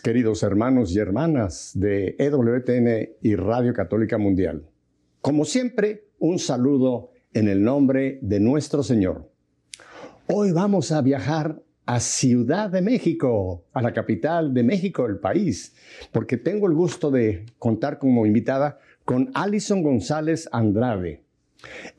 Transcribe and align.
queridos 0.00 0.42
hermanos 0.42 0.94
y 0.94 0.98
hermanas 0.98 1.72
de 1.74 2.16
EWTN 2.18 3.16
y 3.22 3.36
Radio 3.36 3.74
Católica 3.74 4.18
Mundial. 4.18 4.66
Como 5.20 5.44
siempre, 5.44 6.08
un 6.18 6.38
saludo 6.38 7.10
en 7.34 7.48
el 7.48 7.62
nombre 7.62 8.18
de 8.22 8.40
nuestro 8.40 8.82
Señor. 8.82 9.30
Hoy 10.26 10.52
vamos 10.52 10.92
a 10.92 11.02
viajar 11.02 11.62
a 11.86 12.00
Ciudad 12.00 12.70
de 12.70 12.82
México, 12.82 13.64
a 13.72 13.82
la 13.82 13.92
capital 13.92 14.54
de 14.54 14.62
México, 14.62 15.06
el 15.06 15.18
país, 15.18 15.74
porque 16.12 16.36
tengo 16.36 16.66
el 16.66 16.74
gusto 16.74 17.10
de 17.10 17.46
contar 17.58 17.98
como 17.98 18.26
invitada 18.26 18.78
con 19.04 19.30
Alison 19.34 19.82
González 19.82 20.48
Andrade. 20.52 21.24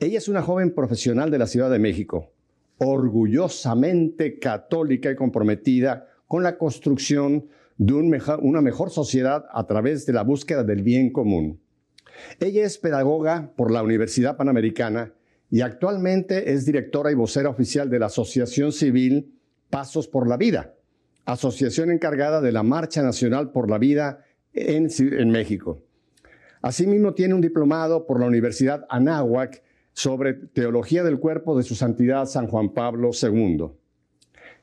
Ella 0.00 0.18
es 0.18 0.28
una 0.28 0.42
joven 0.42 0.74
profesional 0.74 1.30
de 1.30 1.38
la 1.38 1.46
Ciudad 1.46 1.70
de 1.70 1.78
México, 1.78 2.32
orgullosamente 2.78 4.38
católica 4.38 5.10
y 5.10 5.16
comprometida 5.16 6.08
con 6.26 6.42
la 6.42 6.56
construcción 6.58 7.46
de 7.86 7.94
una 7.94 8.60
mejor 8.60 8.90
sociedad 8.90 9.44
a 9.50 9.66
través 9.66 10.06
de 10.06 10.12
la 10.12 10.22
búsqueda 10.22 10.62
del 10.62 10.82
bien 10.82 11.10
común. 11.10 11.60
Ella 12.38 12.64
es 12.64 12.78
pedagoga 12.78 13.52
por 13.56 13.72
la 13.72 13.82
Universidad 13.82 14.36
Panamericana 14.36 15.12
y 15.50 15.62
actualmente 15.62 16.52
es 16.52 16.64
directora 16.64 17.10
y 17.10 17.16
vocera 17.16 17.48
oficial 17.48 17.90
de 17.90 17.98
la 17.98 18.06
Asociación 18.06 18.70
Civil 18.70 19.34
Pasos 19.68 20.06
por 20.06 20.28
la 20.28 20.36
Vida, 20.36 20.74
asociación 21.24 21.90
encargada 21.90 22.40
de 22.40 22.52
la 22.52 22.62
Marcha 22.62 23.02
Nacional 23.02 23.50
por 23.50 23.68
la 23.68 23.78
Vida 23.78 24.24
en, 24.52 24.88
en 24.98 25.30
México. 25.30 25.82
Asimismo, 26.60 27.14
tiene 27.14 27.34
un 27.34 27.40
diplomado 27.40 28.06
por 28.06 28.20
la 28.20 28.26
Universidad 28.26 28.86
Anáhuac 28.90 29.60
sobre 29.92 30.34
Teología 30.34 31.02
del 31.02 31.18
Cuerpo 31.18 31.56
de 31.56 31.64
Su 31.64 31.74
Santidad 31.74 32.26
San 32.26 32.46
Juan 32.46 32.74
Pablo 32.74 33.10
II. 33.20 33.72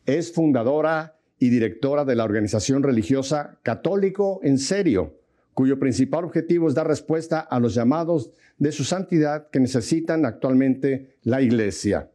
Es 0.05 0.31
fundadora 0.31 1.18
y 1.39 1.49
directora 1.49 2.05
de 2.05 2.15
la 2.15 2.25
organización 2.25 2.83
religiosa 2.83 3.57
Católico 3.63 4.39
en 4.43 4.57
Serio, 4.57 5.15
cuyo 5.53 5.79
principal 5.79 6.25
objetivo 6.25 6.67
es 6.67 6.75
dar 6.75 6.87
respuesta 6.87 7.39
a 7.39 7.59
los 7.59 7.73
llamados 7.73 8.31
de 8.57 8.71
su 8.71 8.83
santidad 8.83 9.49
que 9.49 9.59
necesitan 9.59 10.25
actualmente 10.25 11.15
la 11.23 11.41
Iglesia. 11.41 12.11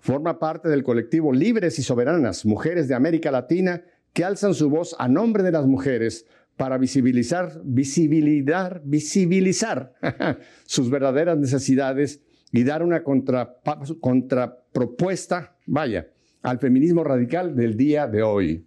Forma 0.00 0.38
parte 0.38 0.68
del 0.68 0.84
colectivo 0.84 1.32
Libres 1.32 1.78
y 1.78 1.82
Soberanas, 1.82 2.46
Mujeres 2.46 2.88
de 2.88 2.94
América 2.94 3.30
Latina, 3.30 3.82
que 4.12 4.24
alzan 4.24 4.54
su 4.54 4.70
voz 4.70 4.96
a 4.98 5.08
nombre 5.08 5.42
de 5.42 5.52
las 5.52 5.66
mujeres 5.66 6.26
para 6.56 6.78
visibilizar, 6.78 7.60
visibilizar, 7.64 8.80
visibilizar 8.84 9.94
sus 10.64 10.90
verdaderas 10.90 11.38
necesidades 11.38 12.20
y 12.52 12.64
dar 12.64 12.82
una 12.82 13.02
contrapropuesta, 13.02 15.56
vaya, 15.66 16.08
al 16.42 16.58
feminismo 16.58 17.04
radical 17.04 17.54
del 17.54 17.76
día 17.76 18.06
de 18.06 18.22
hoy. 18.22 18.64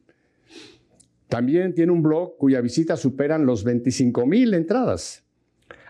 También 1.28 1.74
tiene 1.74 1.92
un 1.92 2.04
blog 2.04 2.38
cuya 2.38 2.60
visita 2.60 2.98
superan 2.98 3.46
los 3.46 3.64
25 3.64 4.26
mil 4.26 4.54
entradas. 4.54 5.24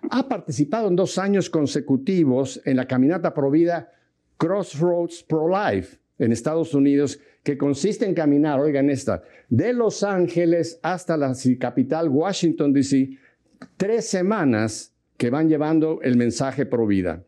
Ha 0.09 0.27
participado 0.27 0.87
en 0.87 0.95
dos 0.95 1.17
años 1.17 1.49
consecutivos 1.49 2.61
en 2.65 2.77
la 2.77 2.87
caminata 2.87 3.33
provida 3.33 3.91
Crossroads 4.37 5.23
Pro 5.23 5.47
Life 5.47 5.97
en 6.19 6.31
Estados 6.31 6.75
Unidos, 6.75 7.19
que 7.43 7.57
consiste 7.57 8.05
en 8.05 8.13
caminar, 8.13 8.59
oigan 8.59 8.91
esta, 8.91 9.23
de 9.49 9.73
Los 9.73 10.03
Ángeles 10.03 10.79
hasta 10.83 11.17
la 11.17 11.33
capital 11.59 12.09
Washington, 12.09 12.73
D.C., 12.73 13.17
tres 13.77 14.05
semanas 14.05 14.93
que 15.17 15.31
van 15.31 15.49
llevando 15.49 15.99
el 16.03 16.17
mensaje 16.17 16.67
pro 16.67 16.85
vida. 16.85 17.23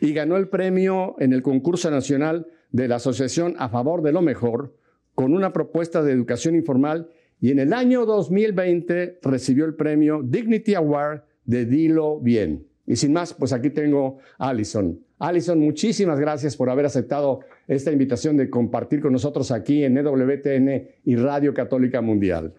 Y 0.00 0.12
ganó 0.12 0.36
el 0.36 0.48
premio 0.48 1.16
en 1.18 1.32
el 1.32 1.42
concurso 1.42 1.90
nacional 1.90 2.46
de 2.70 2.88
la 2.88 2.96
Asociación 2.96 3.54
a 3.58 3.68
Favor 3.68 4.02
de 4.02 4.12
lo 4.12 4.22
Mejor 4.22 4.74
con 5.14 5.34
una 5.34 5.52
propuesta 5.52 6.02
de 6.02 6.12
educación 6.12 6.54
informal 6.54 7.08
y 7.40 7.50
en 7.50 7.58
el 7.58 7.72
año 7.72 8.04
2020 8.06 9.18
recibió 9.22 9.64
el 9.64 9.74
premio 9.74 10.22
Dignity 10.22 10.74
Award 10.74 11.22
de 11.44 11.64
Dilo 11.64 12.20
Bien. 12.20 12.66
Y 12.86 12.96
sin 12.96 13.12
más, 13.12 13.34
pues 13.34 13.52
aquí 13.52 13.70
tengo 13.70 14.18
a 14.38 14.48
Alison. 14.48 14.98
Alison, 15.18 15.58
muchísimas 15.58 16.20
gracias 16.20 16.56
por 16.56 16.70
haber 16.70 16.86
aceptado 16.86 17.40
esta 17.66 17.92
invitación 17.92 18.36
de 18.36 18.48
compartir 18.48 19.00
con 19.00 19.12
nosotros 19.12 19.50
aquí 19.50 19.84
en 19.84 19.98
EWTN 19.98 20.88
y 21.04 21.16
Radio 21.16 21.52
Católica 21.52 22.00
Mundial. 22.00 22.54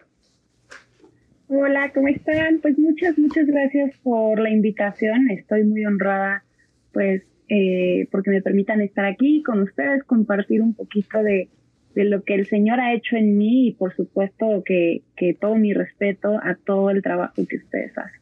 Hola, 1.48 1.90
¿cómo 1.92 2.08
están? 2.08 2.60
Pues 2.60 2.78
muchas, 2.78 3.18
muchas 3.18 3.46
gracias 3.46 3.96
por 4.04 4.38
la 4.38 4.50
invitación. 4.50 5.30
Estoy 5.30 5.64
muy 5.64 5.84
honrada, 5.84 6.44
pues, 6.92 7.22
eh, 7.50 8.06
porque 8.12 8.30
me 8.30 8.42
permitan 8.42 8.80
estar 8.80 9.04
aquí 9.04 9.42
con 9.42 9.60
ustedes, 9.60 10.04
compartir 10.04 10.62
un 10.62 10.72
poquito 10.72 11.20
de, 11.22 11.48
de 11.96 12.04
lo 12.04 12.22
que 12.22 12.36
el 12.36 12.46
Señor 12.46 12.78
ha 12.78 12.94
hecho 12.94 13.16
en 13.16 13.36
mí 13.36 13.66
y 13.66 13.72
por 13.72 13.94
supuesto 13.94 14.62
que, 14.64 15.02
que 15.16 15.34
todo 15.34 15.56
mi 15.56 15.74
respeto 15.74 16.38
a 16.42 16.56
todo 16.64 16.90
el 16.90 17.02
trabajo 17.02 17.34
que 17.48 17.56
ustedes 17.56 17.96
hacen. 17.98 18.20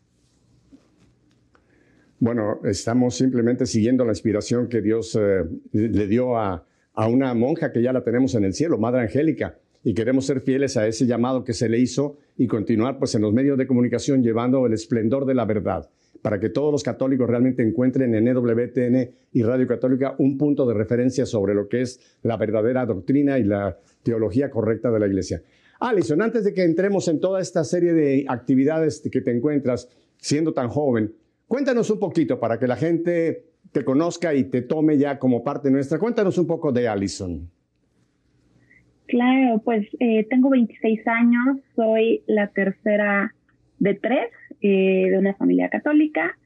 Bueno, 2.20 2.60
estamos 2.64 3.16
simplemente 3.16 3.66
siguiendo 3.66 4.04
la 4.04 4.12
inspiración 4.12 4.68
que 4.68 4.80
Dios 4.80 5.16
eh, 5.20 5.44
le 5.72 6.06
dio 6.06 6.38
a, 6.38 6.64
una 7.08 7.32
monja 7.34 7.70
que 7.70 7.80
ya 7.80 7.92
la 7.92 8.02
tenemos 8.02 8.34
en 8.34 8.44
el 8.44 8.54
cielo, 8.54 8.76
Madre 8.76 9.02
Angélica, 9.02 9.56
y 9.84 9.94
queremos 9.94 10.26
ser 10.26 10.40
fieles 10.40 10.76
a 10.76 10.88
ese 10.88 11.06
llamado 11.06 11.44
que 11.44 11.52
se 11.52 11.68
le 11.68 11.78
hizo 11.78 12.18
y 12.36 12.48
continuar 12.48 12.98
pues 12.98 13.14
en 13.14 13.22
los 13.22 13.32
medios 13.32 13.56
de 13.56 13.68
comunicación 13.68 14.22
llevando 14.22 14.66
el 14.66 14.72
esplendor 14.72 15.26
de 15.26 15.34
la 15.34 15.44
verdad 15.44 15.88
para 16.22 16.40
que 16.40 16.48
todos 16.48 16.72
los 16.72 16.82
católicos 16.82 17.28
realmente 17.28 17.62
encuentren 17.62 18.14
en 18.14 18.28
EWTN 18.28 19.10
y 19.32 19.42
Radio 19.42 19.66
Católica 19.66 20.14
un 20.18 20.36
punto 20.36 20.66
de 20.66 20.74
referencia 20.74 21.26
sobre 21.26 21.54
lo 21.54 21.68
que 21.68 21.82
es 21.82 22.18
la 22.22 22.36
verdadera 22.36 22.86
doctrina 22.86 23.38
y 23.38 23.44
la 23.44 23.78
teología 24.02 24.50
correcta 24.50 24.90
de 24.90 25.00
la 25.00 25.06
Iglesia. 25.06 25.42
Alison, 25.80 26.22
antes 26.22 26.44
de 26.44 26.52
que 26.52 26.64
entremos 26.64 27.06
en 27.08 27.20
toda 27.20 27.40
esta 27.40 27.62
serie 27.64 27.92
de 27.92 28.24
actividades 28.28 29.00
que 29.12 29.20
te 29.20 29.30
encuentras 29.30 29.88
siendo 30.16 30.52
tan 30.52 30.68
joven, 30.68 31.14
Cuéntanos 31.48 31.88
un 31.88 31.98
poquito 31.98 32.38
para 32.38 32.58
que 32.58 32.66
la 32.66 32.76
gente 32.76 33.44
te 33.72 33.82
conozca 33.82 34.34
y 34.34 34.44
te 34.44 34.60
tome 34.60 34.98
ya 34.98 35.18
como 35.18 35.42
parte 35.42 35.70
nuestra. 35.70 35.98
Cuéntanos 35.98 36.36
un 36.36 36.46
poco 36.46 36.72
de 36.72 36.86
Allison. 36.86 37.50
Claro, 39.06 39.58
pues 39.64 39.88
eh, 39.98 40.26
tengo 40.28 40.50
26 40.50 41.06
años, 41.06 41.58
soy 41.74 42.22
la 42.26 42.48
tercera 42.48 43.34
de 43.78 43.94
tres 43.94 44.28
eh, 44.62 45.08
de 45.10 45.18
una 45.18 45.34
familia 45.34 45.68
católica. 45.68 46.36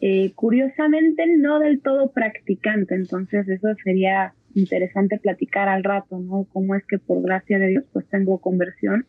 Eh, 0.00 0.32
curiosamente, 0.34 1.24
no 1.38 1.60
del 1.60 1.80
todo 1.80 2.10
practicante, 2.10 2.94
entonces 2.94 3.48
eso 3.48 3.68
sería 3.84 4.34
interesante 4.54 5.18
platicar 5.18 5.68
al 5.68 5.84
rato, 5.84 6.18
¿no? 6.18 6.46
Cómo 6.52 6.74
es 6.74 6.84
que 6.84 6.98
por 6.98 7.22
gracia 7.22 7.58
de 7.58 7.68
Dios, 7.68 7.84
pues 7.92 8.06
tengo 8.08 8.38
conversión 8.38 9.06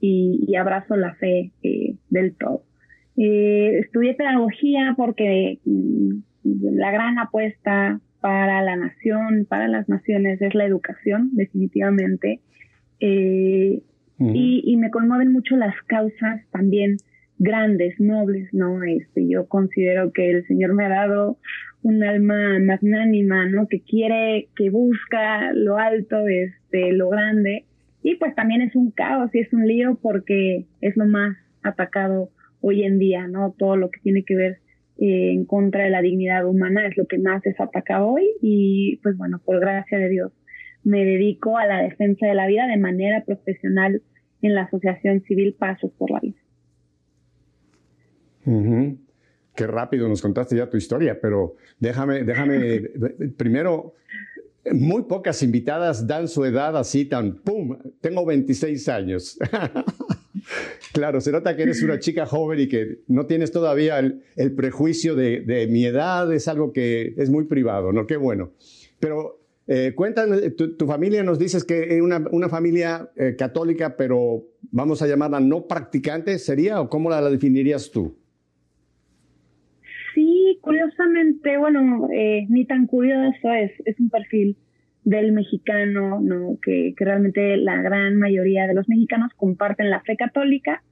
y, 0.00 0.44
y 0.46 0.56
abrazo 0.56 0.96
la 0.96 1.14
fe 1.14 1.52
del 2.10 2.34
todo. 2.34 2.64
Eh, 3.16 3.80
estudié 3.80 4.14
pedagogía 4.14 4.94
porque 4.96 5.58
mm, 5.64 6.20
la 6.44 6.90
gran 6.90 7.18
apuesta 7.18 8.00
para 8.20 8.62
la 8.62 8.76
nación, 8.76 9.46
para 9.48 9.68
las 9.68 9.88
naciones, 9.88 10.40
es 10.40 10.54
la 10.54 10.64
educación, 10.64 11.30
definitivamente. 11.32 12.40
Eh, 13.00 13.82
y, 14.18 14.62
y, 14.64 14.76
me 14.76 14.90
conmueven 14.90 15.32
mucho 15.32 15.56
las 15.56 15.74
causas 15.88 16.42
también 16.52 16.98
grandes, 17.42 17.98
nobles, 17.98 18.48
¿no? 18.52 18.84
Este, 18.84 19.28
yo 19.28 19.48
considero 19.48 20.12
que 20.12 20.30
el 20.30 20.46
Señor 20.46 20.74
me 20.74 20.84
ha 20.84 20.88
dado 20.88 21.38
un 21.82 22.04
alma 22.04 22.60
magnánima, 22.60 23.48
¿no? 23.48 23.66
Que 23.66 23.80
quiere, 23.80 24.48
que 24.56 24.70
busca 24.70 25.52
lo 25.52 25.76
alto, 25.76 26.28
este, 26.28 26.92
lo 26.92 27.08
grande. 27.08 27.64
Y 28.04 28.14
pues 28.14 28.34
también 28.36 28.62
es 28.62 28.76
un 28.76 28.92
caos 28.92 29.34
y 29.34 29.40
es 29.40 29.52
un 29.52 29.66
lío 29.66 29.98
porque 30.00 30.66
es 30.80 30.96
lo 30.96 31.06
más 31.06 31.36
atacado 31.64 32.30
hoy 32.60 32.84
en 32.84 33.00
día, 33.00 33.26
¿no? 33.26 33.54
Todo 33.58 33.76
lo 33.76 33.90
que 33.90 33.98
tiene 34.00 34.22
que 34.22 34.36
ver 34.36 34.58
eh, 34.98 35.32
en 35.32 35.44
contra 35.44 35.82
de 35.82 35.90
la 35.90 36.00
dignidad 36.00 36.46
humana 36.46 36.86
es 36.86 36.96
lo 36.96 37.06
que 37.06 37.18
más 37.18 37.44
es 37.44 37.58
atacado 37.60 38.06
hoy 38.06 38.28
y 38.40 39.00
pues 39.02 39.16
bueno, 39.16 39.40
por 39.44 39.58
gracia 39.58 39.98
de 39.98 40.08
Dios 40.08 40.32
me 40.84 41.04
dedico 41.04 41.58
a 41.58 41.66
la 41.66 41.82
defensa 41.82 42.26
de 42.26 42.34
la 42.34 42.46
vida 42.46 42.66
de 42.66 42.76
manera 42.76 43.24
profesional 43.24 44.02
en 44.42 44.54
la 44.54 44.62
Asociación 44.62 45.22
Civil 45.22 45.54
Pasos 45.58 45.92
por 45.98 46.10
la 46.10 46.20
Vida. 46.20 46.41
Qué 48.44 49.66
rápido 49.66 50.08
nos 50.08 50.22
contaste 50.22 50.56
ya 50.56 50.70
tu 50.70 50.76
historia, 50.76 51.20
pero 51.20 51.56
déjame, 51.78 52.24
déjame 52.24 52.80
primero, 53.36 53.94
muy 54.70 55.02
pocas 55.02 55.42
invitadas 55.42 56.06
dan 56.06 56.28
su 56.28 56.44
edad 56.44 56.76
así 56.76 57.04
tan, 57.04 57.36
¡pum! 57.36 57.76
Tengo 58.00 58.24
26 58.24 58.88
años. 58.88 59.38
Claro, 60.92 61.20
se 61.20 61.32
nota 61.32 61.56
que 61.56 61.62
eres 61.62 61.82
una 61.82 61.98
chica 61.98 62.26
joven 62.26 62.60
y 62.60 62.68
que 62.68 62.98
no 63.08 63.26
tienes 63.26 63.50
todavía 63.50 63.98
el, 63.98 64.52
prejuicio 64.54 65.14
de, 65.14 65.66
mi 65.70 65.86
edad, 65.86 66.32
es 66.32 66.48
algo 66.48 66.72
que 66.72 67.14
es 67.16 67.30
muy 67.30 67.44
privado, 67.44 67.92
¿no? 67.92 68.06
Qué 68.06 68.16
bueno. 68.16 68.52
Pero 69.00 69.40
eh, 69.66 69.92
cuéntame, 69.94 70.50
tu, 70.50 70.86
familia 70.86 71.22
nos 71.22 71.38
dices 71.38 71.64
que 71.64 71.96
es 71.96 72.02
una, 72.02 72.48
familia 72.48 73.10
eh, 73.16 73.36
católica, 73.38 73.96
pero 73.96 74.44
vamos 74.70 75.00
a 75.00 75.06
llamarla 75.06 75.40
no 75.40 75.66
practicante, 75.66 76.38
¿sería 76.38 76.80
o 76.80 76.88
cómo 76.90 77.08
la, 77.08 77.22
definirías 77.30 77.90
tú? 77.90 78.18
Curiosamente, 80.62 81.58
bueno, 81.58 82.08
eh, 82.12 82.46
ni 82.48 82.64
tan 82.64 82.86
curioso 82.86 83.52
es, 83.52 83.72
es 83.84 83.98
un 83.98 84.10
perfil 84.10 84.56
del 85.02 85.32
mexicano, 85.32 86.20
¿no? 86.20 86.58
Que, 86.62 86.94
que 86.96 87.04
realmente 87.04 87.56
la 87.56 87.82
gran 87.82 88.16
mayoría 88.16 88.68
de 88.68 88.74
los 88.74 88.88
mexicanos 88.88 89.32
comparten 89.36 89.90
la 89.90 90.02
fe 90.02 90.16
católica, 90.16 90.84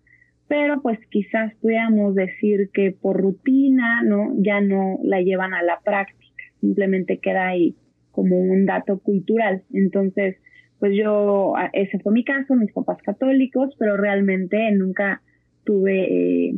pero 0.48 0.82
pues 0.82 0.98
quizás 1.08 1.54
pudiéramos 1.62 2.16
decir 2.16 2.70
que 2.74 2.90
por 2.90 3.20
rutina, 3.20 4.02
¿no? 4.02 4.34
Ya 4.38 4.60
no 4.60 4.98
la 5.04 5.20
llevan 5.20 5.54
a 5.54 5.62
la 5.62 5.78
práctica, 5.84 6.42
simplemente 6.60 7.18
queda 7.18 7.46
ahí 7.46 7.76
como 8.10 8.40
un 8.40 8.66
dato 8.66 8.98
cultural. 8.98 9.62
Entonces, 9.72 10.36
pues 10.80 10.96
yo, 10.96 11.54
ese 11.72 12.00
fue 12.00 12.12
mi 12.12 12.24
caso, 12.24 12.56
mis 12.56 12.72
papás 12.72 13.00
católicos, 13.02 13.76
pero 13.78 13.96
realmente 13.96 14.68
nunca 14.72 15.22
tuve 15.62 16.48
eh, 16.48 16.54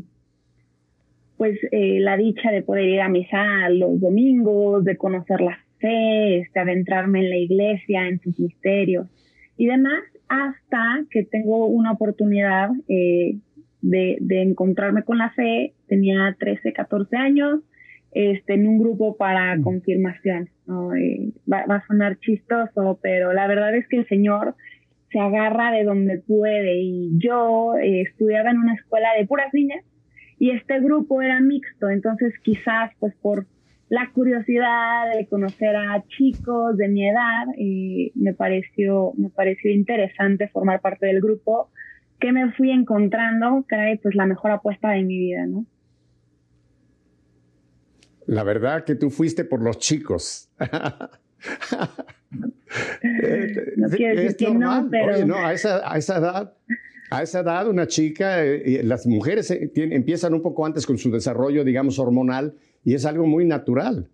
pues 1.43 1.59
eh, 1.73 1.99
la 1.99 2.17
dicha 2.17 2.53
de 2.53 2.62
poder 2.62 2.89
ir 2.89 3.00
a 3.00 3.09
misa 3.09 3.69
los 3.71 4.00
domingos, 4.00 4.85
de 4.85 4.97
conocer 4.97 5.41
la 5.41 5.59
fe, 5.81 6.39
este, 6.39 6.61
adentrarme 6.61 7.19
en 7.19 7.31
la 7.31 7.37
iglesia, 7.37 8.06
en 8.06 8.21
sus 8.21 8.39
misterios 8.39 9.09
y 9.56 9.67
demás, 9.67 10.05
hasta 10.29 11.05
que 11.11 11.25
tengo 11.25 11.67
una 11.67 11.91
oportunidad 11.91 12.71
eh, 12.87 13.39
de, 13.81 14.19
de, 14.21 14.43
encontrarme 14.43 15.03
con 15.03 15.19
la 15.19 15.31
fe, 15.31 15.73
tenía 15.89 16.37
13, 16.39 16.73
14 16.73 17.17
años, 17.17 17.59
este, 18.12 18.55
en 18.55 18.69
un 18.69 18.79
grupo 18.79 19.17
para 19.17 19.56
mm. 19.56 19.62
confirmación. 19.65 20.49
¿no? 20.69 20.94
Eh, 20.94 21.33
va, 21.53 21.65
a 21.69 21.87
sonar 21.89 22.21
chistoso, 22.21 23.00
pero 23.03 23.33
la 23.33 23.49
verdad 23.49 23.75
es 23.75 23.89
que 23.89 23.97
el 23.97 24.06
Señor 24.06 24.55
se 25.11 25.19
agarra 25.19 25.73
de 25.73 25.83
donde 25.83 26.19
puede 26.19 26.83
y 26.83 27.11
yo 27.19 27.75
estudiaba 27.83 28.53
en 28.53 28.59
una 28.59 28.75
escuela 28.75 29.09
de 29.19 29.27
puras 29.27 29.53
niñas 29.53 29.85
y 30.43 30.50
este 30.50 30.81
grupo 30.81 31.23
era 31.23 31.39
mixto, 31.39 31.89
entonces 31.89 32.35
quizás 32.43 32.91
pues 32.99 33.15
por 33.23 33.47
la 33.89 34.11
curiosidad 34.12 35.15
de 35.17 35.29
conocer 35.29 35.77
a 35.77 36.03
chicos 36.09 36.77
de 36.77 36.89
mi 36.89 37.09
edad, 37.09 37.47
eh, 37.56 38.11
me, 38.17 38.35
pareció, 38.35 39.12
me 39.17 39.31
pareció 39.31 39.71
interesante 39.71 40.49
formar 40.49 40.81
parte 40.81 41.06
del 41.06 41.21
grupo 41.21 41.71
que 42.19 42.33
me 42.33 42.50
fui 42.55 42.73
encontrando, 42.73 43.65
caray, 43.69 43.99
pues 43.99 44.17
la 44.17 44.27
mejor 44.27 44.50
apuesta 44.50 44.91
de 44.91 45.05
mi 45.05 45.17
vida, 45.17 45.47
¿no? 45.47 45.65
La 48.27 48.43
verdad 48.43 48.83
que 48.83 48.97
tú 48.97 49.11
fuiste 49.11 49.44
por 49.44 49.62
los 49.62 49.79
chicos. 49.79 50.50
no 53.77 53.89
quiero 53.91 54.21
decir 54.21 54.37
que 54.37 54.53
no, 54.53 54.89
pero... 54.91 55.25
no, 55.25 55.37
a 55.37 55.53
esa, 55.53 55.89
a 55.89 55.99
esa 55.99 56.19
edad 56.19 56.53
a 57.10 57.22
esa 57.22 57.40
edad 57.40 57.69
una 57.69 57.87
chica, 57.87 58.44
eh, 58.44 58.81
las 58.84 59.06
mujeres 59.06 59.50
eh, 59.50 59.70
empiezan 59.75 60.34
un 60.34 60.43
poco 60.43 60.64
antes 60.64 60.87
con 60.87 60.99
su 60.99 61.10
desarrollo, 61.10 61.64
digamos, 61.64 61.99
hormonal, 61.99 62.54
y 62.84 62.94
es 62.94 63.04
algo 63.04 63.26
muy 63.26 63.44
natural, 63.44 64.08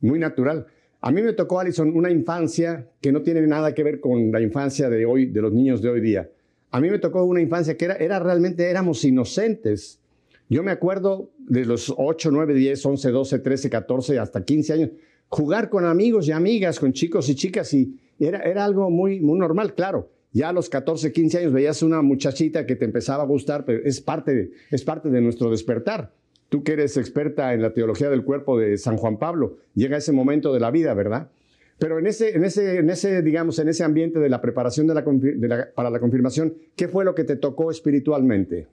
muy 0.00 0.18
natural. 0.18 0.66
A 1.00 1.12
mí 1.12 1.22
me 1.22 1.32
tocó, 1.32 1.60
Alison, 1.60 1.96
una 1.96 2.10
infancia 2.10 2.88
que 3.00 3.12
no 3.12 3.22
tiene 3.22 3.46
nada 3.46 3.74
que 3.74 3.82
ver 3.82 4.00
con 4.00 4.32
la 4.32 4.40
infancia 4.40 4.90
de 4.90 5.06
hoy, 5.06 5.26
de 5.26 5.40
los 5.40 5.52
niños 5.52 5.80
de 5.80 5.90
hoy 5.90 6.00
día. 6.00 6.28
A 6.72 6.80
mí 6.80 6.90
me 6.90 6.98
tocó 6.98 7.24
una 7.24 7.40
infancia 7.40 7.76
que 7.76 7.84
era, 7.86 7.94
era 7.94 8.18
realmente, 8.18 8.68
éramos 8.68 9.04
inocentes. 9.04 10.00
Yo 10.48 10.62
me 10.62 10.72
acuerdo 10.72 11.30
de 11.38 11.64
los 11.64 11.94
8, 11.96 12.30
9, 12.32 12.54
10, 12.54 12.84
11, 12.84 13.10
12, 13.10 13.38
13, 13.38 13.70
14, 13.70 14.18
hasta 14.18 14.44
15 14.44 14.72
años, 14.72 14.90
jugar 15.28 15.70
con 15.70 15.84
amigos 15.84 16.26
y 16.28 16.32
amigas, 16.32 16.80
con 16.80 16.92
chicos 16.92 17.28
y 17.28 17.34
chicas, 17.34 17.72
y 17.72 17.96
era, 18.18 18.40
era 18.40 18.64
algo 18.64 18.90
muy, 18.90 19.20
muy 19.20 19.38
normal, 19.38 19.74
claro 19.74 20.10
ya 20.32 20.50
a 20.50 20.52
los 20.52 20.68
14, 20.68 21.12
15 21.12 21.38
años 21.38 21.52
veías 21.52 21.82
una 21.82 22.02
muchachita 22.02 22.66
que 22.66 22.76
te 22.76 22.84
empezaba 22.84 23.22
a 23.24 23.26
gustar, 23.26 23.64
pero 23.64 23.80
es 23.84 24.00
parte 24.00 24.34
de, 24.34 24.50
es 24.70 24.84
parte 24.84 25.10
de 25.10 25.20
nuestro 25.20 25.50
despertar. 25.50 26.12
Tú 26.48 26.62
que 26.62 26.72
eres 26.72 26.96
experta 26.96 27.54
en 27.54 27.62
la 27.62 27.72
teología 27.72 28.10
del 28.10 28.24
cuerpo 28.24 28.58
de 28.58 28.76
San 28.76 28.96
Juan 28.96 29.18
Pablo, 29.18 29.58
llega 29.74 29.96
ese 29.96 30.12
momento 30.12 30.52
de 30.52 30.60
la 30.60 30.70
vida, 30.70 30.94
¿verdad? 30.94 31.30
Pero 31.78 31.98
en 31.98 32.06
ese, 32.06 32.36
en 32.36 32.44
ese, 32.44 32.78
en 32.78 32.90
ese 32.90 33.22
digamos, 33.22 33.58
en 33.58 33.68
ese 33.68 33.84
ambiente 33.84 34.18
de 34.18 34.28
la 34.28 34.40
preparación 34.40 34.86
de 34.86 34.94
la, 34.94 35.68
para 35.74 35.90
la 35.90 35.98
confirmación, 35.98 36.54
¿qué 36.76 36.88
fue 36.88 37.04
lo 37.04 37.14
que 37.14 37.24
te 37.24 37.36
tocó 37.36 37.70
espiritualmente? 37.70 38.68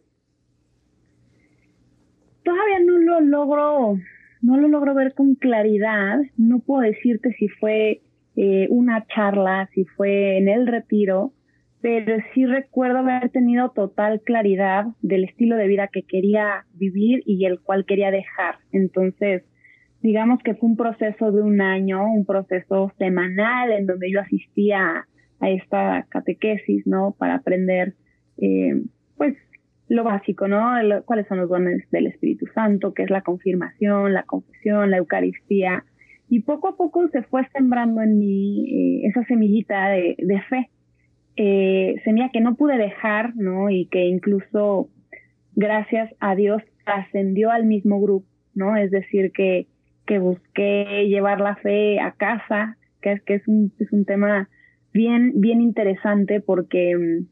Todavía 2.43 2.79
no 2.85 2.97
lo 2.97 3.21
logro, 3.21 3.99
no 4.41 4.57
lo 4.57 4.67
logro 4.67 4.93
ver 4.93 5.13
con 5.13 5.35
claridad. 5.35 6.19
No 6.35 6.59
puedo 6.59 6.81
decirte 6.81 7.33
si 7.39 7.47
fue 7.47 8.01
eh, 8.35 8.67
una 8.69 9.05
charla, 9.07 9.69
si 9.73 9.85
fue 9.85 10.37
en 10.37 10.49
el 10.49 10.67
retiro, 10.67 11.31
pero 11.81 12.17
sí 12.33 12.45
recuerdo 12.45 12.99
haber 12.99 13.29
tenido 13.29 13.69
total 13.69 14.21
claridad 14.21 14.85
del 15.01 15.25
estilo 15.25 15.57
de 15.57 15.67
vida 15.67 15.87
que 15.87 16.03
quería 16.03 16.65
vivir 16.73 17.21
y 17.25 17.45
el 17.45 17.59
cual 17.59 17.85
quería 17.85 18.09
dejar. 18.09 18.55
Entonces, 18.71 19.43
digamos 20.01 20.41
que 20.43 20.55
fue 20.55 20.69
un 20.69 20.77
proceso 20.77 21.31
de 21.31 21.41
un 21.41 21.61
año, 21.61 22.05
un 22.11 22.25
proceso 22.25 22.91
semanal 22.97 23.71
en 23.71 23.85
donde 23.85 24.11
yo 24.11 24.21
asistía 24.21 25.05
a 25.39 25.49
esta 25.49 26.07
catequesis, 26.09 26.87
¿no? 26.87 27.15
Para 27.17 27.35
aprender, 27.35 27.93
eh, 28.37 28.81
pues, 29.15 29.35
lo 29.87 30.03
básico, 30.03 30.49
¿no? 30.49 30.73
cuáles 31.05 31.27
son 31.27 31.37
los 31.37 31.49
dones 31.49 31.89
del 31.91 32.07
Espíritu 32.07 32.45
Santo, 32.53 32.93
qué 32.93 33.03
es 33.03 33.09
la 33.09 33.21
confirmación, 33.21 34.13
la 34.13 34.23
confesión, 34.23 34.91
la 34.91 34.97
Eucaristía. 34.97 35.85
Y 36.27 36.41
poco 36.41 36.67
a 36.67 36.75
poco 36.75 37.07
se 37.07 37.21
fue 37.23 37.47
sembrando 37.53 38.01
en 38.01 38.19
mí 38.19 38.65
eh, 38.69 39.07
esa 39.07 39.23
semillita 39.25 39.87
de, 39.89 40.15
de 40.17 40.41
fe 40.41 40.69
eh, 41.37 41.95
semilla 42.03 42.29
que 42.29 42.41
no 42.41 42.55
pude 42.55 42.77
dejar, 42.77 43.35
¿no? 43.35 43.69
Y 43.69 43.85
que 43.85 44.05
incluso, 44.05 44.89
gracias 45.55 46.13
a 46.19 46.35
Dios, 46.35 46.63
ascendió 46.85 47.51
al 47.51 47.65
mismo 47.65 48.01
grupo, 48.01 48.27
¿no? 48.55 48.75
Es 48.75 48.89
decir, 48.89 49.31
que, 49.31 49.67
que 50.07 50.17
busqué 50.17 51.07
llevar 51.07 51.39
la 51.39 51.55
fe 51.57 51.99
a 51.99 52.11
casa, 52.11 52.77
que 53.01 53.11
es 53.13 53.21
que 53.21 53.35
es 53.35 53.47
un, 53.47 53.71
es 53.79 53.91
un 53.93 54.05
tema 54.05 54.49
bien, 54.93 55.33
bien 55.35 55.61
interesante 55.61 56.41
porque 56.41 56.95
mm, 56.97 57.27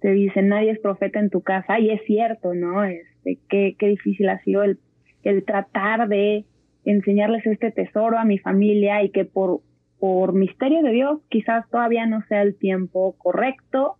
te 0.00 0.12
dicen 0.12 0.48
nadie 0.48 0.70
es 0.70 0.78
profeta 0.78 1.20
en 1.20 1.28
tu 1.28 1.42
casa, 1.42 1.78
y 1.78 1.90
es 1.90 2.00
cierto, 2.06 2.54
¿no? 2.54 2.82
Este, 2.84 3.38
qué, 3.50 3.76
qué 3.78 3.88
difícil 3.88 4.28
ha 4.30 4.42
sido 4.42 4.62
el, 4.62 4.78
el 5.22 5.44
tratar 5.44 6.08
de 6.08 6.46
enseñarles 6.86 7.44
este 7.46 7.70
tesoro 7.70 8.18
a 8.18 8.24
mi 8.24 8.38
familia 8.38 9.02
y 9.02 9.10
que 9.10 9.26
por 9.26 9.60
por 10.04 10.34
misterio 10.34 10.82
de 10.82 10.90
Dios, 10.90 11.20
quizás 11.30 11.66
todavía 11.70 12.04
no 12.04 12.20
sea 12.28 12.42
el 12.42 12.58
tiempo 12.58 13.16
correcto, 13.16 13.96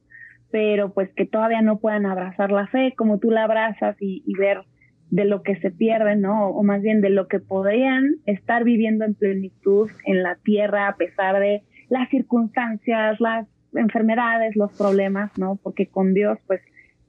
pero 0.50 0.92
pues 0.92 1.08
que 1.16 1.24
todavía 1.24 1.62
no 1.62 1.78
puedan 1.78 2.04
abrazar 2.04 2.52
la 2.52 2.66
fe 2.66 2.92
como 2.94 3.18
tú 3.18 3.30
la 3.30 3.44
abrazas 3.44 3.96
y, 4.00 4.22
ver 4.38 4.64
de 5.08 5.24
lo 5.24 5.42
que 5.42 5.56
se 5.60 5.70
pierde, 5.70 6.14
¿no? 6.16 6.50
O 6.50 6.62
más 6.62 6.82
bien 6.82 7.00
de 7.00 7.08
lo 7.08 7.26
que 7.26 7.40
podrían 7.40 8.16
estar 8.26 8.64
viviendo 8.64 9.06
en 9.06 9.14
plenitud 9.14 9.90
en 10.04 10.22
la 10.22 10.36
tierra 10.44 10.88
a 10.88 10.96
pesar 10.96 11.40
de 11.40 11.62
las 11.88 12.10
circunstancias, 12.10 13.18
las 13.18 13.48
enfermedades, 13.74 14.56
los 14.56 14.76
problemas, 14.76 15.30
¿no? 15.38 15.58
Porque 15.62 15.86
con 15.86 16.12
Dios 16.12 16.38
pues 16.46 16.60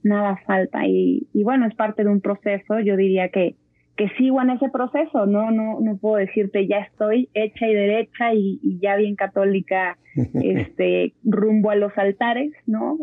nada 0.04 0.38
falta 0.46 0.86
y, 0.86 1.28
y 1.34 1.44
bueno, 1.44 1.66
es 1.66 1.74
parte 1.74 2.02
de 2.02 2.08
un 2.08 2.22
proceso, 2.22 2.80
yo 2.80 2.96
diría 2.96 3.28
que 3.28 3.56
que 3.96 4.10
sigo 4.10 4.42
en 4.42 4.50
ese 4.50 4.68
proceso, 4.68 5.26
no, 5.26 5.50
no, 5.50 5.80
no 5.80 5.96
puedo 5.96 6.16
decirte 6.16 6.66
ya 6.66 6.80
estoy 6.80 7.30
hecha 7.32 7.66
y 7.66 7.74
derecha 7.74 8.34
y, 8.34 8.78
ya 8.80 8.96
bien 8.96 9.16
católica, 9.16 9.98
este, 10.34 11.14
rumbo 11.24 11.70
a 11.70 11.76
los 11.76 11.96
altares, 11.96 12.52
¿no? 12.66 12.98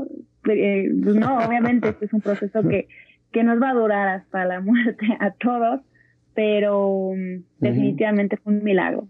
Eh, 0.50 0.90
pues 1.04 1.16
no, 1.16 1.38
obviamente 1.40 1.90
este 1.90 2.06
es 2.06 2.14
un 2.14 2.22
proceso 2.22 2.62
que, 2.68 2.88
que 3.32 3.44
nos 3.44 3.62
va 3.62 3.72
a 3.72 3.74
durar 3.74 4.08
hasta 4.08 4.46
la 4.46 4.62
muerte 4.62 5.06
a 5.20 5.32
todos, 5.32 5.82
pero 6.36 7.14
mm, 7.16 7.44
definitivamente 7.60 8.38
fue 8.38 8.54
un 8.54 8.64
milagro. 8.64 9.08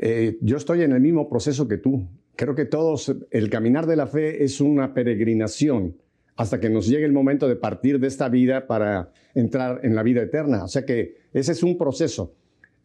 Eh, 0.00 0.38
yo 0.40 0.56
estoy 0.56 0.82
en 0.82 0.92
el 0.92 1.00
mismo 1.00 1.28
proceso 1.28 1.66
que 1.66 1.78
tú. 1.78 2.08
Creo 2.36 2.54
que 2.54 2.64
todos, 2.64 3.14
el 3.32 3.50
caminar 3.50 3.86
de 3.86 3.96
la 3.96 4.06
fe 4.06 4.44
es 4.44 4.60
una 4.60 4.94
peregrinación 4.94 5.96
hasta 6.38 6.60
que 6.60 6.70
nos 6.70 6.86
llegue 6.86 7.04
el 7.04 7.12
momento 7.12 7.48
de 7.48 7.56
partir 7.56 7.98
de 7.98 8.06
esta 8.06 8.28
vida 8.28 8.68
para 8.68 9.10
entrar 9.34 9.80
en 9.82 9.96
la 9.96 10.04
vida 10.04 10.22
eterna. 10.22 10.62
O 10.62 10.68
sea 10.68 10.86
que 10.86 11.16
ese 11.32 11.50
es 11.50 11.64
un 11.64 11.76
proceso. 11.76 12.32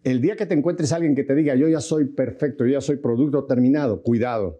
El 0.03 0.21
día 0.21 0.35
que 0.35 0.47
te 0.47 0.55
encuentres 0.55 0.91
alguien 0.91 1.13
que 1.13 1.23
te 1.23 1.35
diga, 1.35 1.53
yo 1.53 1.67
ya 1.67 1.79
soy 1.79 2.05
perfecto, 2.05 2.65
yo 2.65 2.71
ya 2.71 2.81
soy 2.81 2.97
producto 2.97 3.45
terminado, 3.45 4.01
cuidado, 4.01 4.59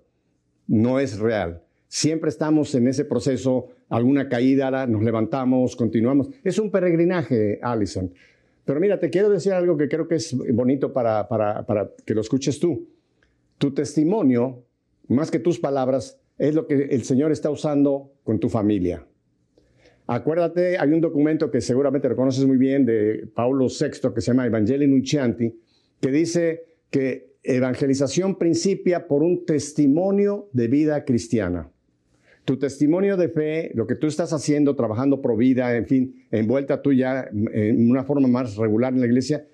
no 0.68 1.00
es 1.00 1.18
real. 1.18 1.64
Siempre 1.88 2.30
estamos 2.30 2.76
en 2.76 2.88
ese 2.88 3.04
proceso, 3.04 3.70
alguna 3.90 4.30
caída, 4.30 4.86
nos 4.86 5.02
levantamos, 5.02 5.76
continuamos. 5.76 6.30
Es 6.44 6.60
un 6.60 6.70
peregrinaje, 6.70 7.60
Allison. 7.64 8.14
Pero 8.64 8.80
mira, 8.80 9.00
te 9.00 9.10
quiero 9.10 9.28
decir 9.30 9.54
algo 9.54 9.76
que 9.76 9.90
creo 9.90 10.08
que 10.08 10.16
es 10.16 10.38
bonito 10.54 10.94
para, 10.94 11.28
para, 11.28 11.66
para 11.66 11.90
que 12.06 12.14
lo 12.14 12.22
escuches 12.22 12.60
tú. 12.60 12.88
Tu 13.58 13.74
testimonio, 13.74 14.64
más 15.08 15.32
que 15.32 15.40
tus 15.40 15.60
palabras, 15.60 16.20
es 16.48 16.56
lo 16.56 16.68
que 16.68 16.76
el 16.76 17.04
Señor 17.04 17.32
está 17.32 17.50
usando 17.50 18.12
con 18.24 18.38
tu 18.38 18.50
familia. 18.50 19.06
Acuérdate, 20.08 20.78
hay 20.78 20.90
un 20.92 21.00
documento 21.00 21.50
que 21.50 21.62
seguramente 21.62 22.10
lo 22.10 22.18
conoces 22.18 22.46
muy 22.46 22.58
bien 22.58 22.86
de 22.86 23.30
Paulo 23.34 23.68
VI 23.68 24.14
que 24.14 24.20
se 24.20 24.32
llama 24.32 24.46
Evangelii 24.46 24.88
Nuncianti, 24.88 25.58
que 26.02 26.12
dice 26.12 26.66
que 26.90 27.38
evangelización 27.44 28.38
principia 28.38 29.08
por 29.08 29.24
un 29.24 29.46
testimonio 29.46 30.50
de 30.52 30.68
vida 30.68 31.06
cristiana. 31.06 31.72
Tu 32.44 32.60
testimonio 32.60 33.16
de 33.16 33.30
fe, 33.30 33.72
lo 33.74 33.88
que 33.88 33.96
tú 33.96 34.08
estás 34.08 34.34
haciendo, 34.34 34.76
trabajando 34.76 35.22
pro 35.22 35.38
vida, 35.38 35.78
en 35.78 35.88
fin, 35.88 36.26
envuelta 36.30 36.82
tú 36.82 36.92
ya 36.92 37.30
en 37.32 37.90
una 37.90 38.04
forma 38.04 38.28
más 38.28 38.58
regular 38.58 38.94
en 38.94 39.00
la 39.00 39.06
iglesia, 39.06 39.48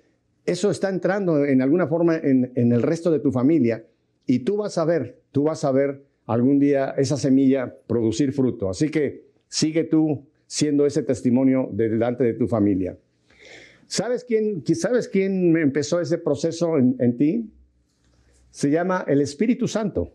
eso 0.44 0.72
está 0.72 0.88
entrando 0.88 1.44
en 1.44 1.62
alguna 1.62 1.86
forma 1.86 2.16
en, 2.16 2.50
el 2.56 2.82
resto 2.82 3.12
de 3.12 3.20
tu 3.20 3.30
familia 3.30 3.86
y 4.26 4.40
tú 4.40 4.56
vas 4.56 4.76
a 4.76 4.84
ver, 4.84 5.20
tú 5.30 5.44
vas 5.44 5.64
a 5.64 5.70
ver 5.70 6.09
algún 6.32 6.60
día 6.60 6.94
esa 6.96 7.16
semilla 7.16 7.74
producir 7.86 8.32
fruto. 8.32 8.70
Así 8.70 8.88
que 8.88 9.24
sigue 9.48 9.84
tú 9.84 10.26
siendo 10.46 10.86
ese 10.86 11.02
testimonio 11.02 11.68
delante 11.72 12.22
de 12.22 12.34
tu 12.34 12.46
familia. 12.46 12.96
¿Sabes 13.86 14.24
quién, 14.24 14.62
¿Sabes 14.74 15.08
quién 15.08 15.56
empezó 15.56 16.00
ese 16.00 16.18
proceso 16.18 16.78
en, 16.78 17.16
ti? 17.16 17.50
Se 18.50 18.70
llama 18.70 19.04
el 19.08 19.20
Espíritu 19.20 19.66
Santo. 19.66 20.12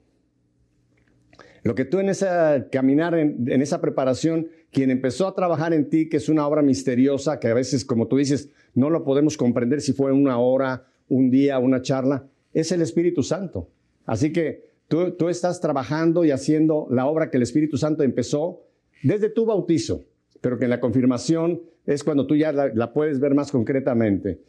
Lo 1.63 1.75
que 1.75 1.84
tú 1.84 2.00
en 2.00 2.07
esa 2.07 2.67
caminar, 2.72 3.15
en, 3.15 3.45
en, 3.50 3.62
esa 3.62 3.81
preparación, 3.81 4.48
quien 4.72 4.91
empezó 4.91 5.27
a 5.27 5.36
trabajar 5.36 5.74
en 5.74 5.89
ti, 5.89 6.07
que 6.07 6.17
es 6.17 6.29
una 6.29 6.48
obra 6.48 6.62
misteriosa, 6.62 7.39
que 7.39 7.48
a 7.48 7.53
veces, 7.53 7.84
como 7.84 8.07
tú 8.07 8.17
dices, 8.17 8.51
no 8.74 8.89
lo 8.89 9.03
podemos 9.03 9.36
comprender 9.36 9.81
si 9.81 9.91
fue 9.91 10.13
una 10.13 10.38
hora, 10.38 10.86
un 11.10 11.29
día, 11.29 11.60
una 11.60 11.81
charla, 11.81 12.25
es 12.53 12.72
el 12.72 12.81
Espíritu 12.81 13.22
Santo. 13.22 13.67
Así 14.05 14.31
que 14.31 14.75
tú, 14.88 15.30
estás 15.30 15.62
trabajando 15.62 16.25
y 16.25 16.32
haciendo 16.32 16.88
la 16.89 17.06
obra 17.06 17.30
que 17.30 17.38
el 17.38 17.44
Espíritu 17.44 17.77
Santo 17.77 18.04
empezó 18.04 18.63
desde 19.04 19.30
tu 19.30 19.46
bautizo, 19.46 20.06
pero 20.42 20.58
que 20.58 20.65
en 20.65 20.70
la 20.70 20.80
confirmación 20.80 21.62
es 21.86 22.04
cuando 22.04 22.25
tú 22.27 22.36
ya 22.36 22.51
la, 22.51 22.94
puedes 22.94 23.20
ver 23.20 23.36
más 23.36 23.51
concretamente. 23.51 24.39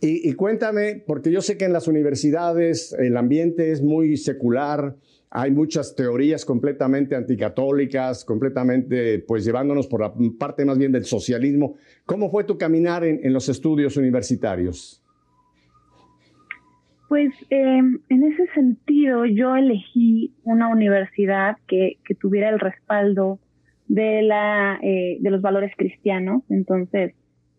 Y, 0.00 0.32
cuéntame, 0.34 1.02
porque 1.04 1.32
yo 1.32 1.40
sé 1.40 1.56
que 1.56 1.64
en 1.64 1.72
las 1.72 1.88
universidades 1.88 2.92
el 2.92 3.16
ambiente 3.16 3.72
es 3.72 3.82
muy 3.82 4.16
secular, 4.16 4.94
hay 5.30 5.50
muchas 5.50 5.96
teorías 5.96 6.44
completamente 6.44 7.16
anticatólicas, 7.16 8.24
completamente, 8.24 9.18
pues 9.18 9.44
llevándonos 9.44 9.88
por 9.88 10.00
la 10.00 10.14
parte 10.38 10.64
más 10.64 10.78
bien 10.78 10.92
del 10.92 11.04
socialismo. 11.04 11.74
¿Cómo 12.06 12.30
fue 12.30 12.44
tu 12.44 12.56
caminar 12.56 13.04
en, 13.04 13.32
los 13.32 13.48
estudios 13.48 13.96
universitarios? 13.96 15.02
Pues 17.08 17.32
em, 17.48 18.00
en 18.10 18.22
ese 18.24 18.46
sentido 18.54 19.24
yo 19.24 19.56
elegí 19.56 20.34
una 20.44 20.68
universidad 20.68 21.56
que, 21.66 21.96
que 22.04 22.14
tuviera 22.14 22.50
el 22.50 22.60
respaldo 22.60 23.38
de, 23.86 24.22
la, 24.22 24.78
eh, 24.82 25.16
de 25.20 25.30
los 25.30 25.40
valores 25.40 25.72
cristianos. 25.76 26.42
Entonces, 26.50 27.14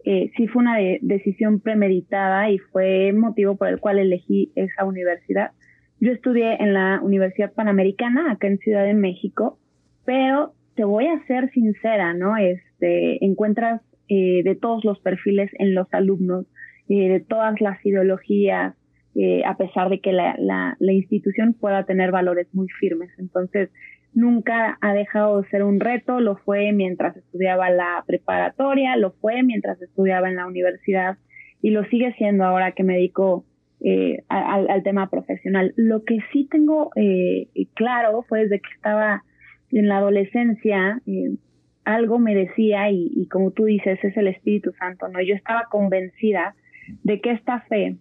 eh, 0.06 0.32
sí 0.38 0.48
fue 0.48 0.62
una 0.62 0.78
decisión 1.02 1.60
premeditada 1.60 2.50
y 2.50 2.58
fue 2.58 3.12
motivo 3.12 3.58
por 3.58 3.68
el 3.68 3.80
cual 3.80 4.00
elegí 4.00 4.52
esa 4.56 4.86
universidad. 4.86 5.52
Yo 6.00 6.12
estudié 6.14 6.56
en 6.62 6.74
la 6.74 7.02
Universidad 7.04 7.52
Panamericana, 7.52 8.32
acá 8.32 8.48
en 8.48 8.60
Ciudad 8.60 8.86
de 8.86 8.94
México, 8.94 9.60
pero 10.06 10.54
te 10.76 10.86
voy 10.86 11.08
a 11.08 11.26
ser 11.26 11.52
sincera, 11.52 12.14
¿no? 12.14 12.38
Este, 12.38 13.24
encuentras 13.26 13.82
eh, 14.08 14.42
de 14.44 14.56
todos 14.56 14.86
los 14.86 15.00
perfiles 15.00 15.52
en 15.60 15.76
los 15.76 15.94
alumnos, 15.94 16.46
eh, 16.88 17.10
de 17.10 17.20
todas 17.20 17.60
las 17.60 17.86
ideologías, 17.86 18.76
eh, 19.22 19.44
a 19.46 19.58
pesar 19.58 19.90
de 19.90 20.00
que 20.00 20.14
la, 20.14 20.34
la, 20.38 20.94
institución 20.94 21.54
pueda 21.54 21.84
tener 21.84 22.10
valores 22.10 22.48
muy 22.54 22.70
firmes. 22.80 23.10
Entonces, 23.18 23.70
nunca 24.14 24.78
ha 24.80 24.94
dejado 24.94 25.42
de 25.42 25.50
ser 25.50 25.64
un 25.64 25.82
reto, 25.82 26.22
lo 26.22 26.38
fue 26.38 26.72
mientras 26.72 27.18
estudiaba 27.18 27.70
la 27.70 28.02
preparatoria, 28.08 28.96
lo 28.96 29.12
fue 29.12 29.44
mientras 29.44 29.82
estudiaba 29.82 30.30
en 30.30 30.38
la 30.38 30.48
universidad 30.48 31.18
y 31.62 31.72
lo 31.72 31.84
sigue 31.90 32.14
siendo 32.14 32.46
ahora 32.46 32.72
que 32.72 32.84
me 32.84 32.94
dedico 32.94 33.44
eh, 33.82 34.24
al, 34.30 34.84
tema 34.84 35.10
profesional. 35.10 35.74
Lo 35.76 36.06
que 36.06 36.20
sí 36.32 36.48
tengo 36.50 36.92
eh, 36.96 37.50
claro 37.74 38.24
fue 38.24 38.44
desde 38.44 38.62
que 38.62 38.70
estaba 38.74 39.24
en 39.72 39.90
la 39.90 39.98
adolescencia, 39.98 41.02
eh, 41.06 41.36
algo 41.84 42.20
me 42.20 42.36
decía 42.36 42.90
y, 42.90 43.12
y 43.14 43.28
como 43.28 43.52
tú 43.52 43.66
dices, 43.66 44.00
es 44.02 44.16
el 44.16 44.30
Espíritu 44.30 44.72
Santo, 44.80 45.10
¿no? 45.10 45.22
Yo 45.22 45.36
estaba 45.36 45.66
convencida 45.70 46.56
de 47.04 47.20
que 47.20 47.32
esta 47.32 47.60
fe 47.64 47.98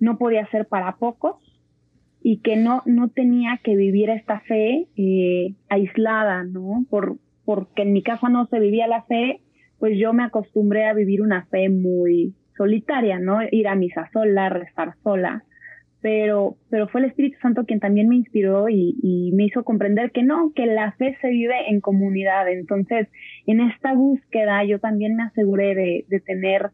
no 0.00 0.18
podía 0.18 0.46
ser 0.50 0.66
para 0.66 0.96
pocos, 0.96 1.36
y 2.22 2.38
que 2.38 2.56
no, 2.56 2.82
no 2.86 3.08
tenía 3.08 3.60
que 3.62 3.76
vivir 3.76 4.10
esta 4.10 4.40
fe 4.40 4.88
eh, 4.96 5.54
aislada, 5.68 6.44
¿no? 6.44 6.84
Por, 6.90 7.16
porque 7.44 7.82
en 7.82 7.92
mi 7.92 8.02
casa 8.02 8.28
no 8.28 8.46
se 8.46 8.60
vivía 8.60 8.86
la 8.86 9.02
fe, 9.04 9.40
pues 9.78 9.98
yo 9.98 10.12
me 10.12 10.24
acostumbré 10.24 10.86
a 10.86 10.92
vivir 10.92 11.22
una 11.22 11.46
fe 11.46 11.70
muy 11.70 12.34
solitaria, 12.56 13.18
¿no? 13.18 13.38
Ir 13.50 13.68
a 13.68 13.74
misa 13.74 14.10
sola, 14.12 14.50
rezar 14.50 14.94
sola. 15.02 15.44
Pero, 16.02 16.56
pero 16.70 16.88
fue 16.88 17.02
el 17.02 17.08
Espíritu 17.08 17.38
Santo 17.40 17.64
quien 17.64 17.80
también 17.80 18.08
me 18.08 18.16
inspiró 18.16 18.68
y, 18.70 19.32
me 19.34 19.44
hizo 19.44 19.64
comprender 19.64 20.12
que 20.12 20.22
no, 20.22 20.52
que 20.54 20.66
la 20.66 20.92
fe 20.92 21.16
se 21.20 21.28
vive 21.28 21.68
en 21.68 21.80
comunidad. 21.80 22.50
Entonces, 22.50 23.08
en 23.46 23.60
esta 23.60 23.94
búsqueda 23.94 24.64
yo 24.64 24.78
también 24.78 25.16
me 25.16 25.24
aseguré 25.24 26.04
de 26.08 26.20
tener 26.20 26.70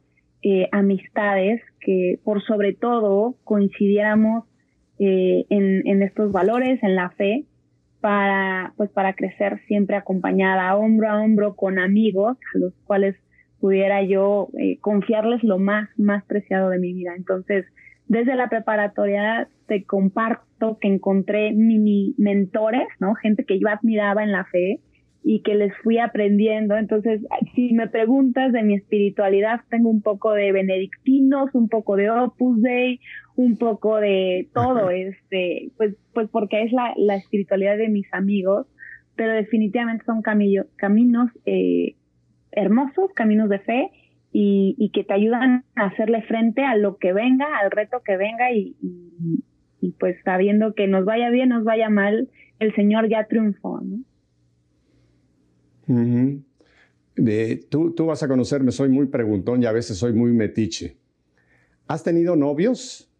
eh, 0.49 0.69
amistades 0.71 1.61
que 1.81 2.21
por 2.23 2.41
sobre 2.41 2.73
todo 2.73 3.35
coincidiéramos 3.43 4.45
eh, 5.01 5.45
en, 5.51 6.03
estos 6.05 6.31
valores, 6.31 6.81
en 6.85 6.95
la 6.95 7.11
fe, 7.11 7.47
para, 8.01 8.73
pues 8.77 8.89
para 8.91 9.15
crecer 9.15 9.61
siempre 9.67 9.97
acompañada, 9.97 10.77
hombro 10.77 11.11
a 11.11 11.21
hombro 11.21 11.57
con 11.57 11.81
amigos 11.81 12.37
a 12.55 12.59
los 12.59 12.73
cuales 12.85 13.17
pudiera 13.59 14.05
yo 14.05 14.47
eh, 14.57 14.79
confiarles 14.79 15.43
lo 15.43 15.59
más, 15.59 15.89
más 15.99 16.25
preciado 16.27 16.71
de 16.71 16.79
mi 16.79 16.93
vida. 16.93 17.15
Entonces, 17.17 17.67
desde 18.07 18.37
la 18.37 18.49
preparatoria 18.49 19.49
te 19.67 19.83
comparto 19.83 20.79
que 20.81 20.87
encontré 20.87 21.51
mini 21.55 22.15
mentores, 22.19 22.87
¿no? 23.01 23.17
Gente 23.17 23.45
que 23.45 23.59
yo 23.59 23.67
admiraba 23.67 24.23
en 24.23 24.31
la 24.31 24.45
fe 24.45 24.79
y 25.29 25.41
que 25.43 25.57
les 25.57 25.77
fui 25.83 25.99
aprendiendo. 25.99 26.77
Entonces, 26.77 27.21
si 27.57 27.73
me 27.73 27.89
preguntas 27.89 28.53
de 28.53 28.63
mi 28.63 28.77
espiritualidad, 28.77 29.61
tengo 29.69 29.91
un 29.91 30.01
poco 30.01 30.33
de 30.33 30.53
benedictinos, 30.53 31.51
un 31.53 31.69
poco 31.69 31.97
de 31.97 32.09
Opus 32.09 32.63
Dei, 32.63 33.01
un 33.35 33.59
poco 33.59 33.97
de 33.97 34.49
todo, 34.55 34.89
este, 34.91 35.73
pues, 35.77 35.97
pues 36.15 36.29
porque 36.31 36.63
es 36.63 36.71
la, 36.71 36.95
la 36.97 37.17
espiritualidad 37.17 37.77
de 37.77 37.89
mis 37.89 38.07
amigos, 38.15 38.69
pero 39.17 39.33
definitivamente 39.33 40.05
son 40.05 40.23
caminos 40.23 41.29
eh, 41.45 41.97
hermosos, 42.53 43.11
caminos 43.13 43.49
de 43.49 43.59
fe 43.59 43.91
y, 44.33 44.77
y, 44.79 44.91
que 44.91 45.03
te 45.03 45.15
ayudan 45.15 45.65
a 45.75 45.87
hacerle 45.87 46.23
frente 46.23 46.63
a 46.63 46.77
lo 46.77 46.99
que 46.99 47.13
venga, 47.13 47.49
al 47.61 47.73
reto 47.73 48.01
que 48.05 48.17
venga 48.17 48.53
y, 48.53 48.77
y, 48.81 49.43
y 49.81 49.91
pues 49.99 50.19
sabiendo 50.25 50.73
que 50.75 50.87
nos 50.87 51.05
vaya 51.05 51.31
bien, 51.31 51.49
nos 51.49 51.65
vaya 51.65 51.89
mal, 51.89 52.29
el 52.61 52.73
Señor 52.77 53.09
ya 53.09 53.25
triunfó, 53.25 53.81
¿no? 53.81 54.05
De, 55.87 57.67
tú, 57.71 57.95
tú 57.95 58.07
vas 58.07 58.23
a 58.23 58.29
conocerme, 58.29 58.73
soy 58.73 58.89
muy 58.89 59.07
preguntón 59.07 59.63
y 59.63 59.67
a 59.67 59.73
veces 59.73 59.97
soy 59.97 60.13
muy 60.13 60.33
metiche. 60.33 60.97
¿Has 61.87 62.03
tenido 62.03 62.37
novios? 62.37 63.11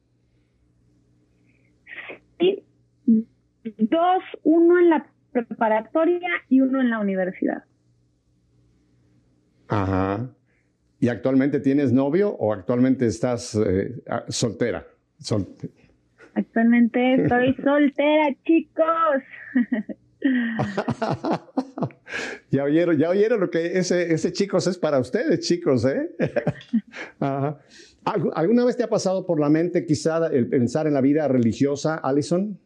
Sí. 2.39 2.65
Dos, 3.79 4.23
uno 4.43 4.79
en 4.79 4.91
la 4.91 5.11
preparatoria 5.33 6.29
y 6.49 6.61
uno 6.61 6.81
en 6.81 6.91
la 6.91 6.99
universidad. 7.01 7.65
Ajá. 9.69 10.31
¿Y 10.99 11.09
actualmente 11.09 11.61
tienes 11.61 11.93
novio 11.93 12.31
o 12.31 12.53
actualmente 12.53 13.07
estás 13.07 13.55
eh, 13.55 14.03
soltera? 14.29 14.87
Actualmente 16.35 17.23
estoy 17.23 17.55
soltera, 17.65 18.35
chicos. 18.45 19.23
ya 22.51 22.65
oyeron, 22.65 22.97
ya 22.97 23.11
oyeron 23.11 23.41
lo 23.41 23.51
que 23.51 23.79
ese, 23.79 24.13
ese 24.13 24.33
chicos 24.33 24.67
es 24.67 24.79
para 24.79 24.99
ustedes, 24.99 25.41
chicos, 25.41 25.85
¿eh? 25.85 26.11
¿Alguna 28.35 28.65
vez 28.65 28.77
te 28.77 28.85
ha 28.85 28.89
pasado 28.89 29.27
por 29.27 29.41
la 29.41 29.49
mente 29.49 29.85
quizá 29.85 30.27
el 30.29 30.49
pensar 30.49 30.87
en 30.87 30.95
la 30.95 31.01
vida 31.01 31.27
religiosa, 31.27 31.97
Alison? 31.97 32.59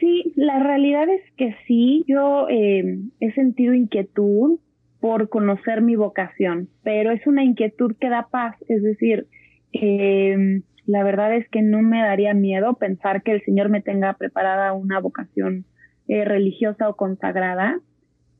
Sí, 0.00 0.32
la 0.36 0.62
realidad 0.62 1.08
es 1.08 1.22
que 1.36 1.54
sí, 1.66 2.04
yo 2.06 2.48
eh, 2.48 3.00
he 3.20 3.32
sentido 3.32 3.74
inquietud 3.74 4.60
por 5.00 5.28
conocer 5.28 5.82
mi 5.82 5.96
vocación, 5.96 6.68
pero 6.82 7.12
es 7.12 7.26
una 7.26 7.44
inquietud 7.44 7.94
que 8.00 8.08
da 8.08 8.28
paz, 8.30 8.56
es 8.68 8.82
decir, 8.82 9.26
eh, 9.72 10.62
la 10.86 11.04
verdad 11.04 11.36
es 11.36 11.48
que 11.50 11.62
no 11.62 11.82
me 11.82 12.00
daría 12.00 12.32
miedo 12.32 12.74
pensar 12.74 13.22
que 13.22 13.32
el 13.32 13.44
Señor 13.44 13.68
me 13.68 13.82
tenga 13.82 14.14
preparada 14.14 14.72
una 14.72 15.00
vocación 15.00 15.66
eh, 16.08 16.24
religiosa 16.24 16.88
o 16.88 16.96
consagrada, 16.96 17.80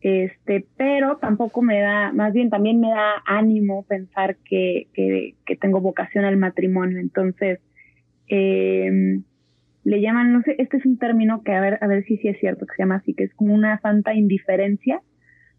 este, 0.00 0.66
pero 0.76 1.16
tampoco 1.16 1.60
me 1.62 1.80
da, 1.80 2.12
más 2.12 2.32
bien 2.32 2.50
también 2.50 2.80
me 2.80 2.90
da 2.90 3.22
ánimo 3.26 3.84
pensar 3.84 4.36
que, 4.44 4.86
que, 4.94 5.34
que 5.44 5.56
tengo 5.56 5.80
vocación 5.80 6.24
al 6.24 6.36
matrimonio. 6.36 6.98
Entonces, 6.98 7.60
eh, 8.28 9.20
le 9.84 10.00
llaman, 10.00 10.32
no 10.32 10.42
sé, 10.42 10.54
este 10.58 10.76
es 10.76 10.86
un 10.86 10.98
término 10.98 11.42
que 11.42 11.52
a 11.52 11.60
ver, 11.60 11.78
a 11.80 11.86
ver 11.86 12.04
si 12.04 12.18
sí 12.18 12.28
es 12.28 12.38
cierto, 12.40 12.66
que 12.66 12.74
se 12.76 12.82
llama 12.82 12.96
así, 12.96 13.14
que 13.14 13.24
es 13.24 13.34
como 13.34 13.54
una 13.54 13.80
santa 13.80 14.14
indiferencia, 14.14 15.00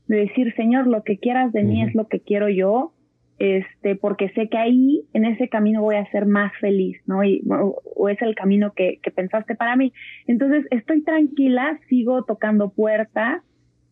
de 0.08 0.18
decir, 0.18 0.54
Señor, 0.56 0.88
lo 0.88 1.04
que 1.04 1.18
quieras 1.18 1.52
de 1.54 1.64
mí 1.64 1.84
es 1.84 1.94
lo 1.94 2.08
que 2.08 2.20
quiero 2.20 2.50
yo, 2.50 2.94
este, 3.40 3.96
porque 3.96 4.30
sé 4.30 4.50
que 4.50 4.58
ahí, 4.58 5.06
en 5.14 5.26
ese 5.26 5.48
camino 5.48 5.82
voy 5.82 5.96
a 5.96 6.12
ser 6.12 6.26
más 6.26 6.52
feliz, 6.60 6.98
¿no? 7.06 7.24
Y, 7.24 7.42
o, 7.50 8.10
es 8.10 8.22
el 8.22 8.36
camino 8.36 8.74
que, 8.74 9.00
que, 9.02 9.12
pensaste 9.12 9.56
para 9.56 9.76
mí. 9.76 9.94
Entonces, 10.28 10.66
estoy 10.72 11.04
tranquila, 11.04 11.80
sigo 11.88 12.24
tocando 12.26 12.70
puertas, 12.70 13.42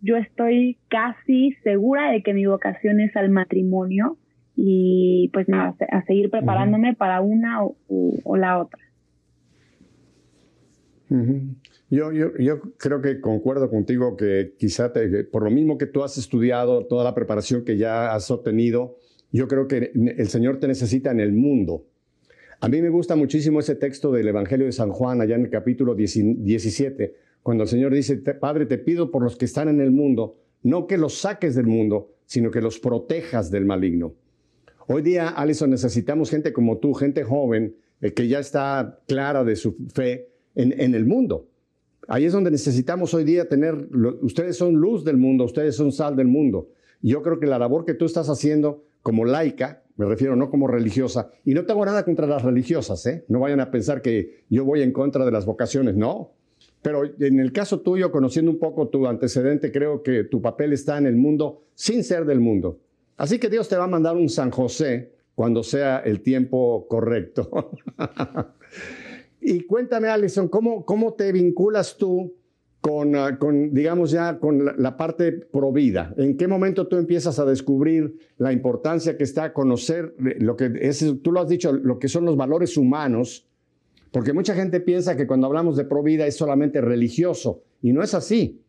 yo 0.01 0.17
estoy 0.17 0.77
casi 0.89 1.53
segura 1.63 2.11
de 2.11 2.21
que 2.21 2.33
mi 2.33 2.45
vocación 2.45 2.99
es 2.99 3.15
al 3.15 3.29
matrimonio 3.29 4.17
y 4.55 5.29
pues 5.33 5.47
nada, 5.47 5.75
a 5.91 6.03
seguir 6.05 6.29
preparándome 6.29 6.95
para 6.95 7.21
una 7.21 7.59
o, 7.63 8.37
la 8.37 8.59
otra. 8.59 8.79
yo, 11.89 12.11
yo, 12.11 12.35
yo, 12.37 12.61
creo 12.77 13.01
que 13.01 13.21
concuerdo 13.21 13.69
contigo 13.69 14.17
que 14.17 14.55
quizá 14.57 14.91
por 15.31 15.43
lo 15.43 15.51
mismo 15.51 15.77
que 15.77 15.85
tú 15.85 16.03
has 16.03 16.17
estudiado, 16.17 16.85
toda 16.87 17.03
la 17.03 17.13
preparación 17.13 17.63
que 17.63 17.77
ya 17.77 18.13
has 18.13 18.29
obtenido, 18.31 18.97
yo 19.31 19.47
creo 19.47 19.67
que 19.67 19.91
el 19.93 20.27
Señor 20.29 20.59
te 20.59 20.67
necesita 20.67 21.11
en 21.11 21.19
el 21.19 21.33
mundo. 21.33 21.85
A 22.59 22.69
mí 22.69 22.81
me 22.81 22.89
gusta 22.89 23.15
muchísimo 23.15 23.59
ese 23.59 23.75
texto 23.75 24.11
del 24.11 24.27
Evangelio 24.27 24.65
de 24.65 24.71
San 24.71 24.89
Juan, 24.89 25.21
allá 25.21 25.35
en 25.35 25.45
el 25.45 25.49
capítulo 25.49 25.93
17, 25.93 27.15
cuando 27.43 27.63
el 27.63 27.69
Señor 27.69 27.93
dice, 27.93 28.17
Padre, 28.17 28.65
te 28.65 28.77
pido 28.77 29.11
por 29.11 29.23
los 29.23 29.37
que 29.37 29.45
están 29.45 29.69
en 29.69 29.79
el 29.79 29.91
mundo, 29.91 30.37
no 30.63 30.87
que 30.87 30.97
los 30.97 31.19
saques 31.19 31.55
del 31.55 31.67
mundo, 31.67 32.15
sino 32.25 32.49
que 32.49 32.61
los 32.61 32.79
protejas 32.79 33.51
del 33.51 33.65
maligno. 33.65 34.15
Hoy 34.87 35.01
día, 35.01 35.29
Alison, 35.29 35.69
necesitamos 35.69 36.29
gente 36.29 36.51
como 36.51 36.77
tú, 36.77 36.93
gente 36.93 37.23
joven, 37.23 37.75
eh, 38.01 38.13
que 38.13 38.27
ya 38.27 38.39
está 38.39 39.01
clara 39.07 39.43
de 39.43 39.55
su 39.55 39.75
fe 39.93 40.29
en, 40.55 40.95
el 40.95 41.05
mundo. 41.05 41.47
Ahí 42.07 42.25
es 42.25 42.33
donde 42.33 42.49
necesitamos 42.49 43.13
hoy 43.13 43.23
día 43.23 43.47
tener, 43.47 43.75
ustedes 44.21 44.57
son 44.57 44.75
luz 44.75 45.03
del 45.03 45.17
mundo, 45.17 45.43
ustedes 45.43 45.75
son 45.75 45.91
sal 45.91 46.15
del 46.15 46.27
mundo. 46.27 46.69
yo 47.01 47.21
creo 47.21 47.39
que 47.39 47.45
la 47.45 47.59
labor 47.59 47.85
que 47.85 47.93
tú 47.93 48.05
estás 48.05 48.29
haciendo 48.29 48.83
como 49.07 49.23
laica, 49.23 49.83
me 49.95 50.05
refiero 50.05 50.35
no 50.35 50.49
como 50.49 50.67
religiosa, 50.67 51.31
y 51.45 51.53
no 51.53 51.65
tengo 51.65 51.85
nada 51.85 52.03
contra 52.03 52.27
las 52.27 52.43
religiosas, 52.43 53.05
¿eh? 53.05 53.23
no 53.29 53.39
vayan 53.39 53.61
a 53.61 53.71
pensar 53.71 54.01
que 54.01 54.43
yo 54.49 54.65
voy 54.65 54.81
en 54.81 54.91
contra 54.91 55.23
de 55.23 55.31
las 55.31 55.45
vocaciones, 55.45 55.95
no. 55.95 56.33
Pero 56.81 57.05
en 57.05 57.39
el 57.39 57.53
caso 57.53 57.79
tuyo, 57.79 58.11
conociendo 58.11 58.51
un 58.51 58.59
poco 58.59 58.89
tu 58.89 59.07
antecedente, 59.07 59.71
creo 59.71 60.03
que 60.03 60.25
tu 60.25 60.41
papel 60.41 60.73
está 60.73 60.97
en 60.97 61.05
el 61.05 61.15
mundo 61.15 61.63
sin 61.73 62.03
ser 62.03 62.25
del 62.25 62.41
mundo. 62.41 62.81
Así 63.15 63.39
que 63.39 63.47
Dios 63.47 63.69
te 63.69 63.77
va 63.77 63.85
a 63.85 63.87
mandar 63.87 64.17
un 64.17 64.27
San 64.27 64.51
José 64.51 65.13
cuando 65.35 65.63
sea 65.63 65.99
el 65.99 66.19
tiempo 66.19 66.85
correcto. 66.89 67.71
y 69.39 69.61
cuéntame, 69.61 70.09
Alison, 70.09 70.49
¿cómo, 70.49 70.83
¿cómo 70.83 71.13
te 71.13 71.31
vinculas 71.31 71.95
tú 71.95 72.35
con, 72.87 73.15
ah, 73.17 73.37
con, 73.37 73.73
digamos 73.73 74.11
ya, 74.11 74.39
con 74.39 74.63
la, 74.63 74.95
parte 74.95 75.33
provida? 75.33 76.13
¿En 76.15 76.37
qué 76.37 76.47
momento 76.47 76.87
tú 76.87 76.95
empiezas 76.95 77.37
a 77.37 77.43
descubrir 77.43 78.15
la 78.37 78.53
importancia 78.53 79.17
que 79.17 79.25
está 79.25 79.51
conocer 79.51 80.15
lo 80.39 80.55
que 80.55 80.69
tú 81.21 81.33
lo 81.33 81.41
has 81.41 81.49
dicho, 81.49 81.73
lo 81.73 81.99
que 81.99 82.07
son 82.07 82.23
los 82.23 82.37
valores 82.37 82.77
humanos? 82.77 83.45
Porque 84.11 84.31
mucha 84.31 84.55
gente 84.55 84.79
piensa 84.79 85.17
que 85.17 85.27
cuando 85.27 85.47
hablamos 85.47 85.75
de 85.75 85.83
provida 85.83 86.27
es 86.27 86.37
solamente 86.37 86.79
religioso 86.79 87.61
y 87.81 87.91
no 87.91 88.01
es 88.03 88.13
así 88.13 88.61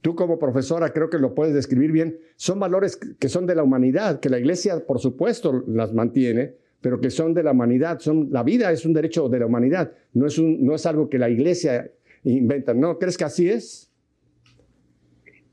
tú 0.00 0.14
como 0.14 0.38
profesora 0.38 0.92
creo 0.92 1.10
que 1.10 1.18
lo 1.18 1.34
puedes 1.34 1.52
describir 1.52 1.92
bien, 1.92 2.18
son 2.36 2.60
valores 2.60 2.96
que 2.96 3.28
son 3.28 3.46
de 3.46 3.54
la 3.54 3.64
humanidad, 3.64 4.20
que 4.20 4.30
la 4.30 4.38
iglesia 4.38 4.86
por 4.86 5.00
supuesto 5.00 5.64
las 5.66 5.92
mantiene, 5.92 6.54
pero 6.80 7.00
que 7.00 7.10
son 7.10 7.34
de 7.34 7.42
la 7.42 7.50
humanidad, 7.50 7.98
son, 7.98 8.28
la 8.30 8.44
vida 8.44 8.70
es 8.70 8.86
un 8.86 8.92
derecho 8.92 9.28
de 9.28 9.40
la 9.40 9.46
humanidad, 9.46 9.92
no 10.14 10.26
es, 10.26 10.38
no 10.38 10.74
es 10.74 10.86
algo 10.86 11.08
que 11.08 11.18
la 11.18 11.28
iglesia 11.28 11.90
inventa, 12.24 12.74
¿no? 12.74 12.98
¿Crees 12.98 13.16
que 13.16 13.24
así 13.24 13.48
es? 13.48 13.92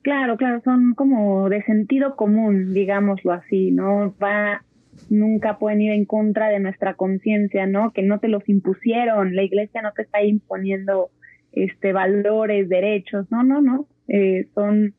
Claro, 0.01 0.38
claro, 0.38 0.62
son 0.63 0.93
como 0.93 1.50
de 1.50 1.63
sentido 1.63 2.15
común, 2.15 2.74
digámoslo 2.74 3.31
así, 3.31 3.72
¿no? 3.72 4.13
Va, 4.22 4.63
nunca 5.10 5.57
pueden 5.57 5.81
ir 5.81 5.91
en 5.93 6.05
contra 6.05 6.49
de 6.49 6.60
nuestra 6.60 6.93
conciencia, 6.93 7.65
¿no? 7.65 7.91
Que 7.91 8.04
no 8.04 8.19
te 8.19 8.28
los 8.28 8.47
impusieron, 8.47 9.36
la 9.36 9.43
iglesia 9.43 9.82
no 9.82 9.93
te 9.93 10.04
está 10.04 10.23
imponiendo 10.23 11.10
este 11.54 11.93
valores, 11.93 12.69
derechos, 12.69 13.32
no, 13.32 13.43
no, 13.43 13.62
no, 13.62 13.88
eh, 14.08 14.47
son 14.54 14.93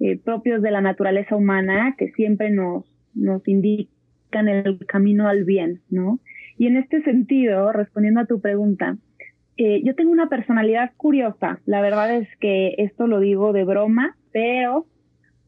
eh, 0.00 0.18
propios 0.18 0.62
de 0.62 0.70
la 0.70 0.80
naturaleza 0.80 1.36
humana 1.36 1.94
que 1.98 2.12
siempre 2.12 2.50
nos, 2.50 2.84
nos 3.14 3.46
indican 3.48 4.48
el 4.48 4.86
camino 4.86 5.28
al 5.28 5.44
bien, 5.44 5.80
¿no? 5.90 6.20
Y 6.58 6.66
en 6.66 6.76
este 6.76 7.02
sentido, 7.02 7.72
respondiendo 7.72 8.20
a 8.20 8.26
tu 8.26 8.40
pregunta, 8.40 8.96
eh, 9.56 9.82
yo 9.84 9.94
tengo 9.94 10.10
una 10.10 10.28
personalidad 10.28 10.92
curiosa. 10.96 11.60
La 11.66 11.80
verdad 11.80 12.14
es 12.14 12.28
que 12.38 12.74
esto 12.78 13.06
lo 13.06 13.20
digo 13.20 13.52
de 13.52 13.64
broma, 13.64 14.16
pero, 14.32 14.86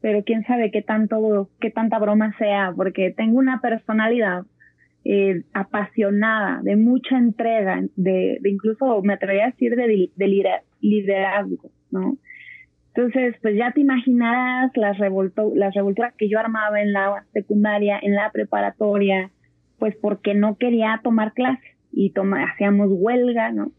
pero 0.01 0.23
quién 0.23 0.43
sabe 0.45 0.71
qué 0.71 0.81
tanto, 0.81 1.49
qué 1.59 1.69
tanta 1.69 1.99
broma 1.99 2.35
sea, 2.37 2.73
porque 2.75 3.11
tengo 3.11 3.37
una 3.37 3.61
personalidad 3.61 4.43
apasionada, 5.53 6.61
de 6.61 6.75
mucha 6.75 7.17
entrega, 7.17 7.81
de, 7.95 8.37
de, 8.41 8.49
incluso 8.49 9.01
me 9.01 9.13
atrevería 9.13 9.45
a 9.45 9.51
decir 9.51 9.75
de, 9.75 10.11
de 10.15 10.61
liderazgo, 10.81 11.71
¿no? 11.89 12.17
Entonces, 12.93 13.35
pues 13.41 13.55
ya 13.55 13.71
te 13.71 13.81
imaginarás 13.81 14.75
las, 14.75 14.97
revolto 14.97 15.51
las 15.55 15.73
revolturas 15.73 16.13
que 16.15 16.27
yo 16.27 16.39
armaba 16.39 16.81
en 16.81 16.91
la 16.91 17.23
secundaria, 17.33 17.99
en 18.01 18.13
la 18.13 18.31
preparatoria, 18.31 19.31
pues 19.77 19.95
porque 20.01 20.33
no 20.33 20.57
quería 20.57 20.99
tomar 21.03 21.33
clases 21.33 21.77
y 21.91 22.11
hacíamos 22.51 22.89
huelga, 22.91 23.51
¿no? 23.51 23.71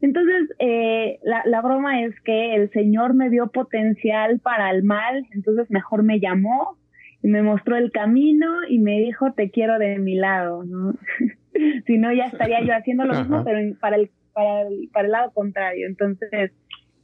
Entonces, 0.00 0.50
eh, 0.58 1.18
la, 1.22 1.42
la, 1.44 1.60
broma 1.60 2.02
es 2.02 2.18
que 2.20 2.54
el 2.54 2.70
Señor 2.70 3.14
me 3.14 3.28
dio 3.28 3.48
potencial 3.48 4.40
para 4.40 4.70
el 4.70 4.82
mal, 4.82 5.26
entonces 5.32 5.70
mejor 5.70 6.02
me 6.02 6.20
llamó 6.20 6.78
y 7.22 7.28
me 7.28 7.42
mostró 7.42 7.76
el 7.76 7.92
camino 7.92 8.46
y 8.68 8.78
me 8.78 8.98
dijo, 9.00 9.32
te 9.32 9.50
quiero 9.50 9.78
de 9.78 9.98
mi 9.98 10.14
lado, 10.14 10.64
¿no? 10.64 10.94
si 11.86 11.98
no, 11.98 12.12
ya 12.12 12.24
estaría 12.24 12.62
yo 12.62 12.74
haciendo 12.74 13.04
lo 13.04 13.14
mismo, 13.14 13.44
pero 13.44 13.58
para 13.78 13.96
el, 13.96 14.10
para 14.32 14.62
el, 14.62 14.88
para 14.92 15.06
el 15.06 15.12
lado 15.12 15.30
contrario. 15.32 15.86
Entonces, 15.86 16.52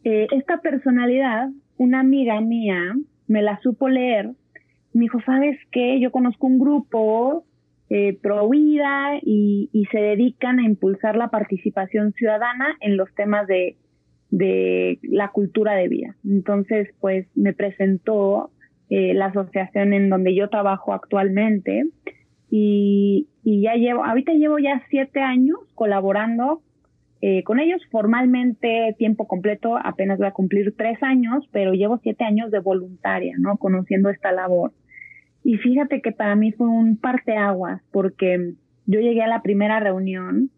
eh, 0.05 0.27
esta 0.31 0.61
personalidad, 0.61 1.51
una 1.77 2.01
amiga 2.01 2.41
mía 2.41 2.95
me 3.27 3.43
la 3.43 3.61
supo 3.61 3.89
leer, 3.89 4.31
me 4.93 5.03
dijo, 5.03 5.21
¿sabes 5.27 5.59
qué? 5.71 6.01
Yo 6.01 6.11
conozco 6.11 6.47
un 6.47 6.59
grupo 6.59 7.45
eh, 7.89 8.19
vida 8.51 9.19
y, 9.23 9.89
se 9.93 9.99
dedican 9.99 10.59
a 10.59 10.65
impulsar 10.65 11.17
la 11.17 11.29
participación 11.29 12.13
ciudadana 12.13 12.77
en 12.81 12.97
los 12.97 13.15
temas 13.15 13.47
de, 13.47 13.77
de 14.31 14.99
la 15.03 15.31
cultura 15.31 15.75
de 15.75 15.89
vida. 15.89 16.17
Entonces, 16.25 16.89
pues 17.01 17.27
me 17.35 17.53
presentó 17.53 18.51
eh, 18.91 19.15
la 19.15 19.27
asociación 19.27 19.93
en 19.93 20.11
donde 20.11 20.35
yo 20.35 20.49
trabajo 20.49 20.93
actualmente 20.93 21.85
y, 22.51 23.29
y 23.45 23.63
ya 23.63 23.75
llevo, 23.75 24.05
ahorita 24.05 24.33
llevo 24.33 24.59
ya 24.59 24.83
siete 24.91 25.21
años 25.21 25.59
colaborando 25.75 26.63
eh, 27.23 27.43
con 27.45 27.59
ellos 27.59 27.81
formalmente 27.91 28.95
tiempo 28.99 29.27
completo 29.27 29.79
apenas 29.83 30.19
voy 30.19 30.27
a 30.27 30.33
cumplir 30.33 30.75
tres 30.77 31.03
años, 31.03 31.49
pero 31.51 31.73
llevo 31.73 31.99
siete 32.03 32.25
años 32.25 32.51
de 32.51 32.61
voluntaria, 32.61 33.35
¿no? 33.39 33.57
Conociendo 33.57 34.11
esta 34.11 34.33
labor. 34.33 34.73
Y 35.47 35.59
fíjate 35.59 36.01
que 36.01 36.11
para 36.11 36.35
mí 36.35 36.51
fue 36.51 36.67
un 36.67 36.97
parteaguas 36.97 37.81
porque 37.93 38.55
yo 38.85 38.99
llegué 38.99 39.23
a 39.23 39.29
la 39.29 39.43
primera 39.43 39.79
reunión 39.79 40.51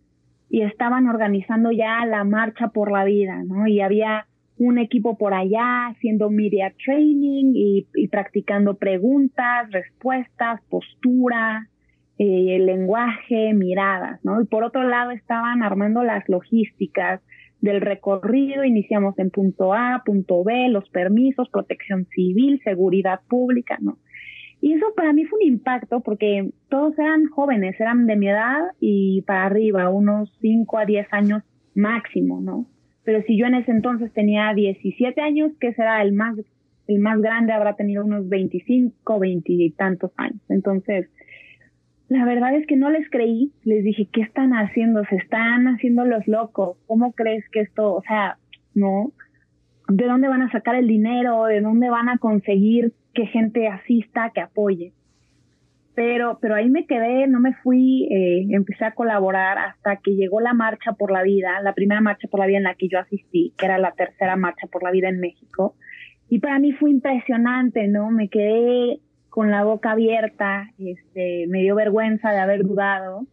y 0.48 0.62
estaban 0.62 1.06
organizando 1.06 1.70
ya 1.70 2.06
la 2.06 2.24
marcha 2.24 2.68
por 2.68 2.90
la 2.90 3.04
vida, 3.04 3.42
¿no? 3.44 3.66
Y 3.66 3.82
había 3.82 4.24
un 4.56 4.78
equipo 4.78 5.18
por 5.18 5.34
allá 5.34 5.88
haciendo 5.88 6.30
media 6.30 6.72
training 6.82 7.52
y, 7.54 8.08
practicando 8.10 8.78
preguntas, 8.78 9.70
respuestas, 9.72 10.62
postura, 10.70 11.68
eh, 12.16 12.58
lenguaje, 12.58 13.52
miradas, 13.52 14.24
¿no? 14.24 14.40
Y 14.40 14.46
por 14.46 14.64
otro 14.64 14.84
lado 14.84 15.10
estaban 15.10 15.62
armando 15.62 16.02
las 16.02 16.26
logísticas 16.30 17.20
del 17.60 17.82
recorrido, 17.82 18.64
iniciamos 18.64 19.18
en 19.18 19.28
punto 19.28 19.74
A, 19.74 20.02
punto 20.06 20.42
B, 20.44 20.70
los 20.70 20.88
permisos, 20.88 21.50
protección 21.50 22.06
civil, 22.06 22.58
seguridad 22.64 23.20
pública, 23.28 23.76
¿no? 23.82 23.98
Y 24.60 24.74
eso 24.74 24.86
para 24.96 25.12
mí 25.12 25.24
fue 25.24 25.38
un 25.40 25.46
impacto 25.46 26.00
porque 26.00 26.50
todos 26.68 26.98
eran 26.98 27.26
jóvenes, 27.26 27.78
eran 27.80 28.06
de 28.06 28.16
mi 28.16 28.28
edad 28.28 28.72
y 28.80 29.22
para 29.22 29.46
arriba, 29.46 29.88
unos 29.90 30.36
5 30.40 30.78
a 30.78 30.84
10 30.84 31.06
años 31.12 31.42
máximo, 31.74 32.40
¿no? 32.40 32.66
Pero 33.04 33.22
si 33.22 33.38
yo 33.38 33.46
en 33.46 33.54
ese 33.54 33.70
entonces 33.70 34.12
tenía 34.12 34.52
17 34.52 35.20
años, 35.20 35.52
que 35.60 35.72
será 35.72 36.02
el 36.02 36.12
más, 36.12 36.36
el 36.88 36.98
más 36.98 37.20
grande, 37.20 37.52
habrá 37.52 37.74
tenido 37.76 38.04
unos 38.04 38.28
25, 38.28 39.18
20 39.18 39.52
y 39.52 39.70
tantos 39.70 40.10
años. 40.16 40.42
Entonces, 40.48 41.08
la 42.08 42.24
verdad 42.24 42.54
es 42.54 42.66
que 42.66 42.76
no 42.76 42.90
les 42.90 43.08
creí, 43.10 43.52
les 43.64 43.84
dije, 43.84 44.08
¿qué 44.12 44.22
están 44.22 44.52
haciendo? 44.52 45.04
Se 45.04 45.16
están 45.16 45.68
haciendo 45.68 46.04
los 46.04 46.26
locos, 46.26 46.78
¿cómo 46.86 47.12
crees 47.12 47.48
que 47.50 47.60
esto, 47.60 47.94
o 47.94 48.02
sea, 48.02 48.38
no? 48.74 49.12
¿De 49.88 50.04
dónde 50.04 50.28
van 50.28 50.42
a 50.42 50.50
sacar 50.50 50.74
el 50.74 50.86
dinero? 50.86 51.44
¿De 51.44 51.60
dónde 51.60 51.88
van 51.88 52.08
a 52.08 52.18
conseguir 52.18 52.92
que 53.18 53.26
gente 53.26 53.66
asista, 53.66 54.30
que 54.32 54.40
apoye? 54.40 54.92
Pero, 55.96 56.38
pero 56.40 56.54
ahí 56.54 56.70
me 56.70 56.86
quedé, 56.86 57.26
no 57.26 57.40
me 57.40 57.52
fui, 57.64 58.06
eh, 58.12 58.46
empecé 58.50 58.84
a 58.84 58.94
colaborar 58.94 59.58
hasta 59.58 59.96
que 59.96 60.14
llegó 60.14 60.40
la 60.40 60.54
Marcha 60.54 60.92
por 60.92 61.10
la 61.10 61.24
Vida, 61.24 61.60
la 61.60 61.72
primera 61.72 62.00
Marcha 62.00 62.28
por 62.28 62.38
la 62.38 62.46
Vida 62.46 62.58
en 62.58 62.62
la 62.62 62.76
que 62.76 62.86
yo 62.86 63.00
asistí, 63.00 63.54
que 63.58 63.66
era 63.66 63.78
la 63.78 63.90
tercera 63.90 64.36
Marcha 64.36 64.68
por 64.68 64.84
la 64.84 64.92
Vida 64.92 65.08
en 65.08 65.18
México. 65.18 65.74
Y 66.28 66.38
para 66.38 66.60
mí 66.60 66.70
fue 66.70 66.90
impresionante, 66.90 67.88
¿no? 67.88 68.12
Me 68.12 68.28
quedé 68.28 69.00
con 69.30 69.50
la 69.50 69.64
boca 69.64 69.90
abierta, 69.90 70.68
este, 70.78 71.46
me 71.48 71.62
dio 71.62 71.74
vergüenza 71.74 72.30
de 72.30 72.38
haber 72.38 72.62
dudado 72.62 73.26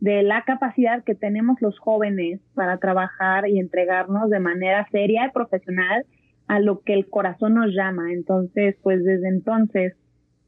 de 0.00 0.22
la 0.22 0.42
capacidad 0.42 1.02
que 1.02 1.14
tenemos 1.14 1.62
los 1.62 1.78
jóvenes 1.78 2.40
para 2.54 2.76
trabajar 2.76 3.48
y 3.48 3.58
entregarnos 3.58 4.28
de 4.28 4.40
manera 4.40 4.86
seria 4.92 5.26
y 5.26 5.30
profesional 5.30 6.04
a 6.50 6.58
lo 6.58 6.80
que 6.80 6.94
el 6.94 7.08
corazón 7.08 7.54
nos 7.54 7.72
llama. 7.72 8.12
Entonces, 8.12 8.74
pues 8.82 9.04
desde 9.04 9.28
entonces, 9.28 9.94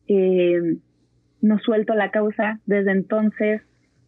eh, 0.09 0.79
no 1.41 1.59
suelto 1.61 1.95
la 1.95 2.11
causa. 2.11 2.59
Desde 2.67 2.91
entonces 2.91 3.63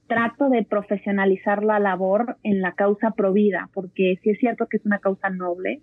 trato 0.08 0.48
de 0.48 0.64
profesionalizar 0.64 1.62
la 1.62 1.78
labor 1.78 2.36
en 2.42 2.60
la 2.60 2.72
causa 2.72 3.12
provida, 3.12 3.70
porque 3.72 4.18
sí 4.22 4.30
es 4.30 4.38
cierto 4.40 4.66
que 4.66 4.78
es 4.78 4.84
una 4.84 4.98
causa 4.98 5.30
noble, 5.30 5.82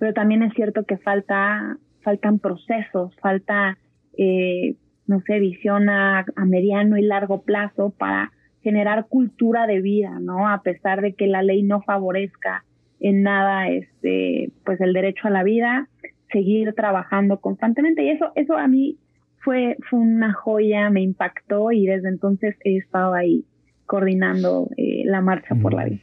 pero 0.00 0.12
también 0.12 0.42
es 0.42 0.52
cierto 0.54 0.84
que 0.84 0.98
falta, 0.98 1.78
faltan 2.02 2.40
procesos, 2.40 3.14
falta, 3.22 3.78
eh, 4.18 4.74
no 5.06 5.20
sé, 5.20 5.38
visión 5.38 5.88
a, 5.88 6.26
mediano 6.44 6.98
y 6.98 7.02
largo 7.02 7.42
plazo 7.42 7.94
para 7.96 8.32
generar 8.62 9.06
cultura 9.06 9.68
de 9.68 9.80
vida, 9.80 10.18
¿no? 10.20 10.48
A 10.48 10.62
pesar 10.62 11.02
de 11.02 11.14
que 11.14 11.28
la 11.28 11.42
ley 11.42 11.62
no 11.62 11.82
favorezca 11.82 12.64
en 13.02 13.22
nada, 13.22 13.68
este, 13.68 14.50
pues 14.64 14.80
el 14.80 14.92
derecho 14.92 15.28
a 15.28 15.30
la 15.30 15.42
vida, 15.42 15.88
seguir 16.30 16.72
trabajando 16.74 17.40
constantemente. 17.40 18.02
Y 18.04 18.10
eso, 18.10 18.32
eso 18.34 18.56
a 18.56 18.68
mí 18.68 18.98
fue, 19.38 19.76
fue 19.90 19.98
una 19.98 20.32
joya, 20.32 20.88
me 20.90 21.02
impactó 21.02 21.72
y 21.72 21.86
desde 21.86 22.08
entonces 22.08 22.56
he 22.64 22.76
estado 22.76 23.14
ahí 23.14 23.44
coordinando 23.86 24.70
eh, 24.76 25.02
la 25.04 25.20
marcha 25.20 25.54
por 25.54 25.74
la 25.74 25.84
vida. 25.84 26.00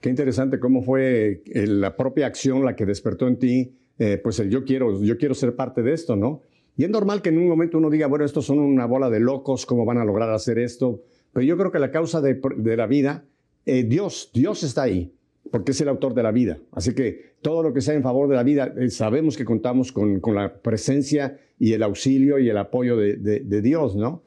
Qué 0.00 0.08
interesante 0.08 0.58
cómo 0.58 0.82
fue 0.82 1.42
eh, 1.46 1.66
la 1.66 1.96
propia 1.96 2.26
acción 2.26 2.64
la 2.64 2.74
que 2.74 2.86
despertó 2.86 3.28
en 3.28 3.38
ti, 3.38 3.76
eh, 3.98 4.18
pues 4.22 4.40
el 4.40 4.50
yo 4.50 4.64
quiero, 4.64 5.02
yo 5.02 5.16
quiero 5.18 5.34
ser 5.34 5.54
parte 5.56 5.82
de 5.82 5.92
esto, 5.92 6.16
¿no? 6.16 6.42
Y 6.76 6.84
es 6.84 6.90
normal 6.90 7.22
que 7.22 7.30
en 7.30 7.38
un 7.38 7.48
momento 7.48 7.78
uno 7.78 7.88
diga, 7.88 8.06
bueno, 8.06 8.24
estos 8.24 8.44
son 8.44 8.58
una 8.58 8.84
bola 8.86 9.08
de 9.08 9.20
locos, 9.20 9.64
¿cómo 9.64 9.84
van 9.84 9.98
a 9.98 10.04
lograr 10.04 10.30
hacer 10.30 10.58
esto? 10.58 11.02
Pero 11.32 11.46
yo 11.46 11.56
creo 11.56 11.72
que 11.72 11.78
la 11.78 11.90
causa 11.90 12.20
de, 12.20 12.38
la 12.76 12.86
vida, 12.86 13.24
Dios, 13.66 14.30
Dios 14.32 14.62
está 14.62 14.84
ahí, 14.84 15.12
porque 15.50 15.72
es 15.72 15.80
el 15.80 15.88
autor 15.88 16.14
de 16.14 16.22
la 16.22 16.30
vida. 16.30 16.58
Así 16.72 16.94
que 16.94 17.36
todo 17.42 17.62
lo 17.62 17.72
que 17.72 17.80
sea 17.80 17.94
en 17.94 18.02
favor 18.02 18.28
de 18.28 18.36
la 18.36 18.42
vida, 18.42 18.74
sabemos 18.88 19.36
que 19.36 19.44
contamos 19.44 19.92
con, 19.92 20.20
la 20.34 20.54
presencia 20.62 21.38
y 21.58 21.72
el 21.72 21.82
auxilio 21.82 22.38
y 22.38 22.48
el 22.48 22.58
apoyo 22.58 22.96
de, 22.96 23.62
Dios, 23.62 23.96
¿no? 23.96 24.22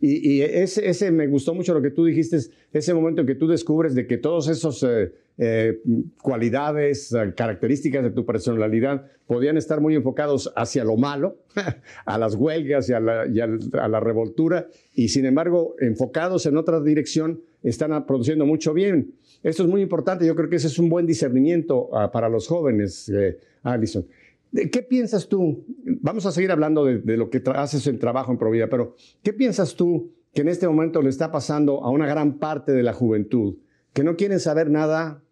Y, 0.00 0.42
ese, 0.42 0.88
ese, 0.88 1.10
me 1.10 1.26
gustó 1.26 1.54
mucho 1.54 1.74
lo 1.74 1.82
que 1.82 1.90
tú 1.90 2.04
dijiste, 2.04 2.38
ese 2.72 2.94
momento 2.94 3.22
en 3.22 3.26
que 3.26 3.34
tú 3.34 3.48
descubres 3.48 3.94
de 3.94 4.06
que 4.06 4.16
todos 4.16 4.48
esos 4.48 4.82
eh, 4.84 5.12
eh, 5.38 5.80
cualidades, 6.20 7.12
eh, 7.12 7.32
características 7.36 8.04
de 8.04 8.10
tu 8.10 8.26
personalidad 8.26 9.06
podían 9.26 9.56
estar 9.56 9.80
muy 9.80 9.94
enfocados 9.94 10.52
hacia 10.54 10.84
lo 10.84 10.96
malo, 10.96 11.38
a 12.04 12.18
las 12.18 12.34
huelgas 12.34 12.88
y, 12.90 12.92
a 12.92 13.00
la, 13.00 13.22
a, 13.22 13.88
la, 13.88 14.00
revoltura, 14.00 14.68
y 14.94 15.08
sin 15.08 15.24
embargo, 15.24 15.74
enfocados 15.80 16.46
en 16.46 16.56
otra 16.56 16.80
dirección, 16.80 17.40
están 17.62 18.06
produciendo 18.06 18.46
mucho 18.46 18.72
bien. 18.72 19.14
Esto 19.42 19.62
es 19.62 19.68
muy 19.68 19.82
importante, 19.82 20.26
yo 20.26 20.34
creo 20.34 20.48
que 20.48 20.56
ese 20.56 20.68
es 20.68 20.78
un 20.78 20.88
buen 20.88 21.06
discernimiento 21.06 21.90
ah, 21.92 22.10
para 22.10 22.28
los 22.28 22.46
jóvenes, 22.46 23.10
Alison. 23.62 24.06
¿Qué 24.52 24.82
piensas 24.82 25.28
tú? 25.28 25.64
Vamos 26.00 26.24
a 26.24 26.32
seguir 26.32 26.50
hablando 26.50 26.84
de, 26.84 27.16
lo 27.16 27.28
que 27.28 27.42
haces 27.54 27.86
en 27.86 27.98
trabajo 27.98 28.32
en 28.32 28.38
Provida, 28.38 28.68
pero 28.68 28.94
¿qué 29.22 29.32
piensas 29.32 29.74
tú 29.74 30.12
que 30.32 30.40
en 30.40 30.48
este 30.48 30.66
momento 30.66 31.02
le 31.02 31.10
está 31.10 31.30
pasando 31.30 31.84
a 31.84 31.90
una 31.90 32.06
gran 32.06 32.38
parte 32.38 32.72
de 32.72 32.82
la 32.82 32.94
juventud 32.94 33.58
que 33.92 34.04
no 34.04 34.16
quieren 34.16 34.40
saber 34.40 34.70
nada 34.70 35.22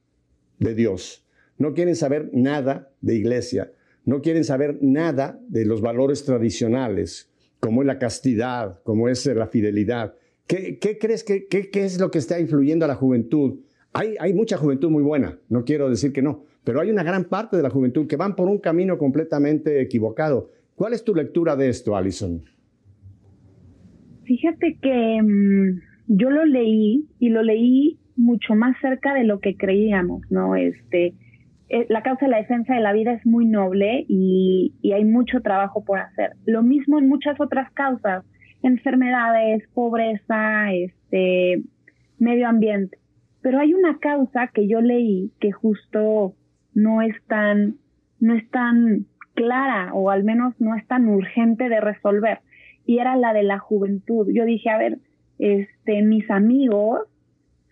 de 0.59 0.75
Dios, 0.75 1.25
no 1.57 1.73
quieren 1.73 1.97
saber 1.97 2.31
nada 2.35 2.91
de 3.01 3.15
iglesia, 3.15 3.73
no 4.05 4.21
quieren 4.21 4.45
saber 4.45 4.79
nada 4.83 5.41
de 5.49 5.65
los 5.65 5.81
valores 5.81 6.25
tradicionales, 6.25 7.31
como 7.59 7.81
es 7.81 7.87
la 7.87 7.99
castidad, 7.99 8.83
como 8.83 9.09
es 9.09 9.25
la 9.27 9.47
fidelidad? 9.47 10.15
¿Qué, 10.47 10.79
crees 11.01 11.25
que 11.25 11.47
es 11.73 12.01
lo 12.01 12.11
que 12.11 12.19
está 12.19 12.39
influyendo 12.39 12.85
a 12.85 12.89
la 12.89 12.95
juventud? 12.95 13.61
Hay, 13.93 14.35
mucha 14.35 14.59
juventud 14.59 14.91
muy 14.91 15.03
buena, 15.03 15.39
no 15.49 15.65
quiero 15.65 15.89
decir 15.89 16.13
que 16.13 16.21
no, 16.21 16.45
pero 16.65 16.81
hay 16.81 16.91
una 16.91 17.03
gran 17.03 17.25
parte 17.25 17.57
de 17.57 17.63
la 17.63 17.71
juventud 17.71 18.07
que 18.07 18.17
van 18.17 18.37
por 18.37 18.47
un 18.47 18.59
camino 18.59 18.99
completamente 18.99 19.81
equivocado. 19.81 20.51
¿Cuál 20.75 20.93
es 20.93 21.03
tu 21.03 21.15
lectura 21.15 21.57
de 21.57 21.71
esto, 21.71 21.97
Alison? 21.97 22.45
Fíjate 24.25 24.77
que 24.83 25.23
mm, 25.23 25.81
yo 26.09 26.29
lo 26.29 26.45
leí 26.45 27.07
y 27.19 27.31
lo 27.31 27.43
leí 27.43 27.99
mucho 28.17 28.55
más 28.55 28.77
cerca 28.83 29.15
de 29.15 29.25
lo 29.25 29.41
que 29.41 29.57
creíamos, 29.57 30.23
¿no? 30.31 30.57
Este, 30.57 31.15
eh, 31.71 31.87
la 31.89 32.03
causa 32.03 32.27
de 32.27 32.33
la 32.33 32.39
defensa 32.39 32.75
de 32.75 32.81
la 32.81 32.93
vida 32.93 33.13
es 33.13 33.25
muy 33.25 33.47
noble 33.47 34.05
y, 34.09 34.75
hay 34.95 35.05
mucho 35.07 35.41
trabajo 35.41 35.85
por 35.85 36.01
hacer. 36.01 36.33
Lo 36.45 36.63
mismo 36.63 36.99
en 36.99 37.09
muchas 37.09 37.41
otras 37.41 37.71
causas, 37.73 38.25
enfermedades, 38.67 39.69
pobreza, 39.75 40.73
este, 40.73 41.63
medio 42.19 42.49
ambiente. 42.49 42.99
Pero 43.43 43.61
hay 43.61 43.75
una 43.75 43.99
causa 43.99 44.49
que 44.49 44.67
yo 44.69 44.81
leí 44.81 45.31
que 45.41 45.53
justo 45.53 46.35
no 46.75 47.03
es 47.03 47.15
tan, 47.27 47.77
no 48.21 48.35
es 48.35 48.49
tan 48.51 49.07
clara 49.35 49.93
o 49.95 50.11
al 50.11 50.25
menos 50.25 50.55
no 50.59 50.75
es 50.75 50.87
tan 50.87 51.09
urgente 51.09 51.69
de 51.69 51.81
resolver. 51.81 52.41
Y 52.85 52.99
era 52.99 53.17
la 53.17 53.33
de 53.33 53.43
la 53.43 53.59
juventud. 53.59 54.29
Yo 54.33 54.45
dije, 54.45 54.71
a 54.71 54.79
ver, 54.79 54.99
este, 55.39 56.03
mis 56.03 56.29
amigos 56.31 57.01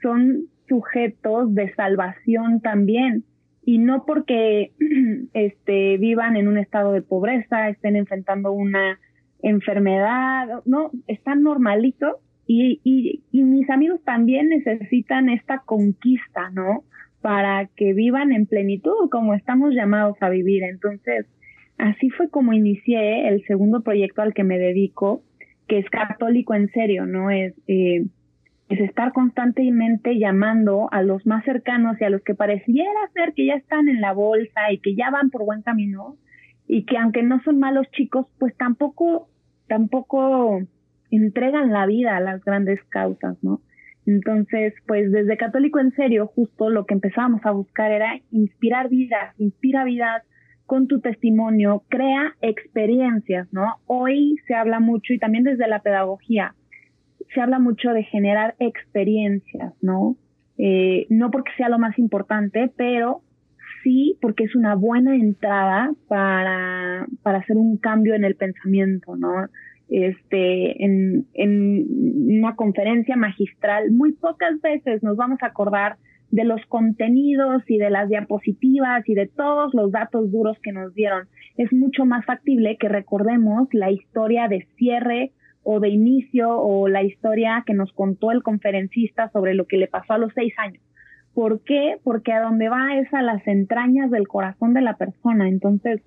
son 0.03 0.49
sujetos 0.69 1.55
de 1.55 1.75
salvación 1.75 2.61
también. 2.61 3.25
Y 3.65 3.79
no 3.79 4.05
porque 4.05 4.73
este, 5.33 5.97
vivan 5.97 6.37
en 6.37 6.49
un 6.49 6.59
estado 6.59 6.93
de 6.93 7.03
pobreza, 7.03 7.69
estén 7.69 7.97
enfrentando 7.97 8.53
una 8.53 8.99
enfermedad, 9.45 10.63
no, 10.65 10.91
están 11.07 11.43
normalitos 11.43 12.17
y, 12.47 12.81
y, 12.85 13.23
y 13.33 13.43
mis 13.43 13.71
amigos 13.71 14.01
también 14.05 14.49
necesitan 14.49 15.29
esta 15.29 15.61
conquista, 15.61 16.51
¿no? 16.51 16.85
para 17.25 17.69
que 17.75 17.95
vivan 17.95 18.33
en 18.33 18.45
plenitud 18.45 19.09
como 19.11 19.33
estamos 19.33 19.73
llamados 19.73 20.15
a 20.21 20.29
vivir. 20.29 20.63
Entonces, 20.63 21.25
así 21.79 22.11
fue 22.11 22.29
como 22.29 22.53
inicié 22.53 23.29
el 23.29 23.43
segundo 23.47 23.81
proyecto 23.81 24.21
al 24.21 24.35
que 24.35 24.45
me 24.45 24.59
dedico, 24.59 25.23
que 25.67 25.79
es 25.79 25.89
católico 25.89 26.53
en 26.53 26.69
serio, 26.73 27.07
¿no? 27.07 27.31
Es, 27.31 27.55
eh, 27.67 28.05
es 28.69 28.81
estar 28.81 29.15
constantemente 29.15 30.19
llamando 30.19 30.91
a 30.93 31.03
los 31.03 31.25
más 31.25 31.43
cercanos 31.47 31.99
y 31.99 32.05
a 32.05 32.11
los 32.11 32.21
que 32.21 32.35
pareciera 32.35 32.91
ser 33.15 33.33
que 33.33 33.47
ya 33.47 33.55
están 33.55 33.89
en 33.89 34.03
la 34.03 34.13
bolsa 34.13 34.71
y 34.71 34.77
que 34.77 34.95
ya 34.95 35.09
van 35.11 35.31
por 35.31 35.47
buen 35.47 35.63
camino 35.63 36.19
y 36.69 36.85
que 36.85 36.99
aunque 36.99 37.23
no 37.23 37.43
son 37.43 37.59
malos 37.59 37.91
chicos, 37.93 38.27
pues 38.39 38.55
tampoco, 38.59 39.31
tampoco 39.69 40.61
entregan 41.11 41.73
la 41.73 41.87
vida 41.87 42.17
a 42.17 42.21
las 42.21 42.45
grandes 42.45 42.83
causas, 42.85 43.37
¿no? 43.43 43.61
Entonces, 44.07 44.75
pues 44.87 45.11
desde 45.11 45.37
Católico 45.37 45.81
en 45.81 45.93
Serio, 45.93 46.27
justo 46.27 46.69
lo 46.69 46.85
que 46.85 46.95
empezábamos 46.95 47.41
a 47.45 47.53
buscar 47.53 47.91
era 47.91 48.21
inspirar 48.31 48.89
vidas, 48.89 49.35
inspira 49.39 49.85
vidas 49.85 50.23
con 50.67 50.89
tu 50.89 51.01
testimonio, 51.01 51.83
crea 51.89 52.35
experiencias, 52.41 53.51
¿no? 53.53 53.77
Hoy 53.87 54.37
se 54.47 54.55
habla 54.55 54.81
mucho 54.81 55.13
y 55.13 55.19
también 55.19 55.45
desde 55.45 55.69
la 55.69 55.81
pedagogía, 55.81 56.55
se 57.35 57.41
habla 57.41 57.59
mucho 57.59 57.91
de 57.91 58.05
generar 58.05 58.55
experiencias, 58.59 59.73
¿no? 59.81 60.17
Eh, 60.59 61.07
no 61.11 61.31
porque 61.31 61.53
sea 61.57 61.69
lo 61.69 61.79
más 61.79 61.99
importante, 61.99 62.71
pero 62.77 63.23
sí 63.85 64.19
porque 64.21 64.45
es 64.45 64.57
una 64.57 64.75
buena 64.75 65.15
entrada 65.15 65.93
para, 66.09 67.07
para 67.23 67.39
hacer 67.39 67.57
un 67.57 67.77
cambio 67.77 68.15
en 68.15 68.25
el 68.25 68.35
pensamiento, 68.35 69.15
¿no? 69.15 69.47
este, 69.89 70.85
en, 70.85 71.27
en 71.35 72.39
una 72.39 72.57
conferencia 72.57 73.17
magistral, 73.17 73.91
muy 73.91 74.13
pocas 74.13 74.61
veces 74.61 75.03
nos 75.03 75.17
vamos 75.17 75.43
a 75.43 75.47
acordar 75.47 75.97
de 76.31 76.45
los 76.45 76.61
contenidos 76.67 77.63
y 77.69 77.79
de 77.79 77.91
las 77.91 78.09
diapositivas 78.09 79.09
y 79.09 79.15
de 79.15 79.29
todos 79.29 79.73
los 79.73 79.93
datos 79.93 80.33
duros 80.33 80.59
que 80.63 80.73
nos 80.73 80.93
dieron. 80.95 81.29
Es 81.57 81.73
mucho 81.73 82.05
más 82.07 82.25
factible 82.25 82.77
que 82.77 82.89
recordemos 82.89 83.69
la 83.73 83.91
historia 83.91 84.49
de 84.49 84.67
cierre 84.77 85.31
o 85.63 85.79
de 85.79 85.91
inicio 85.91 86.51
o 86.51 86.89
la 86.89 87.05
historia 87.05 87.63
que 87.65 87.75
nos 87.75 87.93
contó 87.93 88.33
el 88.33 88.43
conferencista 88.43 89.31
sobre 89.31 89.55
lo 89.55 89.67
que 89.67 89.77
le 89.77 89.87
pasó 89.87 90.15
a 90.15 90.19
los 90.19 90.33
seis 90.35 90.53
años. 90.59 90.83
¿Por 91.35 91.63
qué? 91.63 91.99
Porque 92.03 92.33
a 92.33 92.43
donde 92.43 92.69
va 92.69 92.97
es 92.97 93.13
a 93.13 93.23
las 93.23 93.47
entrañas 93.47 94.11
del 94.11 94.29
corazón 94.29 94.73
de 94.73 94.83
la 94.83 94.97
persona. 94.97 95.49
Entonces, 95.49 96.01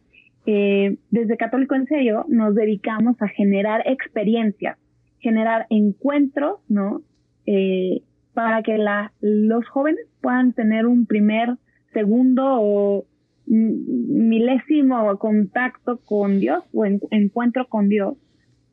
eh, 0.45 0.97
desde 1.11 1.37
Católico 1.37 1.75
en 1.75 1.87
Serio 1.87 2.25
nos 2.29 2.55
dedicamos 2.55 3.21
a 3.21 3.27
generar 3.27 3.83
experiencias, 3.85 4.77
generar 5.19 5.67
encuentros, 5.69 6.59
¿no? 6.69 7.01
Eh, 7.45 8.01
para 8.33 8.63
que 8.63 8.77
los 9.19 9.67
jóvenes 9.67 10.05
puedan 10.21 10.53
tener 10.53 10.85
un 10.85 11.05
primer, 11.05 11.55
segundo 11.91 12.43
o 12.45 13.05
milésimo 13.47 15.17
contacto 15.17 15.99
con 16.05 16.39
Dios 16.39 16.63
o 16.73 16.85
encuentro 16.85 17.67
con 17.67 17.89
Dios 17.89 18.15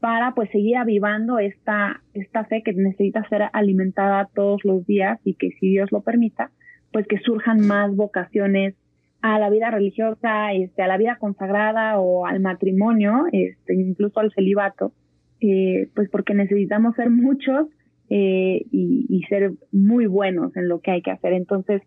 para 0.01 0.35
pues 0.35 0.51
seguir 0.51 0.77
avivando 0.77 1.39
esta, 1.39 2.03
esta 2.13 2.45
fe 2.45 2.63
que 2.63 2.73
necesita 2.73 3.27
ser 3.29 3.45
alimentada 3.53 4.29
todos 4.35 4.65
los 4.65 4.87
días 4.87 5.19
y 5.25 5.35
que 5.35 5.51
si 5.61 5.71
Dios 5.71 5.91
lo 5.93 6.03
permita, 6.03 6.51
pues 6.93 7.07
que 7.07 7.19
surjan 7.19 7.67
más 7.67 7.95
vocaciones 7.97 8.75
a 9.23 9.39
la 9.39 9.49
vida 9.49 9.71
religiosa, 9.71 10.53
este, 10.53 10.83
a 10.83 10.87
la 10.87 10.99
vida 10.99 11.17
consagrada 11.19 11.99
o 11.99 12.27
al 12.27 12.41
matrimonio, 12.41 13.25
este, 13.33 13.75
incluso 13.75 14.21
al 14.21 14.31
celibato, 14.33 14.93
eh, 15.41 15.89
pues 15.95 16.11
porque 16.11 16.35
necesitamos 16.35 16.95
ser 16.95 17.09
muchos 17.09 17.69
eh, 18.11 18.67
y, 18.71 19.23
ser 19.31 19.53
muy 19.73 20.07
buenos 20.07 20.55
en 20.57 20.69
lo 20.69 20.81
que 20.81 20.91
hay 20.91 21.01
que 21.01 21.11
hacer. 21.11 21.33
Entonces, 21.33 21.81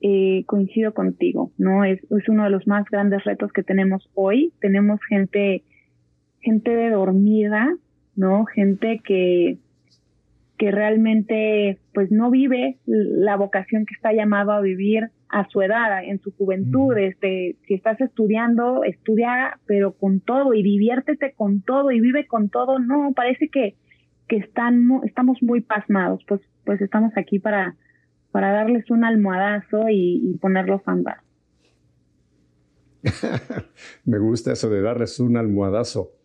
eh, 0.00 0.44
coincido 0.46 0.94
contigo, 0.94 1.50
¿no? 1.58 1.84
Es, 1.84 2.00
es 2.10 2.28
uno 2.28 2.44
de 2.44 2.50
los 2.50 2.68
más 2.68 2.84
grandes 2.88 3.24
retos 3.24 3.52
que 3.52 3.64
tenemos 3.64 4.08
hoy. 4.14 4.52
Tenemos 4.60 5.00
gente 5.08 5.64
gente 6.46 6.90
dormida, 6.90 7.76
¿no? 8.14 8.44
Gente 8.46 9.02
que, 9.04 9.58
que 10.56 10.70
realmente 10.70 11.80
pues 11.92 12.12
no 12.12 12.30
vive 12.30 12.78
la 12.86 13.36
vocación 13.36 13.84
que 13.84 13.94
está 13.94 14.12
llamado 14.12 14.52
a 14.52 14.60
vivir 14.60 15.10
a 15.28 15.48
su 15.48 15.60
edad, 15.60 16.04
en 16.04 16.20
su 16.20 16.30
juventud, 16.36 16.96
este, 16.98 17.56
si 17.66 17.74
estás 17.74 18.00
estudiando, 18.00 18.84
estudia 18.84 19.58
pero 19.66 19.94
con 19.94 20.20
todo 20.20 20.54
y 20.54 20.62
diviértete 20.62 21.32
con 21.32 21.62
todo 21.62 21.90
y 21.90 22.00
vive 22.00 22.28
con 22.28 22.48
todo, 22.48 22.78
no, 22.78 23.12
parece 23.12 23.48
que, 23.48 23.74
que 24.28 24.36
están, 24.36 24.88
estamos 25.04 25.42
muy 25.42 25.62
pasmados, 25.62 26.22
pues, 26.28 26.40
pues 26.64 26.80
estamos 26.80 27.12
aquí 27.16 27.40
para, 27.40 27.74
para 28.30 28.52
darles 28.52 28.88
un 28.88 29.02
almohadazo 29.02 29.88
y, 29.88 30.30
y 30.30 30.38
ponerlos 30.38 30.80
a 30.86 30.92
andar. 30.92 31.16
Me 34.04 34.18
gusta 34.18 34.52
eso 34.52 34.70
de 34.70 34.80
darles 34.80 35.18
un 35.18 35.36
almohadazo. 35.36 36.15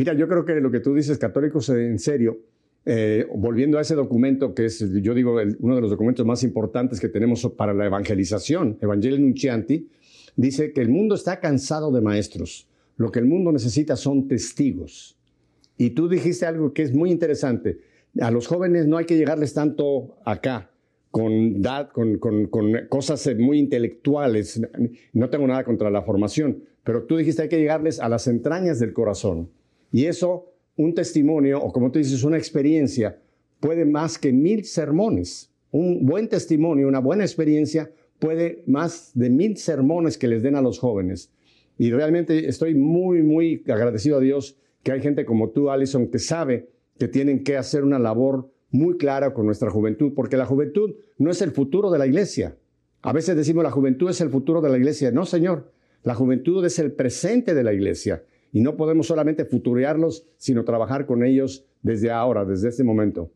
Mira, 0.00 0.14
yo 0.14 0.26
creo 0.28 0.46
que 0.46 0.54
lo 0.62 0.70
que 0.70 0.80
tú 0.80 0.94
dices, 0.94 1.18
católicos 1.18 1.68
en 1.68 1.98
serio, 1.98 2.38
eh, 2.86 3.26
volviendo 3.34 3.76
a 3.76 3.82
ese 3.82 3.94
documento 3.94 4.54
que 4.54 4.64
es, 4.64 4.78
yo 5.02 5.12
digo, 5.12 5.36
uno 5.58 5.74
de 5.74 5.80
los 5.82 5.90
documentos 5.90 6.24
más 6.24 6.42
importantes 6.42 6.98
que 6.98 7.10
tenemos 7.10 7.46
para 7.54 7.74
la 7.74 7.84
evangelización, 7.84 8.78
Evangelio 8.80 9.18
Nuncianti, 9.18 9.90
dice 10.36 10.72
que 10.72 10.80
el 10.80 10.88
mundo 10.88 11.16
está 11.16 11.38
cansado 11.38 11.92
de 11.92 12.00
maestros. 12.00 12.66
Lo 12.96 13.12
que 13.12 13.18
el 13.18 13.26
mundo 13.26 13.52
necesita 13.52 13.94
son 13.94 14.26
testigos. 14.26 15.18
Y 15.76 15.90
tú 15.90 16.08
dijiste 16.08 16.46
algo 16.46 16.72
que 16.72 16.80
es 16.80 16.94
muy 16.94 17.10
interesante. 17.10 17.80
A 18.22 18.30
los 18.30 18.46
jóvenes 18.46 18.86
no 18.86 18.96
hay 18.96 19.04
que 19.04 19.18
llegarles 19.18 19.52
tanto 19.52 20.16
acá, 20.24 20.70
con, 21.10 21.60
con, 21.92 22.16
con, 22.16 22.46
con 22.46 22.72
cosas 22.88 23.28
muy 23.38 23.58
intelectuales. 23.58 24.62
No 25.12 25.28
tengo 25.28 25.46
nada 25.46 25.62
contra 25.62 25.90
la 25.90 26.00
formación, 26.00 26.64
pero 26.84 27.02
tú 27.02 27.18
dijiste 27.18 27.42
hay 27.42 27.48
que 27.50 27.58
llegarles 27.58 28.00
a 28.00 28.08
las 28.08 28.26
entrañas 28.28 28.78
del 28.78 28.94
corazón. 28.94 29.50
Y 29.92 30.06
eso 30.06 30.52
un 30.76 30.94
testimonio, 30.94 31.62
o 31.62 31.72
como 31.72 31.90
tú 31.90 31.98
dices, 31.98 32.24
una 32.24 32.38
experiencia, 32.38 33.20
puede 33.60 33.84
más 33.84 34.18
que 34.18 34.32
mil 34.32 34.64
sermones. 34.64 35.52
Un 35.70 36.06
buen 36.06 36.28
testimonio, 36.28 36.88
una 36.88 37.00
buena 37.00 37.24
experiencia, 37.24 37.90
puede 38.18 38.62
más 38.66 39.12
de 39.14 39.30
mil 39.30 39.56
sermones 39.56 40.16
que 40.16 40.28
les 40.28 40.42
den 40.42 40.56
a 40.56 40.62
los 40.62 40.78
jóvenes. 40.78 41.30
Y 41.78 41.90
realmente 41.90 42.48
estoy 42.48 42.74
muy, 42.74 43.22
muy 43.22 43.62
agradecido 43.68 44.18
a 44.18 44.20
Dios 44.20 44.56
que 44.82 44.92
hay 44.92 45.00
gente 45.00 45.24
como 45.24 45.50
tú, 45.50 45.70
Alison, 45.70 46.08
que 46.08 46.18
sabe 46.18 46.70
que 46.98 47.08
tienen 47.08 47.44
que 47.44 47.56
hacer 47.56 47.84
una 47.84 47.98
labor 47.98 48.50
muy 48.70 48.96
clara 48.96 49.34
con 49.34 49.46
nuestra 49.46 49.70
juventud, 49.70 50.12
porque 50.14 50.36
la 50.36 50.46
juventud 50.46 50.94
no 51.18 51.30
es 51.30 51.42
el 51.42 51.50
futuro 51.50 51.90
de 51.90 51.98
la 51.98 52.06
iglesia. 52.06 52.56
A 53.02 53.12
veces 53.12 53.36
decimos 53.36 53.64
la 53.64 53.70
juventud 53.70 54.10
es 54.10 54.20
el 54.20 54.30
futuro 54.30 54.60
de 54.60 54.68
la 54.68 54.76
iglesia. 54.76 55.10
No, 55.10 55.24
Señor, 55.24 55.72
la 56.02 56.14
juventud 56.14 56.64
es 56.64 56.78
el 56.78 56.92
presente 56.92 57.54
de 57.54 57.64
la 57.64 57.72
iglesia. 57.72 58.22
Y 58.52 58.60
no 58.60 58.76
podemos 58.76 59.06
solamente 59.06 59.44
futurearlos, 59.44 60.26
sino 60.36 60.64
trabajar 60.64 61.06
con 61.06 61.24
ellos 61.24 61.64
desde 61.82 62.10
ahora, 62.10 62.44
desde 62.44 62.68
este 62.68 62.84
momento. 62.84 63.30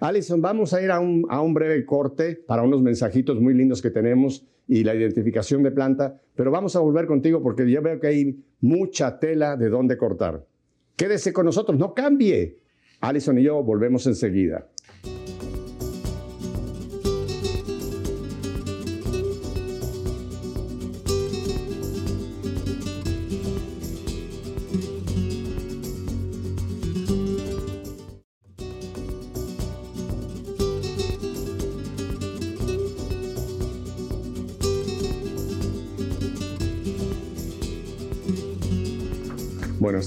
Alison, 0.00 0.40
vamos 0.40 0.72
a 0.72 0.82
ir 0.82 0.90
a 0.90 1.00
un, 1.00 1.26
a 1.28 1.40
un 1.40 1.52
breve 1.52 1.84
corte 1.84 2.36
para 2.46 2.62
unos 2.62 2.82
mensajitos 2.82 3.40
muy 3.40 3.54
lindos 3.54 3.82
que 3.82 3.90
tenemos 3.90 4.46
y 4.68 4.84
la 4.84 4.94
identificación 4.94 5.62
de 5.62 5.70
planta, 5.70 6.20
pero 6.34 6.50
vamos 6.50 6.76
a 6.76 6.80
volver 6.80 7.06
contigo 7.06 7.42
porque 7.42 7.70
ya 7.70 7.80
veo 7.80 8.00
que 8.00 8.06
hay 8.06 8.44
mucha 8.60 9.18
tela 9.18 9.56
de 9.56 9.68
dónde 9.68 9.96
cortar. 9.96 10.46
Quédese 10.96 11.32
con 11.32 11.46
nosotros, 11.46 11.78
no 11.78 11.94
cambie. 11.94 12.58
Alison 13.00 13.38
y 13.38 13.42
yo 13.42 13.62
volvemos 13.62 14.06
enseguida. 14.06 14.68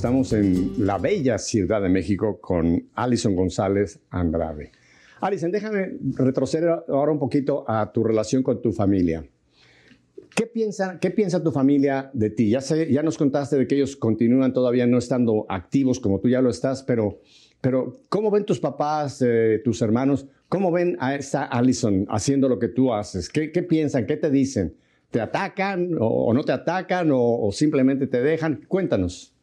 Estamos 0.05 0.33
en 0.33 0.85
la 0.85 0.99
bella 0.99 1.39
Ciudad 1.39 1.81
de 1.81 1.89
México 1.89 2.39
con 2.39 2.89
Alison 2.93 3.35
González 3.35 3.99
Andrade. 4.11 4.71
Alison, 5.19 5.49
déjame 5.49 5.97
retroceder 6.13 6.69
ahora 6.87 7.11
un 7.11 7.17
poquito 7.17 7.65
a 7.67 7.91
tu 7.91 8.03
relación 8.03 8.43
con 8.43 8.61
tu 8.61 8.71
familia. 8.71 9.25
¿Qué 10.35 10.45
piensa, 10.45 10.99
¿Qué 10.99 11.09
piensa 11.09 11.41
tu 11.41 11.51
familia 11.51 12.11
de 12.13 12.29
ti? 12.29 12.51
Ya, 12.51 12.61
sé, 12.61 12.93
ya 12.93 13.01
nos 13.01 13.17
contaste 13.17 13.57
de 13.57 13.65
que 13.65 13.73
ellos 13.73 13.95
continúan 13.95 14.53
todavía 14.53 14.85
no 14.85 14.99
estando 14.99 15.47
activos 15.49 15.99
como 15.99 16.19
tú 16.19 16.29
ya 16.29 16.39
lo 16.39 16.51
estás, 16.51 16.83
pero, 16.83 17.21
pero 17.59 18.01
¿cómo 18.07 18.29
ven 18.29 18.45
tus 18.45 18.59
papás, 18.59 19.23
eh, 19.25 19.59
tus 19.65 19.81
hermanos? 19.81 20.27
¿Cómo 20.49 20.71
ven 20.71 20.97
a 20.99 21.15
esta 21.15 21.45
Alison 21.45 22.05
haciendo 22.09 22.47
lo 22.47 22.59
que 22.59 22.67
tú 22.67 22.93
haces? 22.93 23.27
¿Qué, 23.27 23.51
qué 23.51 23.63
piensan? 23.63 24.05
¿Qué 24.05 24.17
te 24.17 24.29
dicen? 24.29 24.75
¿Te 25.09 25.19
atacan 25.19 25.97
o, 25.99 26.31
no 26.31 26.43
te 26.43 26.51
atacan 26.51 27.09
o 27.11 27.49
simplemente 27.51 28.05
te 28.05 28.21
dejan? 28.21 28.65
Cuéntanos. 28.67 29.34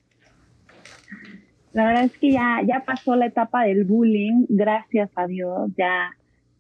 La 1.72 1.87
verdad 1.87 2.04
es 2.04 2.18
que 2.18 2.32
ya, 2.32 2.61
ya 2.66 2.85
pasó 2.85 3.16
la 3.16 3.26
etapa 3.26 3.64
del 3.64 3.85
bullying, 3.85 4.44
gracias 4.48 5.11
a 5.16 5.26
Dios, 5.26 5.70
ya, 5.76 6.11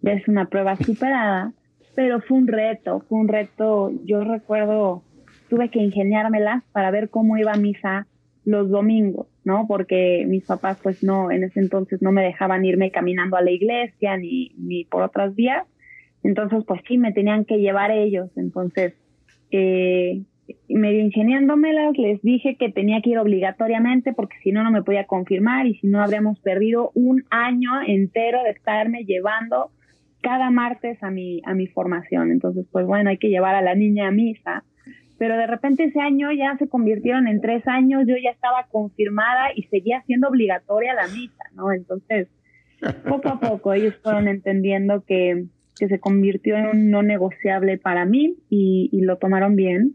es 0.02 0.26
una 0.26 0.46
prueba 0.46 0.76
superada, 0.76 1.52
pero 1.94 2.20
fue 2.20 2.38
un 2.38 2.46
reto, 2.46 3.00
fue 3.08 3.18
un 3.18 3.28
reto, 3.28 3.92
yo 4.04 4.24
recuerdo, 4.24 5.02
tuve 5.48 5.68
que 5.68 5.80
ingeniármela 5.80 6.64
para 6.72 6.90
ver 6.90 7.10
cómo 7.10 7.36
iba 7.36 7.52
a 7.52 7.56
misa 7.56 8.06
los 8.44 8.70
domingos, 8.70 9.26
¿no? 9.44 9.66
Porque 9.68 10.24
mis 10.26 10.44
papás 10.44 10.78
pues 10.82 11.04
no, 11.04 11.30
en 11.30 11.44
ese 11.44 11.60
entonces 11.60 12.00
no 12.00 12.10
me 12.10 12.22
dejaban 12.22 12.64
irme 12.64 12.90
caminando 12.90 13.36
a 13.36 13.42
la 13.42 13.50
iglesia 13.50 14.16
ni, 14.16 14.52
ni 14.56 14.84
por 14.84 15.02
otras 15.02 15.34
vías, 15.34 15.66
entonces 16.22 16.64
pues 16.66 16.80
sí, 16.88 16.96
me 16.96 17.12
tenían 17.12 17.44
que 17.44 17.58
llevar 17.58 17.90
ellos, 17.90 18.30
entonces 18.36 18.94
eh, 19.50 20.22
medio 20.68 21.00
ingeniándomelas, 21.00 21.96
les 21.98 22.20
dije 22.22 22.56
que 22.56 22.70
tenía 22.70 23.00
que 23.02 23.10
ir 23.10 23.18
obligatoriamente 23.18 24.12
porque 24.12 24.36
si 24.42 24.52
no, 24.52 24.62
no 24.64 24.70
me 24.70 24.82
podía 24.82 25.04
confirmar 25.04 25.66
y 25.66 25.74
si 25.76 25.86
no, 25.86 26.02
habríamos 26.02 26.38
perdido 26.40 26.90
un 26.94 27.24
año 27.30 27.70
entero 27.86 28.42
de 28.42 28.50
estarme 28.50 29.04
llevando 29.04 29.70
cada 30.20 30.50
martes 30.50 31.02
a 31.02 31.10
mi, 31.10 31.42
a 31.44 31.54
mi 31.54 31.66
formación. 31.66 32.30
Entonces, 32.30 32.66
pues 32.70 32.86
bueno, 32.86 33.10
hay 33.10 33.18
que 33.18 33.28
llevar 33.28 33.54
a 33.54 33.62
la 33.62 33.74
niña 33.74 34.08
a 34.08 34.12
misa. 34.12 34.64
Pero 35.18 35.36
de 35.36 35.46
repente 35.46 35.84
ese 35.84 36.00
año 36.00 36.32
ya 36.32 36.56
se 36.58 36.68
convirtieron 36.68 37.28
en 37.28 37.40
tres 37.40 37.66
años, 37.68 38.04
yo 38.08 38.16
ya 38.16 38.30
estaba 38.30 38.66
confirmada 38.70 39.50
y 39.54 39.64
seguía 39.64 40.02
siendo 40.06 40.28
obligatoria 40.28 40.94
la 40.94 41.06
misa, 41.06 41.44
¿no? 41.54 41.72
Entonces, 41.72 42.28
poco 43.08 43.28
a 43.28 43.38
poco 43.38 43.72
ellos 43.72 43.94
fueron 44.02 44.26
entendiendo 44.26 45.04
que, 45.06 45.44
que 45.78 45.88
se 45.88 46.00
convirtió 46.00 46.56
en 46.56 46.66
un 46.66 46.90
no 46.90 47.04
negociable 47.04 47.78
para 47.78 48.04
mí 48.04 48.36
y, 48.50 48.88
y 48.92 49.02
lo 49.02 49.18
tomaron 49.18 49.54
bien 49.54 49.94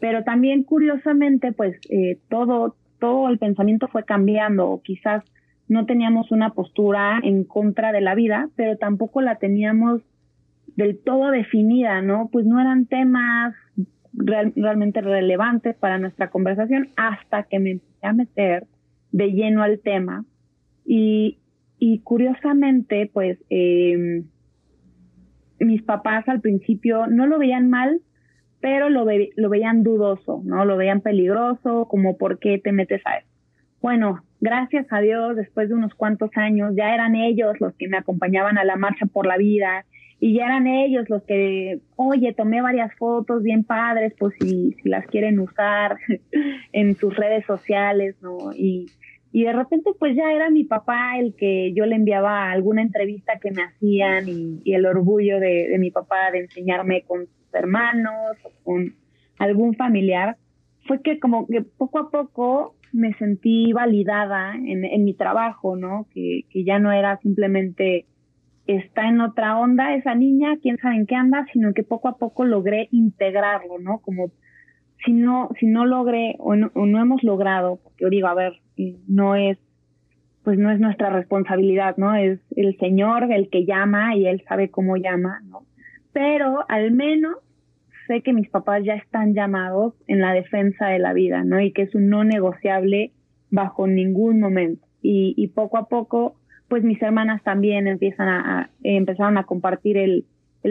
pero 0.00 0.24
también 0.24 0.62
curiosamente, 0.62 1.52
pues 1.52 1.78
eh, 1.90 2.18
todo, 2.28 2.76
todo 2.98 3.28
el 3.28 3.38
pensamiento 3.38 3.88
fue 3.88 4.04
cambiando, 4.04 4.80
quizás 4.84 5.24
no 5.68 5.86
teníamos 5.86 6.30
una 6.30 6.50
postura 6.50 7.20
en 7.22 7.44
contra 7.44 7.92
de 7.92 8.00
la 8.00 8.14
vida, 8.14 8.48
pero 8.56 8.76
tampoco 8.78 9.20
la 9.20 9.36
teníamos 9.36 10.02
del 10.76 10.98
todo 10.98 11.30
definida, 11.30 12.00
¿no? 12.00 12.28
Pues 12.32 12.46
no 12.46 12.60
eran 12.60 12.86
temas 12.86 13.54
realmente 14.12 15.00
relevantes 15.00 15.76
para 15.76 15.98
nuestra 15.98 16.30
conversación 16.30 16.88
hasta 16.96 17.44
que 17.44 17.58
me 17.58 17.72
empecé 17.72 18.06
a 18.06 18.12
meter 18.12 18.66
de 19.12 19.32
lleno 19.32 19.62
al 19.62 19.80
tema. 19.80 20.24
Y, 20.86 21.38
y 21.78 22.00
curiosamente, 22.00 23.10
pues 23.12 23.38
eh, 23.50 24.22
mis 25.60 25.82
papás 25.82 26.28
al 26.28 26.40
principio 26.40 27.06
no 27.06 27.26
lo 27.26 27.38
veían 27.38 27.68
mal, 27.68 28.00
pero 28.60 28.90
lo, 28.90 29.06
lo 29.36 29.48
veían 29.48 29.82
dudoso, 29.82 30.42
¿no? 30.44 30.64
Lo 30.64 30.76
veían 30.76 31.00
peligroso, 31.00 31.86
como 31.88 32.16
por 32.16 32.38
qué 32.38 32.58
te 32.58 32.72
metes 32.72 33.02
a 33.04 33.18
eso. 33.18 33.28
Bueno, 33.80 34.24
gracias 34.40 34.86
a 34.90 35.00
Dios, 35.00 35.36
después 35.36 35.68
de 35.68 35.74
unos 35.74 35.94
cuantos 35.94 36.30
años, 36.34 36.74
ya 36.76 36.94
eran 36.94 37.14
ellos 37.14 37.60
los 37.60 37.74
que 37.74 37.88
me 37.88 37.96
acompañaban 37.96 38.58
a 38.58 38.64
la 38.64 38.76
marcha 38.76 39.06
por 39.06 39.26
la 39.26 39.36
vida 39.36 39.84
y 40.20 40.34
ya 40.34 40.46
eran 40.46 40.66
ellos 40.66 41.08
los 41.08 41.22
que, 41.22 41.78
oye, 41.94 42.32
tomé 42.32 42.60
varias 42.60 42.92
fotos 42.96 43.42
bien 43.42 43.62
padres, 43.62 44.14
pues 44.18 44.34
si, 44.40 44.74
las 44.82 45.06
quieren 45.06 45.38
usar 45.38 45.96
en 46.72 46.96
sus 46.96 47.14
redes 47.14 47.46
sociales, 47.46 48.16
¿no? 48.20 48.52
Y, 48.52 48.86
y 49.30 49.44
de 49.44 49.52
repente 49.52 49.90
pues 49.98 50.16
ya 50.16 50.32
era 50.32 50.50
mi 50.50 50.64
papá 50.64 51.18
el 51.18 51.34
que 51.36 51.72
yo 51.74 51.86
le 51.86 51.94
enviaba 51.94 52.50
alguna 52.50 52.82
entrevista 52.82 53.38
que 53.38 53.52
me 53.52 53.62
hacían 53.62 54.28
y, 54.28 54.60
y 54.64 54.74
el 54.74 54.86
orgullo 54.86 55.38
de, 55.38 55.68
de, 55.68 55.78
mi 55.78 55.90
papá 55.90 56.30
de 56.32 56.40
enseñarme 56.40 57.02
con 57.02 57.28
hermanos 57.52 58.36
o 58.44 58.50
con 58.64 58.94
algún 59.38 59.74
familiar, 59.74 60.36
fue 60.86 61.02
que 61.02 61.18
como 61.18 61.46
que 61.46 61.62
poco 61.62 61.98
a 61.98 62.10
poco 62.10 62.74
me 62.92 63.12
sentí 63.14 63.72
validada 63.72 64.54
en, 64.54 65.04
mi 65.04 65.14
trabajo, 65.14 65.76
¿no? 65.76 66.06
Que, 66.14 66.44
que 66.50 66.64
ya 66.64 66.78
no 66.78 66.90
era 66.90 67.18
simplemente 67.18 68.06
está 68.66 69.08
en 69.08 69.20
otra 69.20 69.58
onda 69.58 69.94
esa 69.94 70.14
niña, 70.14 70.58
quién 70.60 70.76
sabe 70.78 70.96
en 70.96 71.06
qué 71.06 71.14
anda, 71.14 71.46
sino 71.52 71.72
que 71.72 71.82
poco 71.82 72.08
a 72.08 72.18
poco 72.18 72.44
logré 72.44 72.88
integrarlo, 72.92 73.78
¿no? 73.78 74.00
Como 74.00 74.30
si 75.04 75.12
no, 75.12 75.48
si 75.58 75.66
no 75.66 75.86
logré 75.86 76.36
o 76.38 76.54
no, 76.54 76.70
hemos 76.74 77.22
logrado, 77.22 77.80
porque 77.82 78.04
yo 78.04 78.10
digo, 78.10 78.28
a 78.28 78.34
ver, 78.34 78.60
no 79.06 79.34
es, 79.36 79.58
pues 80.44 80.58
no 80.58 80.70
es 80.70 80.80
nuestra 80.80 81.08
responsabilidad, 81.10 81.96
¿no? 81.96 82.14
Es 82.14 82.40
el 82.56 82.76
Señor 82.78 83.32
el 83.32 83.48
que 83.48 83.64
llama 83.64 84.14
y 84.16 84.26
Él 84.26 84.42
sabe 84.46 84.70
cómo 84.70 84.96
llama, 84.96 85.40
¿no? 85.44 85.62
Pero 86.18 86.64
al 86.68 86.90
menos 86.90 87.36
sé 88.08 88.22
que 88.22 88.32
mis 88.32 88.48
papás 88.48 88.82
ya 88.82 88.94
están 88.94 89.34
llamados 89.34 89.94
en 90.08 90.20
la 90.20 90.32
defensa 90.32 90.88
de 90.88 90.98
la 90.98 91.12
vida, 91.12 91.44
¿no? 91.44 91.60
Y 91.60 91.70
que 91.70 91.82
es 91.82 91.94
un 91.94 92.08
no 92.08 92.24
negociable 92.24 93.12
bajo 93.52 93.86
ningún 93.86 94.40
momento. 94.40 94.84
Y, 95.00 95.46
poco 95.54 95.78
a 95.78 95.88
poco, 95.88 96.34
pues 96.66 96.82
mis 96.82 97.00
hermanas 97.00 97.40
también 97.44 97.86
empiezan 97.86 98.26
a, 98.28 98.70
empezaron 98.82 99.38
a 99.38 99.44
compartir 99.44 99.96
el, 99.96 100.24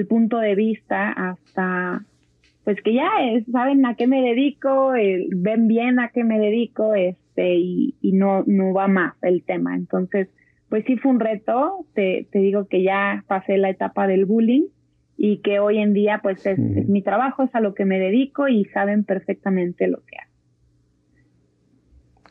punto 0.09 0.37
de 0.39 0.53
vista 0.53 1.11
hasta 1.11 2.03
pues 2.65 2.81
que 2.81 2.93
ya 2.93 3.09
saben 3.49 3.85
a 3.85 3.95
qué 3.95 4.05
me 4.05 4.21
dedico, 4.21 4.91
ven 4.91 5.67
bien 5.69 5.99
a 5.99 6.09
qué 6.09 6.25
me 6.25 6.39
dedico, 6.39 6.93
este, 6.93 7.55
y, 7.55 7.95
no, 8.01 8.43
no 8.45 8.73
va 8.73 8.89
más 8.89 9.15
el 9.21 9.43
tema. 9.43 9.77
Entonces, 9.77 10.27
pues 10.67 10.83
sí 10.85 10.97
fue 10.97 11.11
un 11.11 11.21
reto, 11.21 11.85
te 11.93 12.27
digo 12.33 12.67
que 12.67 12.83
ya 12.83 13.23
pasé 13.27 13.57
la 13.57 13.69
etapa 13.69 14.07
del 14.07 14.25
bullying 14.25 14.65
y 15.17 15.41
que 15.41 15.59
hoy 15.59 15.79
en 15.79 15.93
día 15.93 16.19
pues 16.21 16.45
es, 16.45 16.59
mi 16.59 17.01
trabajo, 17.01 17.43
es 17.43 17.55
a 17.55 17.59
lo 17.59 17.73
que 17.73 17.85
me 17.85 17.99
dedico 17.99 18.47
y 18.47 18.65
saben 18.65 19.03
perfectamente 19.03 19.87
lo 19.87 20.03
que 20.05 20.17
hago. 20.17 20.31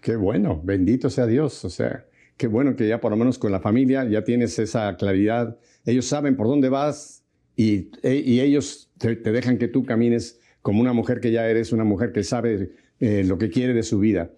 Qué 0.01 0.16
bueno, 0.16 0.61
bendito 0.62 1.11
sea 1.11 1.27
Dios, 1.27 1.64
o 1.64 1.70
sea, 1.70 2.07
qué 2.37 2.46
bueno 2.46 2.77
que 2.77 2.87
ya 2.87 3.01
por 3.01 3.11
lo 3.11 3.16
menos 3.16 3.38
con 3.38 3.51
la 3.51 3.61
familia 3.61 4.05
ya 4.05 4.22
tienes 4.22 4.59
esa 4.61 4.96
claridad, 4.96 5.59
ellos 5.85 6.07
saben 6.07 6.37
por 6.37 6.46
dónde 6.46 6.68
vas, 6.68 7.27
y, 7.57 7.90
y 8.03 8.40
ellos 8.40 8.90
te, 8.99 9.16
dejan 9.16 9.57
que 9.57 9.66
tú 9.66 9.85
camines 9.85 10.38
como 10.61 10.81
una 10.81 10.92
mujer 10.92 11.20
que 11.20 11.33
ya 11.33 11.49
eres, 11.49 11.72
una 11.72 11.85
mujer 11.85 12.12
que 12.12 12.22
sabe 12.22 12.72
eh, 13.01 13.25
lo 13.25 13.38
que 13.38 13.49
quiere 13.49 13.72
de 13.72 13.83
su 13.83 13.99
vida. 13.99 14.31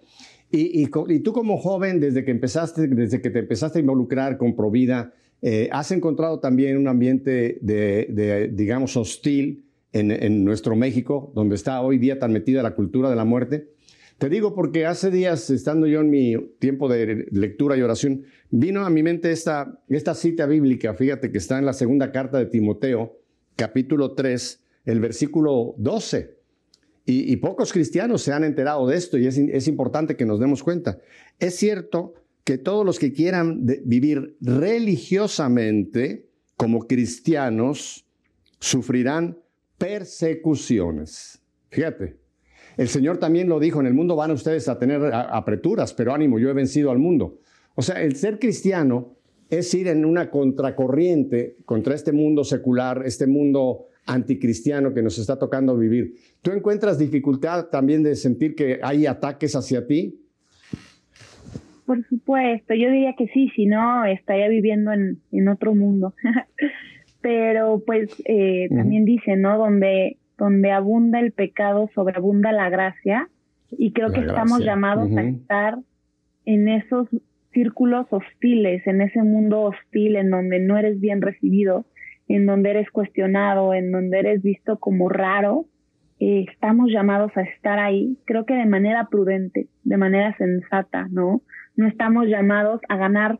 Y, 0.51 0.81
y, 0.81 1.19
tú 1.19 1.33
como 1.33 1.57
joven, 1.57 1.99
desde 1.99 2.23
que 2.23 2.31
empezaste, 2.31 2.87
desde 2.87 3.21
que 3.21 3.29
te 3.29 3.39
empezaste 3.39 3.79
a 3.79 3.81
involucrar 3.81 4.37
con 4.37 4.55
Provida, 4.55 5.13
eh, 5.41 5.69
has 5.71 5.91
encontrado 5.91 6.39
también 6.39 6.77
un 6.77 6.87
ambiente 6.87 7.59
de, 7.61 8.49
digamos, 8.53 8.97
hostil 8.97 9.65
en, 9.93 10.43
nuestro 10.43 10.75
México, 10.75 11.31
donde 11.33 11.55
está 11.55 11.81
hoy 11.81 11.97
día 11.97 12.19
tan 12.19 12.33
metida 12.33 12.61
la 12.61 12.75
cultura 12.75 13.09
de 13.09 13.15
la 13.15 13.25
muerte. 13.25 13.69
Te 14.17 14.27
digo 14.27 14.53
porque 14.53 14.85
hace 14.85 15.11
días, 15.11 15.49
estando 15.49 15.87
yo 15.87 16.01
en 16.01 16.09
mi 16.09 16.35
tiempo 16.59 16.89
de 16.89 17.27
lectura 17.31 17.77
y 17.77 17.81
oración, 17.81 18.25
vino 18.49 18.85
a 18.85 18.89
mi 18.89 19.01
mente 19.01 19.31
esta, 19.31 19.81
esta 19.87 20.13
cita 20.13 20.45
bíblica, 20.45 20.93
fíjate 20.93 21.31
que 21.31 21.37
está 21.37 21.57
en 21.57 21.65
la 21.65 21.73
segunda 21.73 22.11
carta 22.11 22.37
de 22.37 22.45
Timoteo, 22.47 23.17
capítulo 23.55 24.13
3, 24.15 24.61
el 24.85 24.99
versículo 24.99 25.73
12. 25.77 26.37
Y, 27.11 27.37
pocos 27.37 27.73
cristianos 27.73 28.21
se 28.21 28.33
han 28.33 28.43
enterado 28.43 28.85
de 28.85 28.95
esto 28.95 29.17
y 29.17 29.25
es, 29.25 29.35
es, 29.35 29.67
importante 29.67 30.15
que 30.15 30.27
nos 30.27 30.39
demos 30.39 30.61
cuenta. 30.61 30.99
Es 31.39 31.55
cierto 31.55 32.13
que 32.43 32.57
todos 32.57 32.85
los 32.85 32.99
que 32.99 33.13
quieran 33.13 33.65
vivir 33.85 34.37
religiosamente 34.41 36.29
como 36.57 36.87
cristianos 36.87 38.05
sufrirán 38.59 39.37
persecuciones. 39.77 41.41
Fíjate, 41.69 42.17
el 42.77 42.87
Señor 42.87 43.17
también 43.17 43.49
lo 43.49 43.59
dijo, 43.59 43.79
en 43.79 43.87
el 43.87 43.93
mundo 43.93 44.15
van 44.15 44.31
ustedes 44.31 44.67
a 44.67 44.79
tener 44.79 45.13
apreturas, 45.13 45.93
pero 45.93 46.13
ánimo, 46.13 46.39
yo 46.39 46.49
he 46.49 46.53
vencido 46.53 46.91
al 46.91 46.97
mundo. 46.97 47.39
O 47.75 47.81
sea, 47.81 48.01
el 48.01 48.15
ser 48.15 48.39
cristiano 48.39 49.15
es 49.49 49.73
ir 49.73 49.87
en 49.87 50.05
una 50.05 50.29
contracorriente 50.29 51.57
contra 51.65 51.95
este 51.95 52.11
mundo 52.11 52.43
secular, 52.43 53.03
este 53.05 53.25
mundo 53.25 53.87
anticristiano 54.05 54.93
que 54.93 55.01
nos 55.01 55.17
está 55.17 55.37
tocando 55.37 55.77
vivir. 55.77 56.15
¿Tú 56.41 56.51
encuentras 56.51 56.97
dificultad 56.97 57.65
también 57.67 58.03
de 58.03 58.15
sentir 58.15 58.55
que 58.55 58.79
hay 58.81 59.05
ataques 59.05 59.55
hacia 59.55 59.85
ti? 59.85 60.21
Por 61.89 62.05
supuesto, 62.05 62.75
yo 62.75 62.91
diría 62.91 63.15
que 63.17 63.29
sí, 63.29 63.49
si 63.55 63.65
no 63.65 64.05
estaría 64.05 64.47
viviendo 64.47 64.91
en, 64.93 65.47
otro 65.47 65.73
mundo. 65.73 66.13
Pero 67.21 67.81
pues 67.83 68.15
eh, 68.25 68.67
también 68.69 69.05
dice, 69.05 69.35
¿no? 69.37 69.57
Donde 69.57 70.17
donde 70.37 70.69
abunda 70.69 71.19
el 71.19 71.31
pecado, 71.31 71.89
sobreabunda 71.95 72.51
la 72.51 72.69
gracia, 72.69 73.27
y 73.71 73.91
creo 73.91 74.11
que 74.11 74.19
estamos 74.19 74.63
llamados 74.63 75.09
a 75.17 75.23
estar 75.23 75.79
en 76.45 76.67
esos 76.67 77.07
círculos 77.53 78.05
hostiles, 78.11 78.85
en 78.85 79.01
ese 79.01 79.23
mundo 79.23 79.61
hostil 79.63 80.15
en 80.15 80.29
donde 80.29 80.59
no 80.59 80.77
eres 80.77 80.99
bien 80.99 81.23
recibido, 81.23 81.87
en 82.27 82.45
donde 82.45 82.69
eres 82.69 82.91
cuestionado, 82.91 83.73
en 83.73 83.91
donde 83.91 84.19
eres 84.19 84.43
visto 84.43 84.77
como 84.77 85.09
raro, 85.09 85.65
eh, 86.19 86.45
estamos 86.47 86.91
llamados 86.91 87.35
a 87.35 87.41
estar 87.41 87.79
ahí, 87.79 88.19
creo 88.25 88.45
que 88.45 88.53
de 88.53 88.67
manera 88.67 89.07
prudente, 89.09 89.69
de 89.83 89.97
manera 89.97 90.37
sensata, 90.37 91.07
¿no? 91.09 91.41
No 91.79 91.87
estamos 91.87 92.27
llamados 92.27 92.81
a 92.89 92.97
ganar 92.97 93.39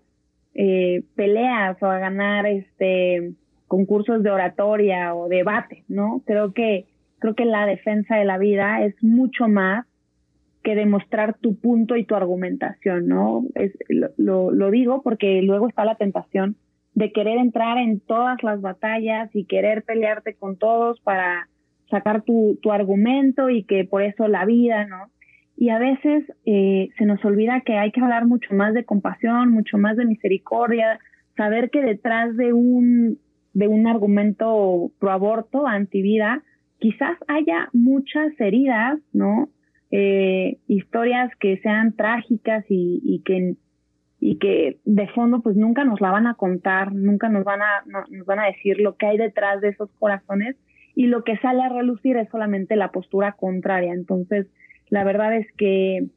eh, 0.56 1.04
peleas 1.18 1.76
o 1.84 1.88
a 1.88 2.00
ganar 2.00 2.46
este 2.46 3.34
concursos 3.68 4.24
de 4.24 4.32
oratoria 4.32 5.14
o 5.14 5.28
debate, 5.28 5.84
¿no? 5.90 6.24
Creo 6.26 6.54
que, 6.54 6.86
creo 7.20 7.36
que 7.36 7.44
la 7.44 7.66
defensa 7.66 8.16
de 8.16 8.24
la 8.24 8.38
vida 8.38 8.86
es 8.86 8.96
mucho 9.04 9.50
más 9.50 9.86
que 10.64 10.74
demostrar 10.74 11.38
tu 11.38 11.60
punto 11.60 11.98
y 11.98 12.06
tu 12.06 12.16
argumentación, 12.16 13.10
¿no? 13.10 13.44
Es, 13.56 13.74
lo, 13.90 14.52
lo 14.52 14.72
digo 14.72 15.02
porque 15.02 15.42
luego 15.42 15.68
está 15.68 15.84
la 15.84 15.96
tentación 15.96 16.56
de 16.94 17.12
querer 17.12 17.40
entrar 17.40 17.78
en 17.78 18.00
todas 18.00 18.42
las 18.42 18.62
batallas 18.62 19.30
y 19.36 19.44
querer 19.44 19.84
pelearte 19.84 20.36
con 20.36 20.56
todos 20.56 21.02
para 21.02 21.50
sacar 21.90 22.22
tu, 22.22 22.58
tu 22.62 22.72
argumento 22.72 23.50
y 23.50 23.64
que 23.64 23.84
por 23.84 24.02
eso 24.02 24.30
la 24.30 24.46
vida, 24.46 24.86
¿no? 24.86 25.10
Y 25.62 25.72
a 25.72 25.78
veces 25.78 26.24
eh, 26.46 26.88
se 26.98 27.04
nos 27.04 27.24
olvida 27.26 27.60
que 27.66 27.78
hay 27.78 27.92
que 27.92 28.00
hablar 28.00 28.26
mucho 28.26 28.54
más 28.54 28.74
de 28.74 28.86
compasión, 28.86 29.52
mucho 29.52 29.78
más 29.78 29.98
de 29.98 30.06
misericordia, 30.06 31.02
saber 31.36 31.70
que 31.70 31.82
detrás 31.82 32.38
de 32.38 32.54
un 32.54 33.20
de 33.54 33.68
un 33.68 33.86
argumento 33.86 34.90
pro 35.00 35.12
aborto, 35.12 35.68
antivida, 35.68 36.44
quizás 36.78 37.18
haya 37.28 37.68
muchas 37.74 38.32
heridas, 38.40 39.00
¿no? 39.12 39.50
Eh, 39.92 40.60
historias 40.68 41.30
que 41.42 41.58
sean 41.58 41.94
trágicas 41.94 42.64
y, 42.70 43.02
y, 43.04 43.22
que 43.24 43.56
y 44.22 44.38
que 44.38 44.80
de 44.86 45.08
fondo 45.10 45.42
pues 45.42 45.58
nunca 45.58 45.84
nos 45.84 46.00
la 46.00 46.12
van 46.12 46.28
a 46.28 46.36
contar, 46.36 46.94
nunca 46.94 47.28
nos 47.28 47.44
van 47.44 47.62
a 47.62 47.84
nos 48.10 48.26
van 48.26 48.40
a 48.40 48.46
decir 48.46 48.80
lo 48.80 48.96
que 48.96 49.08
hay 49.08 49.18
detrás 49.18 49.60
de 49.60 49.70
esos 49.70 49.90
corazones 50.00 50.56
y 50.96 51.08
lo 51.08 51.26
que 51.26 51.38
sale 51.40 51.64
a 51.64 51.68
relucir 51.68 52.16
es 52.16 52.30
solamente 52.30 52.78
la 52.78 52.92
postura 52.92 53.34
contraria. 53.34 53.92
Entonces, 53.92 54.48
la 54.90 55.04
verdad 55.04 55.36
es 55.36 55.48
que 55.58 56.08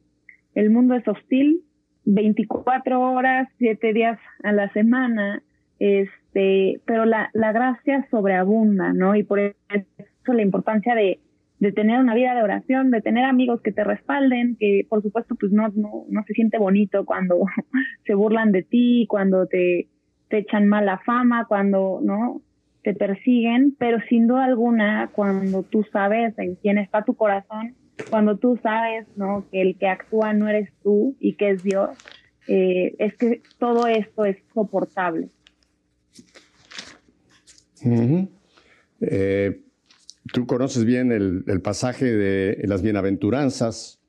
el 0.55 0.69
mundo 0.69 0.95
es 0.95 1.07
hostil, 1.07 1.61
24 2.05 2.99
horas, 2.99 3.47
7 3.59 3.93
días 3.93 4.19
a 4.43 4.51
la 4.51 4.71
semana, 4.73 5.41
es 5.79 6.09
este, 6.33 6.81
pero 6.85 7.05
la, 7.05 7.29
la 7.33 7.51
gracia 7.51 8.07
sobreabunda, 8.09 8.93
¿no? 8.93 9.15
Y 9.15 9.23
por 9.23 9.39
eso 9.39 9.53
la 10.27 10.41
importancia 10.41 10.95
de, 10.95 11.19
de 11.59 11.71
tener 11.71 11.99
una 11.99 12.15
vida 12.15 12.33
de 12.33 12.43
oración, 12.43 12.91
de 12.91 13.01
tener 13.01 13.25
amigos 13.25 13.61
que 13.61 13.71
te 13.71 13.83
respalden, 13.83 14.57
que 14.59 14.85
por 14.89 15.01
supuesto 15.01 15.35
pues 15.35 15.51
no, 15.51 15.67
no, 15.69 16.05
no 16.09 16.23
se 16.23 16.33
siente 16.33 16.57
bonito 16.57 17.05
cuando 17.05 17.45
se 18.05 18.15
burlan 18.15 18.51
de 18.51 18.63
ti, 18.63 19.05
cuando 19.07 19.45
te, 19.45 19.87
te 20.29 20.39
echan 20.39 20.67
mala 20.67 20.99
fama, 21.05 21.45
cuando, 21.45 21.99
¿no? 22.03 22.41
Te 22.83 22.93
persiguen, 22.93 23.75
pero 23.77 23.99
sin 24.09 24.27
duda 24.27 24.43
alguna, 24.43 25.09
cuando 25.13 25.63
tú 25.63 25.85
sabes 25.91 26.37
en 26.37 26.55
quién 26.55 26.77
está 26.77 27.03
tu 27.03 27.13
corazón, 27.15 27.75
cuando 28.09 28.37
tú 28.37 28.59
sabes, 28.61 29.07
¿no? 29.15 29.45
Que 29.51 29.61
el 29.61 29.77
que 29.77 29.87
actúa 29.87 30.33
no 30.33 30.47
eres 30.47 30.69
tú 30.83 31.15
y 31.19 31.35
que 31.35 31.51
es 31.51 31.63
Dios, 31.63 31.89
eh, 32.47 32.95
es 32.99 33.15
que 33.15 33.41
todo 33.57 33.87
esto 33.87 34.25
es 34.25 34.37
soportable. 34.53 35.29
Eh, 39.01 39.61
tú 40.31 40.45
conoces 40.47 40.85
bien 40.85 41.11
el, 41.11 41.61
pasaje 41.61 42.05
de 42.05 42.67
las 42.67 42.81
bienaventuranzas 42.81 43.99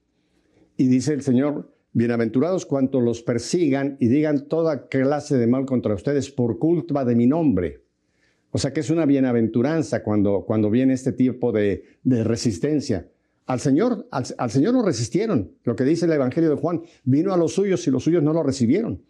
y 0.76 0.86
dice 0.88 1.12
el 1.12 1.22
Señor, 1.22 1.74
bienaventurados 1.92 2.66
cuanto 2.66 3.00
los 3.00 3.22
persigan 3.22 3.96
y 4.00 4.08
digan 4.08 4.48
toda 4.48 4.88
clase 4.88 5.36
de 5.36 5.46
mal 5.46 5.64
contra 5.64 5.94
ustedes 5.94 6.30
por 6.30 6.58
culpa 6.58 7.04
de 7.04 7.14
mi 7.14 7.26
nombre. 7.26 7.84
O 8.50 8.58
sea 8.58 8.72
que 8.72 8.80
es 8.80 8.90
una 8.90 9.06
bienaventuranza 9.06 10.02
cuando, 10.02 10.44
cuando 10.46 10.70
viene 10.70 10.94
este 10.94 11.12
tipo 11.12 11.50
de, 11.50 11.84
resistencia. 12.04 13.08
Al 13.46 13.60
Señor, 13.60 14.08
al, 14.10 14.50
Señor 14.50 14.74
lo 14.74 14.82
resistieron. 14.82 15.52
Lo 15.64 15.76
que 15.76 15.84
dice 15.84 16.06
el 16.06 16.12
Evangelio 16.12 16.50
de 16.50 16.56
Juan, 16.56 16.82
vino 17.04 17.32
a 17.32 17.36
los 17.36 17.54
suyos 17.54 17.86
y 17.86 17.90
los 17.90 18.04
suyos 18.04 18.22
no 18.22 18.32
lo 18.32 18.42
recibieron. 18.42 19.02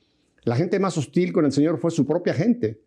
La 0.43 0.57
gente 0.57 0.79
más 0.79 0.99
hostil 0.99 1.33
con 1.33 1.45
el 1.45 1.53
Señor 1.53 1.79
fue 1.79 1.91
su 1.91 2.05
propia 2.05 2.35
gente. 2.35 2.83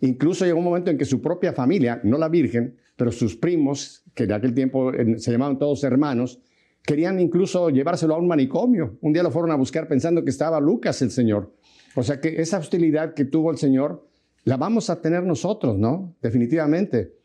Incluso 0.00 0.44
llegó 0.44 0.58
un 0.58 0.64
momento 0.64 0.90
en 0.90 0.98
que 0.98 1.04
su 1.04 1.20
propia 1.20 1.52
familia, 1.52 2.00
no 2.04 2.18
la 2.18 2.28
Virgen, 2.28 2.76
pero 2.96 3.12
sus 3.12 3.36
primos, 3.36 4.02
que 4.14 4.24
en 4.24 4.32
aquel 4.32 4.54
tiempo 4.54 4.92
se 5.16 5.30
llamaban 5.30 5.58
todos 5.58 5.84
hermanos, 5.84 6.40
querían 6.84 7.20
incluso 7.20 7.70
llevárselo 7.70 8.14
a 8.14 8.18
un 8.18 8.26
manicomio. 8.26 8.98
Un 9.00 9.12
día 9.12 9.22
lo 9.22 9.30
fueron 9.30 9.50
a 9.52 9.56
buscar 9.56 9.86
pensando 9.88 10.24
que 10.24 10.30
estaba 10.30 10.60
Lucas 10.60 11.00
el 11.02 11.10
Señor. 11.10 11.54
O 11.94 12.02
sea 12.02 12.20
que 12.20 12.40
esa 12.40 12.58
hostilidad 12.58 13.14
que 13.14 13.24
tuvo 13.24 13.50
el 13.50 13.58
Señor 13.58 14.06
la 14.44 14.56
vamos 14.56 14.90
a 14.90 15.00
tener 15.00 15.22
nosotros, 15.22 15.78
¿no? 15.78 16.16
Definitivamente. 16.22 17.19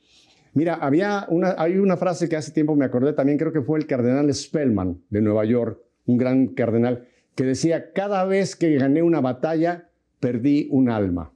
Mira, 0.55 0.75
había 0.75 1.25
una, 1.27 1.53
hay 1.57 1.77
una 1.77 1.97
frase 1.97 2.29
que 2.29 2.37
hace 2.37 2.53
tiempo 2.53 2.77
me 2.77 2.85
acordé 2.85 3.11
también, 3.11 3.37
creo 3.37 3.51
que 3.51 3.61
fue 3.61 3.77
el 3.77 3.85
cardenal 3.85 4.33
Spellman 4.33 5.01
de 5.09 5.21
Nueva 5.21 5.43
York, 5.43 5.81
un 6.05 6.17
gran 6.17 6.47
cardenal, 6.47 7.07
que 7.35 7.43
decía, 7.43 7.91
cada 7.91 8.23
vez 8.23 8.55
que 8.55 8.73
gané 8.77 9.03
una 9.03 9.19
batalla, 9.19 9.89
perdí 10.21 10.69
un 10.71 10.89
alma. 10.89 11.33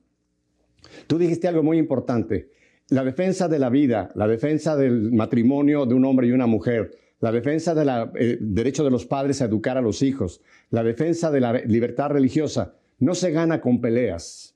Tú 1.08 1.18
dijiste 1.18 1.50
algo 1.50 1.64
muy 1.64 1.78
importante, 1.78 2.50
la 2.88 3.04
defensa 3.04 3.50
de 3.50 3.60
la 3.60 3.70
vida, 3.70 4.10
la 4.16 4.26
defensa 4.26 4.78
del 4.78 5.12
matrimonio 5.12 5.86
de 5.86 5.96
un 5.96 6.06
hombre 6.06 6.28
y 6.28 6.32
una 6.32 6.48
mujer, 6.48 6.92
la 7.20 7.34
defensa 7.34 7.76
del 7.76 7.90
eh, 8.16 8.38
derecho 8.40 8.86
de 8.86 8.92
los 8.92 9.06
padres 9.06 9.42
a 9.42 9.46
educar 9.46 9.78
a 9.78 9.82
los 9.82 10.02
hijos, 10.02 10.42
la 10.70 10.82
defensa 10.82 11.30
de 11.30 11.42
la 11.42 11.54
libertad 11.54 12.12
religiosa, 12.12 12.76
no 13.00 13.16
se 13.16 13.32
gana 13.32 13.60
con 13.60 13.82
peleas. 13.82 14.56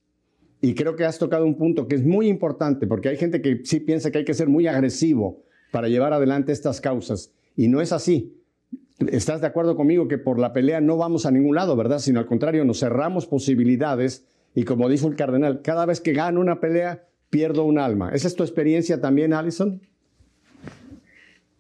Y 0.64 0.76
creo 0.76 0.96
que 0.96 1.04
has 1.04 1.20
tocado 1.20 1.46
un 1.46 1.56
punto 1.56 1.90
que 1.90 1.96
es 1.96 2.06
muy 2.06 2.30
importante, 2.30 2.88
porque 2.88 3.10
hay 3.10 3.18
gente 3.18 3.42
que 3.42 3.60
sí 3.66 3.82
piensa 3.82 4.12
que 4.12 4.20
hay 4.20 4.24
que 4.24 4.34
ser 4.34 4.48
muy 4.48 4.66
agresivo 4.66 5.44
para 5.74 5.90
llevar 5.90 6.14
adelante 6.14 6.54
estas 6.54 6.80
causas, 6.80 7.34
y 7.58 7.68
no 7.68 7.82
es 7.82 7.92
así. 7.92 8.34
¿Estás 9.12 9.42
de 9.42 9.48
acuerdo 9.48 9.76
conmigo 9.76 10.08
que 10.08 10.18
por 10.18 10.40
la 10.40 10.54
pelea 10.54 10.80
no 10.80 10.96
vamos 10.96 11.26
a 11.26 11.32
ningún 11.32 11.56
lado, 11.56 11.76
verdad? 11.76 12.00
Sino 12.00 12.22
al 12.22 12.28
contrario, 12.28 12.64
nos 12.64 12.80
cerramos 12.80 13.28
posibilidades 13.28 14.26
y 14.56 14.64
como 14.64 14.88
dijo 14.88 15.10
el 15.10 15.18
cardenal, 15.18 15.62
cada 15.64 15.86
vez 15.86 16.00
que 16.00 16.14
gano 16.14 16.40
una 16.40 16.62
pelea, 16.62 17.04
pierdo 17.30 17.66
un 17.66 17.78
alma. 17.78 18.12
¿Esa 18.14 18.30
es 18.30 18.36
tu 18.38 18.44
experiencia 18.44 19.02
también, 19.02 19.34
Alison? 19.34 19.82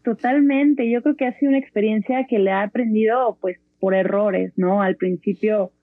Totalmente, 0.05 0.89
yo 0.89 1.01
creo 1.01 1.17
que 1.17 1.25
ha 1.25 1.37
sido 1.39 1.49
una 1.49 1.59
experiencia 1.59 2.25
que 2.29 2.39
le 2.39 2.51
ha 2.51 2.63
aprendido 2.63 3.37
pues 3.41 3.57
por 3.81 3.95
errores, 3.95 4.53
¿no? 4.55 4.81
Al 4.81 4.95
principio 4.95 5.73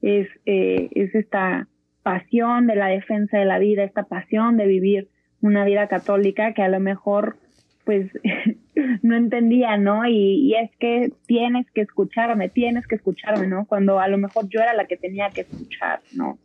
es, 0.00 0.28
eh, 0.46 0.90
es 0.94 1.12
esta 1.16 1.66
pasión 2.08 2.66
de 2.66 2.74
la 2.74 2.86
defensa 2.86 3.36
de 3.36 3.44
la 3.44 3.58
vida, 3.58 3.84
esta 3.84 4.04
pasión 4.04 4.56
de 4.56 4.66
vivir 4.66 5.08
una 5.42 5.66
vida 5.66 5.88
católica 5.88 6.54
que 6.54 6.62
a 6.62 6.68
lo 6.68 6.80
mejor 6.80 7.36
pues 7.84 8.10
no 9.02 9.14
entendía, 9.14 9.76
¿no? 9.76 10.06
Y, 10.06 10.48
y, 10.48 10.54
es 10.54 10.70
que 10.80 11.12
tienes 11.26 11.66
que 11.74 11.82
escucharme, 11.82 12.48
tienes 12.48 12.86
que 12.86 12.94
escucharme, 12.94 13.46
¿no? 13.46 13.66
Cuando 13.66 14.00
a 14.00 14.08
lo 14.08 14.16
mejor 14.16 14.48
yo 14.48 14.60
era 14.60 14.72
la 14.72 14.86
que 14.86 14.96
tenía 14.96 15.28
que 15.28 15.42
escuchar, 15.42 16.00
¿no? 16.14 16.38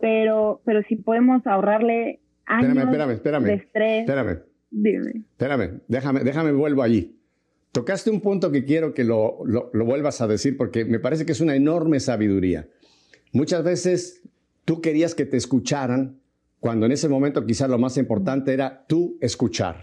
Pero, 0.00 0.62
pero 0.64 0.82
si 0.82 0.96
podemos 0.96 1.46
ahorrarle 1.46 2.18
años 2.46 2.76
espérame, 2.76 3.10
espérame, 3.12 3.44
de 3.44 3.54
estrés. 3.54 4.00
Espérame, 4.00 4.38
Dime. 4.70 5.12
Espérame, 5.30 5.80
déjame, 5.86 6.20
déjame, 6.24 6.50
vuelvo 6.50 6.82
allí. 6.82 7.20
Tocaste 7.70 8.10
un 8.10 8.20
punto 8.20 8.50
que 8.50 8.64
quiero 8.64 8.94
que 8.94 9.04
lo, 9.04 9.44
lo, 9.46 9.84
vuelvas 9.84 10.20
a 10.20 10.26
decir 10.26 10.56
porque 10.56 10.84
me 10.84 10.98
parece 10.98 11.24
que 11.24 11.32
es 11.32 11.40
una 11.40 11.54
enorme 11.54 12.00
sabiduría. 12.00 12.66
Muchas 13.32 13.62
veces 13.62 14.22
tú 14.68 14.82
querías 14.82 15.14
que 15.14 15.24
te 15.24 15.38
escucharan 15.38 16.20
cuando 16.60 16.84
en 16.84 16.92
ese 16.92 17.08
momento 17.08 17.46
quizás 17.46 17.70
lo 17.70 17.78
más 17.78 17.96
importante 17.96 18.52
era 18.52 18.84
tú 18.86 19.16
escuchar. 19.22 19.76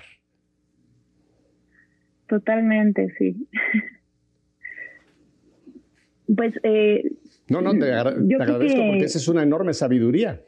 Totalmente, 2.30 3.12
sí. 3.18 3.48
pues... 6.36 6.54
Eh, 6.62 7.12
no, 7.50 7.62
no, 7.62 7.74
te, 7.74 7.92
agradezco 7.94 8.82
porque 8.88 9.06
esa 9.06 9.18
es 9.18 9.28
una 9.28 9.42
enorme 9.42 9.74
sabiduría. 9.74 10.44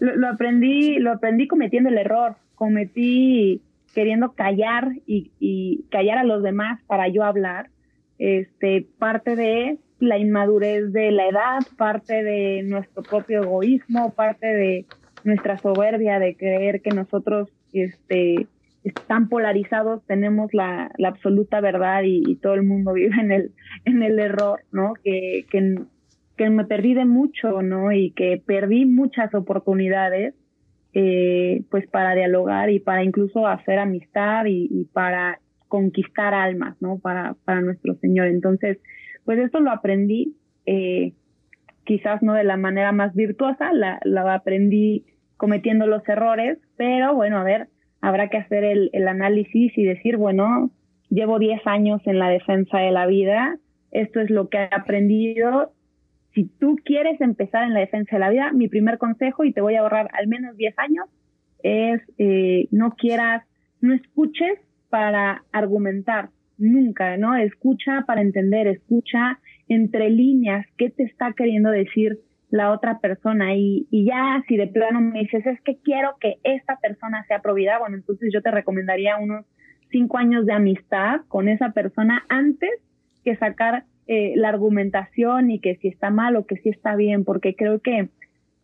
Lo, 0.00 0.16
lo, 0.16 0.28
aprendí, 0.28 0.98
lo 0.98 1.12
aprendí 1.12 1.46
cometiendo 1.46 1.90
el 1.90 1.98
error 1.98 2.34
cometí 2.56 3.62
queriendo 3.94 4.32
callar 4.32 4.90
y, 5.06 5.84
callar 5.90 6.18
a 6.18 6.24
los 6.24 6.42
demás 6.42 6.80
para 6.88 7.06
yo 7.06 7.22
hablar, 7.22 7.70
este, 8.18 8.84
parte 8.98 9.36
de 9.36 9.78
la 10.04 10.18
inmadurez 10.18 10.92
de 10.92 11.10
la 11.10 11.28
edad, 11.28 11.60
parte 11.76 12.22
de 12.22 12.62
nuestro 12.62 13.02
propio 13.02 13.42
egoísmo, 13.42 14.14
parte 14.14 14.46
de 14.46 14.86
nuestra 15.24 15.58
soberbia 15.58 16.18
de 16.18 16.36
creer 16.36 16.82
que 16.82 16.90
nosotros 16.90 17.48
este, 17.72 18.46
están 18.84 19.28
polarizados, 19.28 20.04
tenemos 20.06 20.52
la, 20.52 20.92
absoluta 21.04 21.60
verdad 21.60 22.02
y, 22.04 22.36
todo 22.36 22.54
el 22.54 22.62
mundo 22.62 22.92
vive 22.94 23.16
en 23.20 23.32
el, 23.32 23.52
en 23.84 24.02
el 24.02 24.18
error, 24.18 24.60
¿no? 24.70 24.92
Que, 25.02 25.46
que, 25.50 26.50
me 26.50 26.64
perdí 26.64 26.94
de 26.94 27.06
mucho, 27.06 27.62
¿no? 27.62 27.90
Y 27.92 28.10
que 28.10 28.40
perdí 28.44 28.84
muchas 28.84 29.34
oportunidades 29.34 30.34
eh, 30.92 31.62
pues 31.70 31.88
para 31.88 32.14
dialogar 32.14 32.70
y 32.70 32.78
para 32.78 33.02
incluso 33.02 33.46
hacer 33.46 33.78
amistad 33.78 34.44
y, 34.46 34.84
para 34.92 35.40
conquistar 35.68 36.34
almas, 36.34 36.76
¿no? 36.80 36.98
Para, 36.98 37.34
para 37.44 37.60
nuestro 37.60 37.94
Señor. 37.96 38.28
Entonces, 38.28 38.78
pues 39.24 39.38
esto 39.38 39.60
lo 39.60 39.70
aprendí, 39.70 40.36
eh, 40.66 41.12
quizás 41.84 42.22
no 42.22 42.34
de 42.34 42.44
la 42.44 42.56
manera 42.56 42.92
más 42.92 43.14
virtuosa, 43.14 43.72
la, 43.72 44.00
aprendí 44.34 45.04
cometiendo 45.36 45.86
los 45.86 46.06
errores, 46.08 46.58
pero 46.76 47.14
bueno, 47.14 47.38
a 47.38 47.44
ver, 47.44 47.68
habrá 48.00 48.28
que 48.28 48.38
hacer 48.38 48.64
el, 48.64 48.90
el 48.92 49.08
análisis 49.08 49.76
y 49.76 49.84
decir, 49.84 50.16
bueno, 50.16 50.70
llevo 51.10 51.38
10 51.38 51.66
años 51.66 52.00
en 52.06 52.18
la 52.18 52.28
defensa 52.28 52.78
de 52.78 52.90
la 52.90 53.06
vida, 53.06 53.58
esto 53.90 54.20
es 54.20 54.28
lo 54.30 54.48
que 54.48 54.58
he 54.58 54.68
aprendido. 54.70 55.72
Si 56.34 56.44
tú 56.44 56.76
quieres 56.84 57.20
empezar 57.20 57.62
en 57.62 57.74
la 57.74 57.80
defensa 57.80 58.16
de 58.16 58.20
la 58.20 58.30
vida, 58.30 58.52
mi 58.52 58.68
primer 58.68 58.98
consejo, 58.98 59.44
y 59.44 59.52
te 59.52 59.60
voy 59.60 59.76
a 59.76 59.80
ahorrar 59.80 60.10
al 60.12 60.26
menos 60.26 60.56
10 60.56 60.78
años, 60.78 61.06
es 61.62 62.02
eh, 62.18 62.66
no 62.72 62.90
quieras, 62.96 63.44
no 63.80 63.94
escuches 63.94 64.58
para 64.90 65.44
argumentar, 65.52 66.30
nunca, 66.58 67.16
¿no? 67.16 67.36
Escucha 67.36 68.04
para 68.06 68.20
entender, 68.20 68.66
escucha 68.66 69.38
entre 69.68 70.10
líneas 70.10 70.66
qué 70.76 70.90
te 70.90 71.04
está 71.04 71.32
queriendo 71.32 71.70
decir 71.70 72.18
la 72.50 72.70
otra 72.70 73.00
persona 73.00 73.54
y, 73.56 73.86
y 73.90 74.06
ya 74.06 74.42
si 74.46 74.56
de 74.56 74.68
plano 74.68 75.00
me 75.00 75.20
dices 75.20 75.44
es 75.46 75.60
que 75.62 75.78
quiero 75.78 76.16
que 76.20 76.36
esta 76.44 76.78
persona 76.78 77.24
sea 77.26 77.40
probida, 77.40 77.78
bueno, 77.78 77.96
entonces 77.96 78.30
yo 78.32 78.42
te 78.42 78.50
recomendaría 78.50 79.16
unos 79.16 79.44
cinco 79.90 80.18
años 80.18 80.46
de 80.46 80.52
amistad 80.52 81.22
con 81.28 81.48
esa 81.48 81.70
persona 81.72 82.24
antes 82.28 82.70
que 83.24 83.36
sacar 83.36 83.84
eh, 84.06 84.34
la 84.36 84.50
argumentación 84.50 85.50
y 85.50 85.60
que 85.60 85.76
si 85.76 85.88
está 85.88 86.10
mal 86.10 86.36
o 86.36 86.46
que 86.46 86.56
si 86.56 86.68
está 86.68 86.94
bien, 86.94 87.24
porque 87.24 87.56
creo 87.56 87.80
que 87.80 88.08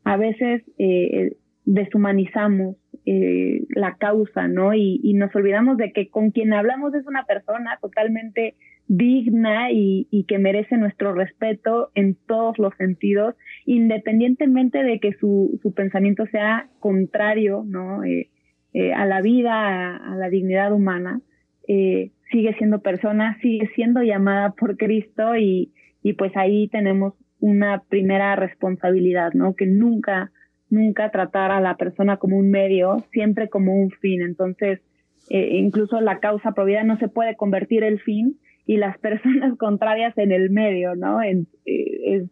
a 0.04 0.16
veces 0.16 0.62
eh, 0.78 1.36
deshumanizamos 1.64 2.76
eh, 3.12 3.66
la 3.70 3.96
causa, 3.96 4.46
¿no? 4.46 4.72
Y, 4.72 5.00
nos 5.14 5.34
olvidamos 5.34 5.76
de 5.76 5.92
que 5.92 6.08
con 6.10 6.30
quien 6.30 6.52
hablamos 6.52 6.94
es 6.94 7.04
una 7.08 7.24
persona 7.24 7.76
totalmente 7.82 8.54
digna 8.86 9.72
y, 9.72 10.06
y, 10.12 10.24
que 10.24 10.38
merece 10.38 10.76
nuestro 10.76 11.12
respeto 11.12 11.90
en 11.96 12.16
todos 12.28 12.56
los 12.60 12.72
sentidos, 12.76 13.34
independientemente 13.66 14.84
de 14.84 15.00
que 15.00 15.12
su, 15.14 15.58
su 15.60 15.74
pensamiento 15.74 16.24
sea 16.26 16.68
contrario, 16.78 17.64
¿no? 17.66 18.04
Eh, 18.04 18.30
eh, 18.74 18.92
a 18.92 19.06
la 19.06 19.20
vida, 19.22 19.54
a, 19.54 20.12
a, 20.12 20.16
la 20.16 20.28
dignidad 20.28 20.72
humana. 20.72 21.20
Eh, 21.66 22.12
sigue 22.30 22.54
siendo 22.58 22.80
persona, 22.80 23.36
sigue 23.42 23.68
siendo 23.74 24.02
llamada 24.02 24.52
por 24.52 24.76
Cristo 24.76 25.36
y, 25.36 25.72
y 26.04 26.12
pues 26.12 26.36
ahí 26.36 26.68
tenemos 26.68 27.14
una 27.40 27.82
primera 27.88 28.36
responsabilidad, 28.36 29.32
¿no? 29.32 29.56
Que 29.56 29.66
nunca, 29.66 30.30
nunca 30.70 31.10
tratar 31.10 31.50
a 31.50 31.60
la 31.60 31.76
persona 31.76 32.16
como 32.16 32.36
un 32.36 32.50
medio, 32.50 33.04
siempre 33.12 33.48
como 33.48 33.74
un 33.74 33.90
fin. 33.90 34.22
Entonces, 34.22 34.80
eh, 35.28 35.58
incluso 35.58 36.00
la 36.00 36.20
causa 36.20 36.52
provida 36.52 36.82
no 36.84 36.98
se 36.98 37.08
puede 37.08 37.36
convertir 37.36 37.84
el 37.84 38.00
fin 38.00 38.38
y 38.66 38.76
las 38.76 38.98
personas 39.00 39.56
contrarias 39.58 40.16
en 40.16 40.32
el 40.32 40.50
medio, 40.50 40.94
¿no? 40.94 41.22
Eh, 41.22 41.44
es, 41.66 42.24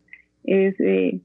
es 0.44 0.80
eh, 0.80 1.20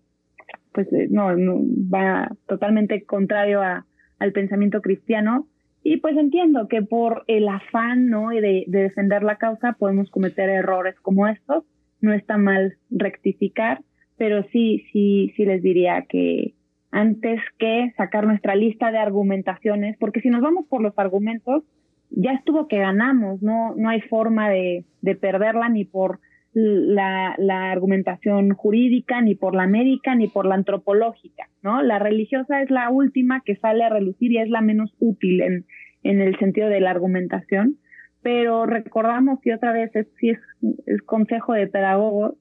pues 0.73 0.87
no, 1.09 1.35
no, 1.35 1.61
va 1.93 2.31
totalmente 2.47 3.03
contrario 3.03 3.61
al 3.61 4.31
pensamiento 4.31 4.81
cristiano 4.81 5.47
y 5.83 5.97
pues 5.97 6.15
entiendo 6.17 6.67
que 6.69 6.81
por 6.81 7.25
el 7.27 7.47
afán 7.47 8.09
¿no? 8.09 8.29
de, 8.29 8.63
de 8.65 8.79
defender 8.79 9.21
la 9.21 9.37
causa 9.37 9.73
podemos 9.73 10.09
cometer 10.09 10.49
errores 10.49 10.95
como 11.01 11.27
estos. 11.27 11.65
No 11.99 12.13
está 12.13 12.37
mal 12.37 12.77
rectificar, 12.89 13.81
pero 14.17 14.43
sí, 14.51 14.85
sí, 14.91 15.33
sí 15.35 15.45
les 15.45 15.61
diría 15.61 16.05
que 16.07 16.53
antes 16.93 17.41
que 17.57 17.91
sacar 17.97 18.27
nuestra 18.27 18.55
lista 18.55 18.91
de 18.91 18.99
argumentaciones, 18.99 19.97
porque 19.99 20.21
si 20.21 20.29
nos 20.29 20.41
vamos 20.41 20.67
por 20.67 20.79
los 20.79 20.93
argumentos, 20.97 21.63
ya 22.11 22.33
estuvo 22.33 22.67
que 22.67 22.77
ganamos, 22.77 23.41
no, 23.41 23.73
no 23.75 23.89
hay 23.89 24.01
forma 24.01 24.49
de, 24.49 24.85
de 25.01 25.15
perderla 25.15 25.69
ni 25.69 25.85
por 25.85 26.19
la, 26.53 27.33
la, 27.39 27.71
argumentación 27.71 28.51
jurídica, 28.53 29.21
ni 29.21 29.33
por 29.33 29.55
la 29.55 29.65
médica, 29.65 30.13
ni 30.13 30.27
por 30.27 30.45
la 30.45 30.53
antropológica, 30.53 31.49
¿no? 31.63 31.81
La 31.81 31.97
religiosa 31.97 32.61
es 32.61 32.69
la 32.69 32.91
última 32.91 33.41
que 33.43 33.55
sale 33.55 33.83
a 33.83 33.89
relucir 33.89 34.31
y 34.31 34.37
es 34.37 34.49
la 34.49 34.61
menos 34.61 34.93
útil 34.99 35.41
en, 35.41 35.65
en 36.03 36.21
el 36.21 36.37
sentido 36.37 36.69
de 36.69 36.79
la 36.79 36.91
argumentación, 36.91 37.77
pero 38.21 38.67
recordamos 38.67 39.39
y 39.43 39.51
otra 39.51 39.71
vez 39.73 39.95
es, 39.95 40.05
si 40.19 40.29
es, 40.29 40.39
el 40.85 41.03
consejo 41.05 41.53
de 41.53 41.65
pedagogo, 41.65 42.35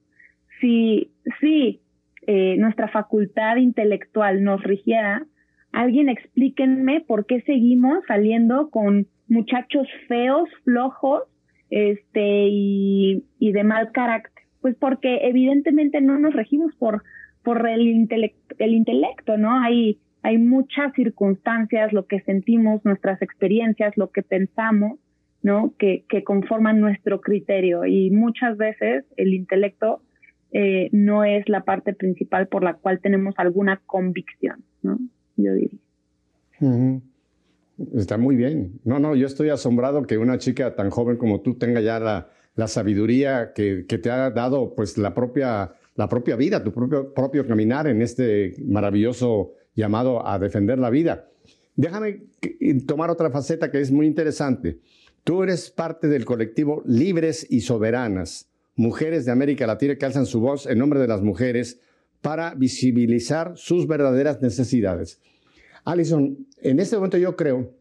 si, 0.61 1.11
si 1.41 1.81
eh, 2.27 2.55
nuestra 2.57 2.87
facultad 2.87 3.57
intelectual 3.57 4.43
nos 4.43 4.63
rigiera, 4.63 5.25
alguien 5.71 6.09
explíquenme 6.09 7.01
por 7.01 7.25
qué 7.25 7.41
seguimos 7.41 8.03
saliendo 8.07 8.69
con 8.69 9.07
muchachos 9.27 9.87
feos, 10.07 10.49
flojos, 10.63 11.23
este, 11.69 12.47
y, 12.49 13.23
y 13.39 13.51
de 13.51 13.63
mal 13.63 13.91
carácter. 13.91 14.43
Pues 14.61 14.75
porque 14.75 15.27
evidentemente 15.27 15.99
no 16.01 16.19
nos 16.19 16.33
regimos 16.33 16.73
por, 16.75 17.03
por 17.43 17.67
el, 17.67 17.81
intelecto, 17.81 18.55
el 18.59 18.73
intelecto, 18.73 19.37
¿no? 19.37 19.59
Hay, 19.59 19.99
hay 20.21 20.37
muchas 20.37 20.93
circunstancias, 20.93 21.91
lo 21.91 22.05
que 22.05 22.21
sentimos, 22.21 22.85
nuestras 22.85 23.21
experiencias, 23.21 23.97
lo 23.97 24.11
que 24.11 24.21
pensamos, 24.21 24.99
¿no? 25.41 25.73
Que, 25.77 26.05
que 26.07 26.23
conforman 26.23 26.79
nuestro 26.79 27.19
criterio 27.19 27.85
y 27.85 28.11
muchas 28.11 28.55
veces 28.57 29.03
el 29.17 29.33
intelecto 29.33 30.01
eh, 30.53 30.89
no 30.91 31.23
es 31.23 31.49
la 31.49 31.63
parte 31.63 31.93
principal 31.93 32.47
por 32.47 32.63
la 32.63 32.75
cual 32.75 32.99
tenemos 33.01 33.33
alguna 33.37 33.81
convicción, 33.85 34.63
¿no? 34.83 34.99
Yo 35.35 35.53
diría. 35.53 35.79
Está 37.95 38.17
muy 38.17 38.35
bien. 38.35 38.79
No, 38.83 38.99
no, 38.99 39.15
yo 39.15 39.25
estoy 39.25 39.49
asombrado 39.49 40.03
que 40.03 40.17
una 40.17 40.37
chica 40.37 40.75
tan 40.75 40.91
joven 40.91 41.17
como 41.17 41.41
tú 41.41 41.55
tenga 41.55 41.81
ya 41.81 41.99
la, 41.99 42.29
la 42.55 42.67
sabiduría 42.67 43.51
que, 43.53 43.85
que, 43.87 43.97
te 43.97 44.11
ha 44.11 44.29
dado 44.29 44.75
pues 44.75 44.97
la 44.97 45.13
propia, 45.15 45.73
la 45.95 46.07
propia 46.07 46.35
vida, 46.35 46.63
tu 46.63 46.71
propio, 46.71 47.13
propio 47.13 47.47
caminar 47.47 47.87
en 47.87 48.03
este 48.03 48.53
maravilloso 48.63 49.53
llamado 49.75 50.25
a 50.25 50.37
defender 50.37 50.77
la 50.77 50.91
vida. 50.91 51.29
Déjame 51.75 52.27
tomar 52.85 53.09
otra 53.09 53.31
faceta 53.31 53.71
que 53.71 53.81
es 53.81 53.91
muy 53.91 54.05
interesante. 54.05 54.79
Tú 55.23 55.41
eres 55.41 55.71
parte 55.71 56.07
del 56.07 56.25
colectivo 56.25 56.83
Libres 56.85 57.47
y 57.49 57.61
Soberanas, 57.61 58.52
mujeres 58.75 59.25
de 59.25 59.31
América 59.31 59.67
Latina 59.67 59.95
que 59.95 60.05
alzan 60.05 60.25
su 60.25 60.39
voz 60.39 60.65
en 60.65 60.79
nombre 60.79 60.99
de 60.99 61.07
las 61.07 61.21
mujeres 61.21 61.79
para 62.21 62.53
visibilizar 62.55 63.53
sus 63.55 63.87
verdaderas 63.87 64.41
necesidades. 64.41 65.19
Alison, 65.83 66.47
en 66.61 66.79
este 66.79 66.95
momento 66.95 67.17
yo 67.17 67.35
creo 67.35 67.73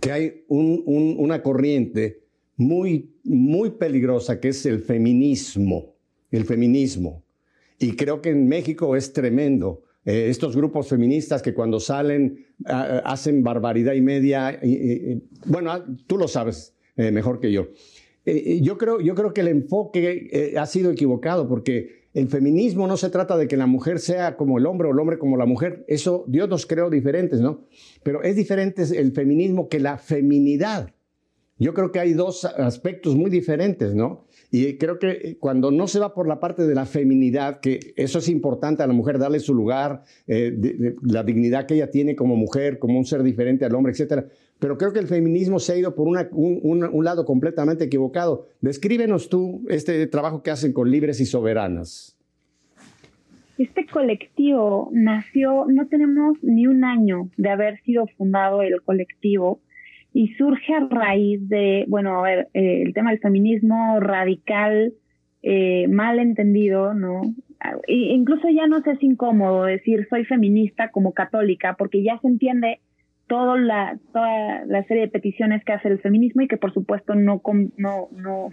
que 0.00 0.12
hay 0.12 0.44
una 0.48 1.42
corriente 1.42 2.22
muy, 2.56 3.14
muy 3.24 3.70
peligrosa 3.70 4.40
que 4.40 4.48
es 4.48 4.66
el 4.66 4.80
feminismo, 4.80 5.94
el 6.30 6.44
feminismo. 6.44 7.24
Y 7.78 7.92
creo 7.92 8.20
que 8.20 8.30
en 8.30 8.46
México 8.48 8.96
es 8.96 9.12
tremendo. 9.12 9.82
Eh, 10.04 10.28
estos 10.28 10.56
grupos 10.56 10.88
feministas 10.88 11.42
que 11.42 11.54
cuando 11.54 11.80
salen 11.80 12.46
hacen 12.64 13.42
barbaridad 13.42 13.94
y 13.94 14.00
media. 14.00 14.60
bueno, 15.46 15.72
ah, 15.72 15.86
tú 16.06 16.18
lo 16.18 16.28
sabes 16.28 16.74
eh, 16.96 17.10
mejor 17.10 17.40
que 17.40 17.52
yo. 17.52 17.68
Eh, 18.30 18.60
yo, 18.60 18.78
creo, 18.78 19.00
yo 19.00 19.14
creo 19.14 19.32
que 19.32 19.40
el 19.40 19.48
enfoque 19.48 20.54
ha 20.58 20.66
sido 20.66 20.90
equivocado 20.90 21.48
porque 21.48 22.08
el 22.14 22.28
feminismo 22.28 22.86
no 22.86 22.96
se 22.96 23.10
trata 23.10 23.36
de 23.36 23.48
que 23.48 23.56
la 23.56 23.66
mujer 23.66 24.00
sea 24.00 24.36
como 24.36 24.58
el 24.58 24.66
hombre 24.66 24.88
o 24.88 24.92
el 24.92 24.98
hombre 24.98 25.18
como 25.18 25.36
la 25.36 25.46
mujer. 25.46 25.84
Eso 25.88 26.24
Dios 26.26 26.48
nos 26.48 26.66
creó 26.66 26.90
diferentes, 26.90 27.40
¿no? 27.40 27.66
Pero 28.02 28.22
es 28.22 28.34
diferente 28.36 28.82
el 28.98 29.12
feminismo 29.12 29.68
que 29.68 29.78
la 29.78 29.98
feminidad. 29.98 30.90
Yo 31.60 31.74
creo 31.74 31.90
que 31.90 31.98
hay 31.98 32.12
dos 32.12 32.44
aspectos 32.44 33.16
muy 33.16 33.30
diferentes, 33.30 33.94
¿no? 33.94 34.26
Y 34.50 34.78
creo 34.78 34.98
que 34.98 35.10
eh, 35.10 35.36
cuando 35.38 35.70
no 35.70 35.88
se 35.88 35.98
va 35.98 36.14
por 36.14 36.28
la 36.28 36.40
parte 36.40 36.66
de 36.66 36.74
la 36.74 36.86
feminidad, 36.86 37.60
que 37.60 37.92
eso 37.96 38.20
es 38.20 38.28
importante 38.28 38.82
a 38.82 38.86
la 38.86 38.92
mujer, 38.92 39.18
darle 39.18 39.40
su 39.40 39.54
lugar, 39.54 40.02
eh, 40.26 40.94
la 41.02 41.24
dignidad 41.24 41.66
que 41.66 41.74
ella 41.74 41.90
tiene 41.90 42.14
como 42.14 42.36
mujer, 42.36 42.78
como 42.78 42.98
un 42.98 43.04
ser 43.04 43.22
diferente 43.22 43.64
al 43.64 43.74
hombre, 43.74 43.92
etcétera. 43.92 44.28
Pero 44.58 44.76
creo 44.76 44.92
que 44.92 44.98
el 44.98 45.06
feminismo 45.06 45.58
se 45.60 45.72
ha 45.72 45.76
ido 45.76 45.94
por 45.94 46.08
un, 46.08 47.04
lado 47.04 47.24
completamente 47.24 47.84
equivocado. 47.84 48.48
Descríbenos 48.60 49.28
tú 49.28 49.64
este 49.68 50.06
trabajo 50.08 50.42
que 50.42 50.50
hacen 50.50 50.72
con 50.72 50.90
Libres 50.90 51.20
y 51.20 51.26
Soberanas. 51.26 52.16
Este 53.56 53.86
colectivo 53.86 54.88
nació, 54.92 55.66
no 55.68 55.86
tenemos 55.88 56.38
ni 56.42 56.66
un 56.66 56.84
año 56.84 57.28
de 57.36 57.50
haber 57.50 57.80
sido 57.82 58.06
fundado 58.16 58.62
el 58.62 58.80
colectivo 58.82 59.60
y 60.12 60.28
surge 60.34 60.74
a 60.74 60.86
raíz 60.88 61.48
de, 61.48 61.84
bueno, 61.88 62.18
a 62.18 62.22
ver, 62.22 62.48
eh, 62.54 62.82
el 62.82 62.94
tema 62.94 63.10
del 63.10 63.20
feminismo 63.20 64.00
radical, 64.00 64.94
eh, 65.42 65.86
mal 65.88 66.18
entendido, 66.18 66.94
¿no? 66.94 67.22
E 67.88 67.94
incluso 67.94 68.48
ya 68.48 68.66
no 68.68 68.78
es 68.78 69.02
incómodo 69.02 69.64
decir 69.64 70.06
soy 70.08 70.24
feminista 70.24 70.90
como 70.90 71.12
católica, 71.12 71.74
porque 71.76 72.02
ya 72.02 72.18
se 72.20 72.28
entiende 72.28 72.80
toda 73.28 73.56
la, 73.56 73.98
toda 74.12 74.64
la 74.66 74.84
serie 74.84 75.04
de 75.04 75.10
peticiones 75.10 75.64
que 75.64 75.72
hace 75.72 75.88
el 75.88 76.00
feminismo 76.00 76.42
y 76.42 76.48
que 76.48 76.56
por 76.56 76.72
supuesto 76.72 77.14
no, 77.14 77.40
no, 77.76 78.08
no, 78.16 78.50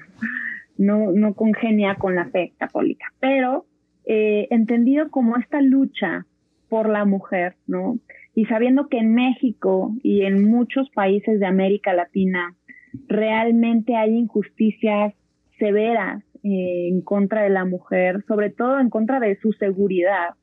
no, 0.77 1.11
no 1.11 1.33
congenia 1.33 1.95
con 1.95 2.15
la 2.15 2.25
fe 2.25 2.53
católica. 2.57 3.05
Pero 3.19 3.65
eh, 4.05 4.47
entendido 4.51 5.09
como 5.09 5.37
esta 5.37 5.61
lucha 5.61 6.25
por 6.69 6.89
la 6.89 7.05
mujer, 7.05 7.55
¿no? 7.67 7.99
y 8.35 8.45
sabiendo 8.45 8.89
que 8.89 8.97
en 8.97 9.15
México 9.15 9.95
y 10.03 10.23
en 10.23 10.43
muchos 10.43 10.89
países 10.89 11.39
de 11.39 11.45
América 11.45 11.93
Latina 11.93 12.53
realmente 13.07 13.95
hay 13.95 14.11
injusticias 14.11 15.13
severas 15.57 16.21
eh, 16.43 16.89
en 16.89 17.01
contra 17.01 17.43
de 17.43 17.49
la 17.49 17.63
mujer, 17.63 18.23
sobre 18.27 18.49
todo 18.49 18.79
en 18.79 18.89
contra 18.89 19.21
de 19.21 19.37
su 19.37 19.53
seguridad. 19.53 20.35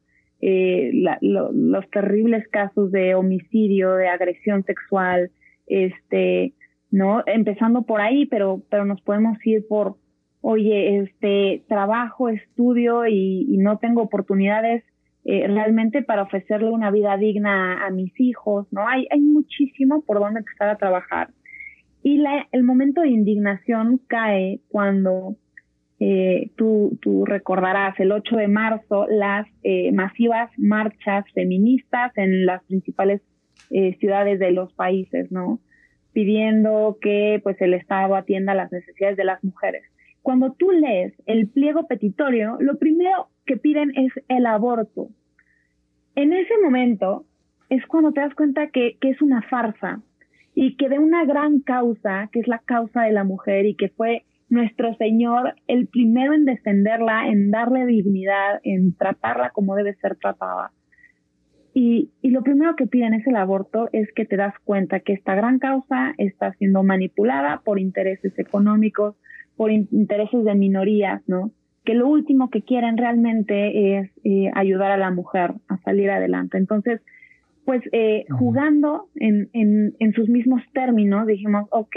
Eh, 0.45 0.91
los 1.21 1.91
terribles 1.91 2.47
casos 2.49 2.91
de 2.91 3.15
homicidio, 3.15 3.95
de 3.95 4.09
agresión 4.09 4.65
sexual, 4.65 5.31
este, 5.69 6.53
¿no? 6.91 7.23
Empezando 7.27 7.83
por 7.83 8.01
ahí, 8.01 8.27
pero, 8.27 8.61
pero 8.69 8.85
nos 8.85 9.01
podemos 9.03 9.39
ir 9.47 9.65
por, 9.69 9.97
oye, 10.41 10.99
este, 10.99 11.63
trabajo, 11.69 12.29
estudio 12.29 13.07
y, 13.07 13.47
y 13.49 13.57
no 13.59 13.79
tengo 13.79 14.03
oportunidades 14.03 14.83
eh, 15.25 15.47
realmente 15.47 16.03
para 16.03 16.23
ofrecerle 16.23 16.71
una 16.71 16.91
vida 16.91 17.17
digna 17.17 17.87
a, 17.87 17.91
mis 17.91 18.13
hijos, 18.19 18.67
¿no? 18.73 18.89
Hay, 18.89 19.07
hay 19.09 19.21
muchísimo 19.21 20.03
por 20.03 20.19
donde 20.19 20.41
empezar 20.41 20.69
a 20.69 20.77
trabajar. 20.77 21.31
Y 22.03 22.17
la, 22.17 22.49
el 22.51 22.65
momento 22.65 23.03
de 23.03 23.11
indignación 23.11 24.01
cae 24.09 24.59
cuando 24.69 25.37
eh, 26.05 26.51
tú, 26.57 26.99
recordarás 27.25 27.99
el 28.01 28.11
8 28.11 28.35
de 28.35 28.49
marzo 28.49 29.07
las 29.09 29.47
eh, 29.63 29.93
masivas 29.93 30.51
marchas 30.57 31.25
feministas 31.33 32.11
en 32.17 32.45
las 32.45 32.65
principales 32.65 33.23
eh, 33.71 33.97
ciudades 34.01 34.41
de 34.41 34.51
los 34.51 34.73
países, 34.73 35.31
¿no? 35.31 35.61
Pidiendo 36.13 36.99
que 37.01 37.39
pues 37.45 37.61
el 37.61 37.75
Estado 37.75 38.17
atienda 38.17 38.53
las 38.53 38.73
necesidades 38.73 39.17
de 39.17 39.23
las 39.23 39.45
mujeres. 39.45 39.85
Cuando 40.23 40.55
tú 40.55 40.73
lees 40.73 41.15
el 41.27 41.47
pliego 41.47 41.87
petitorio, 41.87 42.57
lo 42.59 42.79
primero 42.79 43.29
que 43.47 43.57
piden 43.57 43.93
es 43.97 44.13
el 44.27 44.47
aborto. 44.47 45.09
En 46.17 46.33
ese 46.33 46.55
momento 46.65 47.27
es 47.69 47.87
cuando 47.87 48.11
te 48.11 48.23
das 48.23 48.35
cuenta 48.35 48.67
que, 48.71 48.97
que 49.01 49.11
es 49.11 49.23
una 49.23 49.43
farsa 49.43 50.01
y 50.53 50.75
que 50.75 50.89
de 50.89 50.99
una 50.99 51.25
gran 51.27 51.61
causa, 51.61 52.29
que 52.33 52.41
es 52.41 52.49
la 52.49 52.59
causa 52.59 53.03
de 53.03 53.13
la 53.13 53.23
mujer 53.23 53.67
y 53.67 53.77
que 53.77 53.89
fue 53.89 54.25
nuestro 54.53 54.95
Señor 54.97 55.55
el 55.67 55.87
primero 55.87 56.35
en 56.35 56.45
defenderla, 56.45 57.29
en 57.29 57.51
darle 57.51 57.87
dignidad, 57.87 58.61
en 58.65 58.95
tratarla 58.95 59.49
como 59.49 59.75
debe 59.75 59.95
ser 59.95 60.17
tratada. 60.17 60.73
Y, 61.73 62.11
y, 62.21 62.33
lo 62.33 62.43
primero 62.43 62.77
que 62.77 62.87
piden 62.87 63.15
es 63.15 63.27
el 63.27 63.37
aborto, 63.37 63.89
es 63.95 64.13
que 64.13 64.27
te 64.27 64.37
das 64.37 64.53
cuenta 64.63 65.01
que 65.01 65.15
esta 65.15 65.35
gran 65.35 65.59
causa 65.59 66.13
está 66.19 66.53
siendo 66.59 66.83
manipulada 66.83 67.63
por 67.65 67.81
intereses 67.81 68.39
económicos, 68.39 69.17
por 69.57 69.71
intereses 69.71 70.45
de 70.45 70.55
minorías, 70.55 71.23
¿no? 71.27 71.51
Que 71.87 71.95
lo 71.95 72.07
último 72.07 72.51
que 72.51 72.61
quieren 72.61 72.99
realmente 72.99 73.97
es 73.97 74.11
eh, 74.23 74.51
ayudar 74.55 74.91
a 74.91 74.99
la 74.99 75.11
mujer 75.11 75.55
a 75.69 75.79
salir 75.79 76.11
adelante. 76.11 76.59
Entonces, 76.59 77.01
pues 77.65 77.81
eh, 77.93 78.27
jugando 78.29 79.09
en, 79.15 79.49
en, 79.55 79.95
en 79.99 80.13
sus 80.13 80.29
mismos 80.29 80.61
términos, 80.75 81.27
dijimos, 81.27 81.69
ok, 81.71 81.97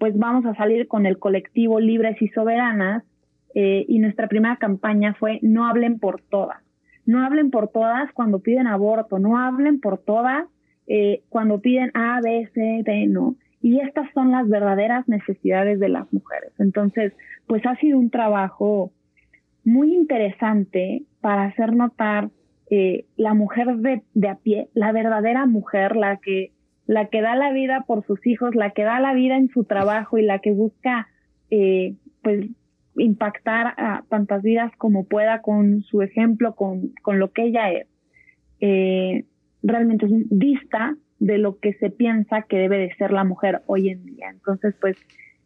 pues 0.00 0.16
vamos 0.16 0.46
a 0.46 0.54
salir 0.54 0.88
con 0.88 1.04
el 1.04 1.18
colectivo 1.18 1.78
Libres 1.78 2.20
y 2.22 2.28
Soberanas 2.28 3.04
eh, 3.54 3.84
y 3.86 3.98
nuestra 3.98 4.28
primera 4.28 4.56
campaña 4.56 5.14
fue 5.14 5.38
no 5.42 5.68
hablen 5.68 5.98
por 5.98 6.22
todas. 6.22 6.58
No 7.04 7.22
hablen 7.22 7.50
por 7.50 7.68
todas 7.68 8.10
cuando 8.14 8.38
piden 8.38 8.66
aborto, 8.66 9.18
no 9.18 9.36
hablen 9.36 9.78
por 9.78 9.98
todas 9.98 10.46
eh, 10.86 11.20
cuando 11.28 11.60
piden 11.60 11.90
A, 11.92 12.18
B, 12.22 12.48
C, 12.54 12.82
D, 12.82 13.06
no. 13.08 13.36
Y 13.60 13.80
estas 13.80 14.10
son 14.14 14.30
las 14.30 14.48
verdaderas 14.48 15.06
necesidades 15.06 15.78
de 15.78 15.90
las 15.90 16.10
mujeres. 16.14 16.52
Entonces, 16.58 17.12
pues 17.46 17.64
ha 17.66 17.76
sido 17.76 17.98
un 17.98 18.08
trabajo 18.08 18.92
muy 19.64 19.94
interesante 19.94 21.02
para 21.20 21.44
hacer 21.44 21.74
notar 21.76 22.30
eh, 22.70 23.04
la 23.18 23.34
mujer 23.34 23.76
de, 23.76 24.00
de, 24.14 24.28
a 24.28 24.36
pie, 24.36 24.68
la 24.72 24.92
verdadera 24.92 25.44
mujer, 25.44 25.94
la 25.94 26.16
que, 26.16 26.52
la 26.90 27.06
que 27.06 27.20
da 27.20 27.36
la 27.36 27.52
vida 27.52 27.84
por 27.86 28.04
sus 28.04 28.26
hijos, 28.26 28.56
la 28.56 28.70
que 28.70 28.82
da 28.82 28.98
la 28.98 29.14
vida 29.14 29.36
en 29.36 29.48
su 29.50 29.62
trabajo 29.62 30.18
y 30.18 30.22
la 30.22 30.40
que 30.40 30.50
busca, 30.50 31.06
eh, 31.48 31.94
pues, 32.20 32.46
impactar 32.96 33.74
a 33.76 34.02
tantas 34.08 34.42
vidas 34.42 34.72
como 34.76 35.04
pueda 35.04 35.40
con 35.40 35.82
su 35.82 36.02
ejemplo, 36.02 36.56
con, 36.56 36.92
con 37.02 37.20
lo 37.20 37.30
que 37.30 37.44
ella 37.44 37.70
es. 37.70 37.86
Eh, 38.60 39.24
realmente 39.62 40.06
es 40.06 40.12
vista 40.30 40.96
de 41.20 41.38
lo 41.38 41.60
que 41.60 41.74
se 41.74 41.90
piensa 41.90 42.42
que 42.42 42.58
debe 42.58 42.78
de 42.78 42.92
ser 42.96 43.12
la 43.12 43.22
mujer 43.22 43.62
hoy 43.66 43.90
en 43.90 44.04
día. 44.04 44.28
Entonces, 44.28 44.74
pues 44.80 44.96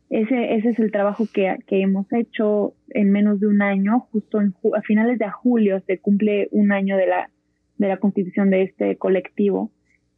ese, 0.09 0.55
ese 0.55 0.71
es 0.71 0.79
el 0.79 0.91
trabajo 0.93 1.27
que, 1.31 1.59
que 1.67 1.83
hemos 1.83 2.11
hecho 2.15 2.73
en 2.89 3.11
menos 3.11 3.39
de 3.41 3.49
un 3.49 3.61
año, 3.61 4.01
justo 4.11 4.41
en, 4.41 4.55
a 4.75 4.81
finales 4.81 5.19
de 5.19 5.29
julio 5.31 5.79
se 5.87 5.99
cumple 5.99 6.49
un 6.53 6.73
año 6.73 6.97
de 6.97 7.07
la, 7.07 7.29
de 7.77 7.89
la 7.89 7.99
constitución 7.99 8.49
de 8.49 8.63
este 8.63 8.97
colectivo. 8.97 9.71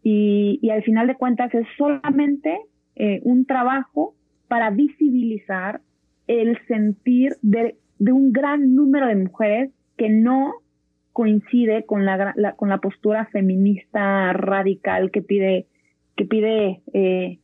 Y, 0.08 0.70
al 0.70 0.84
final 0.84 1.08
de 1.08 1.16
cuentas 1.16 1.52
es 1.52 1.66
solamente 1.76 2.60
eh, 2.94 3.18
un 3.24 3.44
trabajo 3.44 4.14
para 4.46 4.70
visibilizar 4.70 5.80
el 6.28 6.56
sentir 6.68 7.34
de, 7.42 7.74
un 7.98 8.32
gran 8.32 8.76
número 8.76 9.08
de 9.08 9.16
mujeres 9.16 9.72
que 9.96 10.08
no 10.08 10.52
coincide 11.12 11.86
con 11.86 12.04
la, 12.04 12.54
con 12.54 12.68
la 12.68 12.78
postura 12.78 13.26
feminista 13.32 14.32
radical 14.32 15.10
que 15.10 15.22
pide 15.22 15.66
que 16.14 16.24
pide 16.24 16.82
eh, 16.92 17.40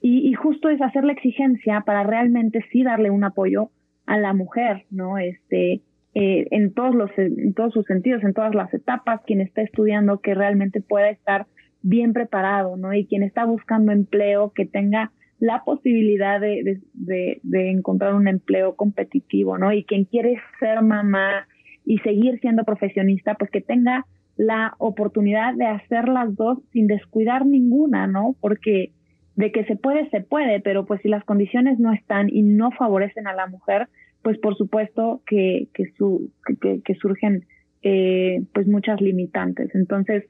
y, 0.00 0.28
y, 0.28 0.32
justo 0.34 0.68
es 0.68 0.80
hacer 0.80 1.02
la 1.02 1.12
exigencia 1.12 1.80
para 1.80 2.04
realmente 2.04 2.64
sí 2.70 2.84
darle 2.84 3.10
un 3.10 3.24
apoyo 3.24 3.70
a 4.06 4.16
la 4.16 4.32
mujer, 4.32 4.84
¿no? 4.90 5.18
Este, 5.18 5.82
eh, 6.18 6.48
en 6.50 6.72
todos 6.72 6.94
los, 6.94 7.10
todos 7.54 7.74
sus 7.74 7.84
sentidos, 7.84 8.24
en 8.24 8.32
todas 8.32 8.54
las 8.54 8.72
etapas, 8.72 9.20
quien 9.26 9.42
está 9.42 9.60
estudiando 9.60 10.20
que 10.22 10.32
realmente 10.34 10.80
pueda 10.80 11.10
estar 11.10 11.46
bien 11.82 12.14
preparado, 12.14 12.78
¿no? 12.78 12.94
Y 12.94 13.04
quien 13.04 13.22
está 13.22 13.44
buscando 13.44 13.92
empleo, 13.92 14.50
que 14.54 14.64
tenga 14.64 15.12
la 15.40 15.62
posibilidad 15.62 16.40
de, 16.40 16.80
de, 16.94 17.40
de, 17.42 17.70
encontrar 17.70 18.14
un 18.14 18.28
empleo 18.28 18.76
competitivo, 18.76 19.58
¿no? 19.58 19.74
Y 19.74 19.84
quien 19.84 20.06
quiere 20.06 20.40
ser 20.58 20.80
mamá 20.80 21.46
y 21.84 21.98
seguir 21.98 22.40
siendo 22.40 22.64
profesionista, 22.64 23.34
pues 23.34 23.50
que 23.50 23.60
tenga 23.60 24.06
la 24.38 24.72
oportunidad 24.78 25.52
de 25.52 25.66
hacer 25.66 26.08
las 26.08 26.34
dos 26.34 26.60
sin 26.72 26.86
descuidar 26.86 27.44
ninguna, 27.44 28.06
¿no? 28.06 28.36
Porque 28.40 28.92
de 29.34 29.52
que 29.52 29.66
se 29.66 29.76
puede, 29.76 30.08
se 30.08 30.22
puede, 30.22 30.60
pero 30.60 30.86
pues 30.86 31.02
si 31.02 31.10
las 31.10 31.24
condiciones 31.24 31.78
no 31.78 31.92
están 31.92 32.30
y 32.30 32.40
no 32.40 32.70
favorecen 32.70 33.26
a 33.26 33.34
la 33.34 33.48
mujer, 33.48 33.88
pues 34.26 34.38
por 34.38 34.56
supuesto 34.56 35.22
que, 35.24 35.68
que, 35.72 35.92
su, 35.96 36.32
que, 36.60 36.94
surgen 36.96 37.46
eh, 37.82 38.42
pues 38.52 38.66
muchas 38.66 39.00
limitantes. 39.00 39.72
Entonces, 39.72 40.24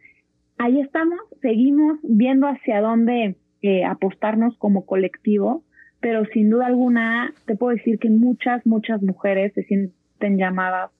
ahí 0.58 0.80
estamos, 0.82 1.18
seguimos 1.40 1.98
viendo 2.02 2.46
hacia 2.46 2.82
dónde 2.82 3.36
eh, 3.62 3.84
apostarnos 3.86 4.54
como 4.58 4.84
colectivo, 4.84 5.64
pero 6.00 6.26
sin 6.26 6.50
duda 6.50 6.66
alguna 6.66 7.32
te 7.46 7.56
puedo 7.56 7.74
decir 7.74 7.98
que 7.98 8.10
muchas, 8.10 8.66
muchas 8.66 9.00
mujeres 9.00 9.54
se 9.54 9.62
sienten 9.62 10.36
llamadas 10.36 10.90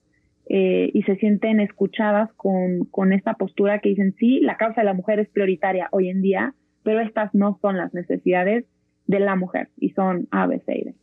eh, 0.49 0.89
y 0.91 1.03
se 1.03 1.17
sienten 1.17 1.59
escuchadas 1.59 2.33
con, 2.33 2.85
con 2.85 3.13
esta 3.13 3.35
postura 3.35 3.77
que 3.77 3.89
dicen, 3.89 4.15
sí, 4.17 4.39
la 4.39 4.57
causa 4.57 4.81
de 4.81 4.85
la 4.85 4.95
mujer 4.95 5.19
es 5.19 5.29
prioritaria 5.29 5.87
hoy 5.91 6.09
en 6.09 6.23
día, 6.23 6.55
pero 6.81 7.01
estas 7.01 7.31
no 7.35 7.59
son 7.61 7.77
las 7.77 7.93
necesidades 7.93 8.65
de 9.05 9.19
la 9.19 9.35
mujer 9.35 9.69
y 9.77 9.91
son 9.91 10.27
A, 10.31 10.47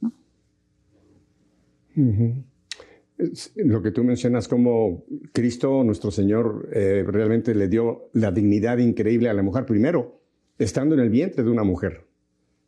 ¿no? 0.00 0.12
Lo 3.56 3.82
que 3.82 3.90
tú 3.92 4.02
mencionas 4.02 4.48
como 4.48 5.04
Cristo, 5.32 5.84
nuestro 5.84 6.10
Señor, 6.10 6.68
eh, 6.72 7.04
realmente 7.06 7.54
le 7.54 7.68
dio 7.68 8.10
la 8.12 8.32
dignidad 8.32 8.78
increíble 8.78 9.28
a 9.28 9.34
la 9.34 9.42
mujer, 9.42 9.66
primero, 9.66 10.20
estando 10.58 10.94
en 10.94 11.00
el 11.00 11.10
vientre 11.10 11.44
de 11.44 11.50
una 11.50 11.62
mujer. 11.62 12.06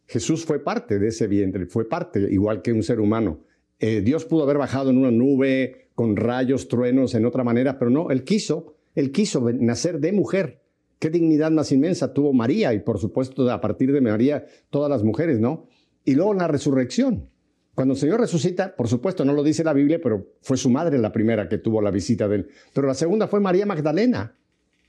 Jesús 0.06 0.44
fue 0.44 0.62
parte 0.62 1.00
de 1.00 1.08
ese 1.08 1.26
vientre, 1.26 1.66
fue 1.66 1.88
parte, 1.88 2.20
igual 2.30 2.62
que 2.62 2.72
un 2.72 2.84
ser 2.84 3.00
humano. 3.00 3.40
Eh, 3.80 4.00
Dios 4.02 4.24
pudo 4.24 4.44
haber 4.44 4.58
bajado 4.58 4.90
en 4.90 4.98
una 4.98 5.10
nube 5.10 5.90
con 5.94 6.14
rayos, 6.14 6.68
truenos, 6.68 7.14
en 7.14 7.26
otra 7.26 7.42
manera, 7.42 7.78
pero 7.78 7.90
no, 7.90 8.10
Él 8.10 8.22
quiso, 8.22 8.76
Él 8.94 9.10
quiso 9.10 9.50
nacer 9.50 9.98
de 9.98 10.12
mujer. 10.12 10.62
Qué 10.98 11.10
dignidad 11.10 11.50
más 11.50 11.72
inmensa 11.72 12.14
tuvo 12.14 12.32
María 12.32 12.72
y 12.72 12.80
por 12.80 12.98
supuesto 12.98 13.50
a 13.50 13.60
partir 13.60 13.92
de 13.92 14.00
María 14.00 14.46
todas 14.70 14.88
las 14.88 15.02
mujeres, 15.02 15.40
¿no? 15.40 15.66
Y 16.04 16.14
luego 16.14 16.34
la 16.34 16.48
resurrección. 16.48 17.28
Cuando 17.76 17.92
el 17.92 18.00
Señor 18.00 18.20
resucita, 18.20 18.74
por 18.74 18.88
supuesto, 18.88 19.22
no 19.26 19.34
lo 19.34 19.42
dice 19.44 19.62
la 19.62 19.74
Biblia, 19.74 20.00
pero 20.02 20.32
fue 20.40 20.56
su 20.56 20.70
madre 20.70 20.96
la 20.96 21.12
primera 21.12 21.46
que 21.46 21.58
tuvo 21.58 21.82
la 21.82 21.90
visita 21.90 22.26
de 22.26 22.36
él. 22.36 22.48
Pero 22.72 22.86
la 22.86 22.94
segunda 22.94 23.28
fue 23.28 23.38
María 23.38 23.66
Magdalena, 23.66 24.34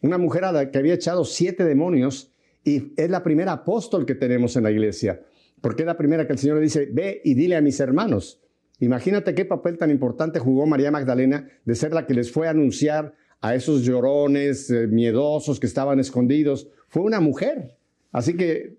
una 0.01 0.17
mujer 0.17 0.45
que 0.71 0.77
había 0.77 0.93
echado 0.93 1.25
siete 1.25 1.65
demonios 1.65 2.31
y 2.63 2.93
es 2.95 3.09
la 3.09 3.23
primera 3.23 3.51
apóstol 3.51 4.05
que 4.05 4.15
tenemos 4.15 4.55
en 4.55 4.63
la 4.63 4.71
iglesia, 4.71 5.21
porque 5.59 5.81
es 5.81 5.85
la 5.85 5.97
primera 5.97 6.27
que 6.27 6.31
el 6.31 6.39
Señor 6.39 6.55
le 6.57 6.63
dice, 6.63 6.87
ve 6.89 7.19
y 7.25 7.33
dile 7.33 7.57
a 7.57 7.61
mis 7.61 7.77
hermanos. 7.81 8.39
Imagínate 8.79 9.35
qué 9.35 9.43
papel 9.43 9.77
tan 9.77 9.91
importante 9.91 10.39
jugó 10.39 10.65
María 10.65 10.89
Magdalena 10.89 11.45
de 11.65 11.75
ser 11.75 11.93
la 11.93 12.07
que 12.07 12.13
les 12.13 12.31
fue 12.31 12.47
a 12.47 12.51
anunciar 12.51 13.15
a 13.41 13.53
esos 13.53 13.83
llorones 13.83 14.69
eh, 14.69 14.87
miedosos 14.87 15.59
que 15.59 15.67
estaban 15.67 15.99
escondidos. 15.99 16.69
Fue 16.87 17.01
una 17.01 17.19
mujer. 17.19 17.75
Así 18.13 18.37
que 18.37 18.77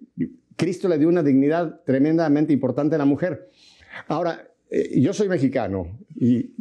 Cristo 0.57 0.89
le 0.89 0.97
dio 0.97 1.09
una 1.09 1.23
dignidad 1.23 1.83
tremendamente 1.85 2.55
importante 2.55 2.95
a 2.95 2.99
la 2.99 3.05
mujer. 3.05 3.51
Ahora, 4.07 4.51
eh, 4.71 5.01
yo 5.01 5.13
soy 5.13 5.29
mexicano 5.29 5.99
y 6.15 6.55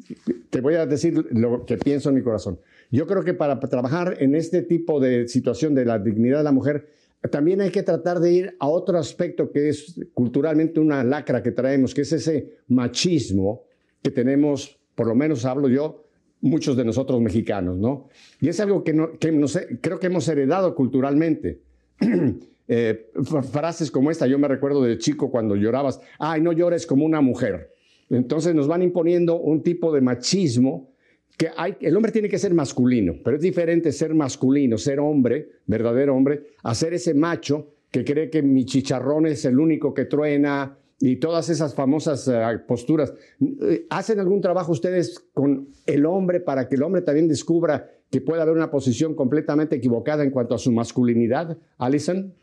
te 0.50 0.62
voy 0.62 0.76
a 0.76 0.86
decir 0.86 1.28
lo 1.32 1.66
que 1.66 1.78
pienso 1.78 2.10
en 2.10 2.16
mi 2.16 2.22
corazón. 2.22 2.60
Yo 2.90 3.06
creo 3.06 3.24
que 3.24 3.34
para 3.34 3.60
trabajar 3.60 4.18
en 4.20 4.36
este 4.36 4.62
tipo 4.62 5.00
de 5.00 5.28
situación 5.28 5.76
de 5.76 5.86
la 5.86 6.00
dignidad 6.00 6.38
de 6.38 6.44
la 6.44 6.52
mujer, 6.52 6.88
también 7.32 7.60
hay 7.62 7.72
que 7.72 7.84
tratar 7.84 8.20
de 8.20 8.32
ir 8.32 8.56
a 8.60 8.68
otro 8.68 8.98
aspecto 8.98 9.52
que 9.52 9.70
es 9.70 10.00
culturalmente 10.14 10.80
una 10.80 11.04
lacra 11.04 11.44
que 11.44 11.52
traemos, 11.52 11.94
que 11.94 12.02
es 12.02 12.14
ese 12.14 12.60
machismo 12.68 13.64
que 14.02 14.12
tenemos, 14.12 14.80
por 14.96 15.08
lo 15.08 15.16
menos 15.16 15.44
hablo 15.44 15.68
yo, 15.68 16.06
muchos 16.40 16.78
de 16.78 16.86
nosotros 16.86 17.20
mexicanos, 17.20 17.78
¿no? 17.78 18.10
Y 18.40 18.48
es 18.48 18.60
algo 18.60 18.84
que, 18.84 18.94
no, 18.94 19.18
que 19.18 19.80
creo 19.82 20.00
que 20.00 20.08
hemos 20.08 20.28
heredado 20.28 20.76
culturalmente. 20.76 21.62
Eh, 22.68 23.12
frases 23.52 23.90
como 23.90 24.12
esta, 24.12 24.28
yo 24.28 24.38
me 24.38 24.48
recuerdo 24.48 24.84
de 24.84 24.98
chico 24.98 25.32
cuando 25.32 25.56
llorabas, 25.56 26.02
ay, 26.20 26.42
no 26.42 26.52
llores 26.52 26.86
como 26.86 27.06
una 27.06 27.22
mujer. 27.22 27.74
Entonces 28.10 28.54
nos 28.56 28.68
van 28.68 28.84
imponiendo 28.84 29.40
un 29.40 29.64
tipo 29.64 29.94
de 29.94 30.02
machismo 30.02 30.92
que 31.38 31.50
hay, 31.56 31.76
el 31.82 31.96
hombre 31.96 32.12
tiene 32.12 32.30
que 32.30 32.40
ser 32.40 32.54
masculino, 32.54 33.16
pero 33.24 33.38
es 33.38 33.44
diferente 33.44 33.92
ser 33.92 34.16
masculino, 34.16 34.78
ser 34.78 35.00
hombre, 35.00 35.50
verdadero 35.68 36.16
hombre, 36.16 36.48
a 36.64 36.74
ser 36.74 36.94
ese 36.94 37.14
macho 37.14 37.74
que 37.92 38.04
cree 38.04 38.30
que 38.30 38.42
mi 38.42 38.66
chicharrón 38.66 39.28
es 39.28 39.46
el 39.46 39.60
único 39.60 39.94
que 39.94 40.06
truena 40.06 40.78
y 41.00 41.18
todas 41.18 41.50
esas 41.50 41.76
famosas 41.76 42.28
eh, 42.28 42.42
posturas. 42.68 43.14
Eh, 43.40 43.86
¿Hacen 43.90 44.20
algún 44.20 44.42
trabajo 44.42 44.72
ustedes 44.72 45.20
con 45.34 45.70
el 45.86 46.06
hombre 46.08 46.40
para 46.40 46.68
que 46.68 46.76
el 46.76 46.84
hombre 46.84 47.04
también 47.04 47.28
descubra 47.28 47.92
que 48.10 48.20
puede 48.20 48.42
haber 48.42 48.56
una 48.56 48.72
posición 48.72 49.14
completamente 49.14 49.76
equivocada 49.76 50.24
en 50.24 50.32
cuanto 50.32 50.56
a 50.56 50.58
su 50.58 50.72
masculinidad, 50.72 51.58
Alison? 51.78 52.34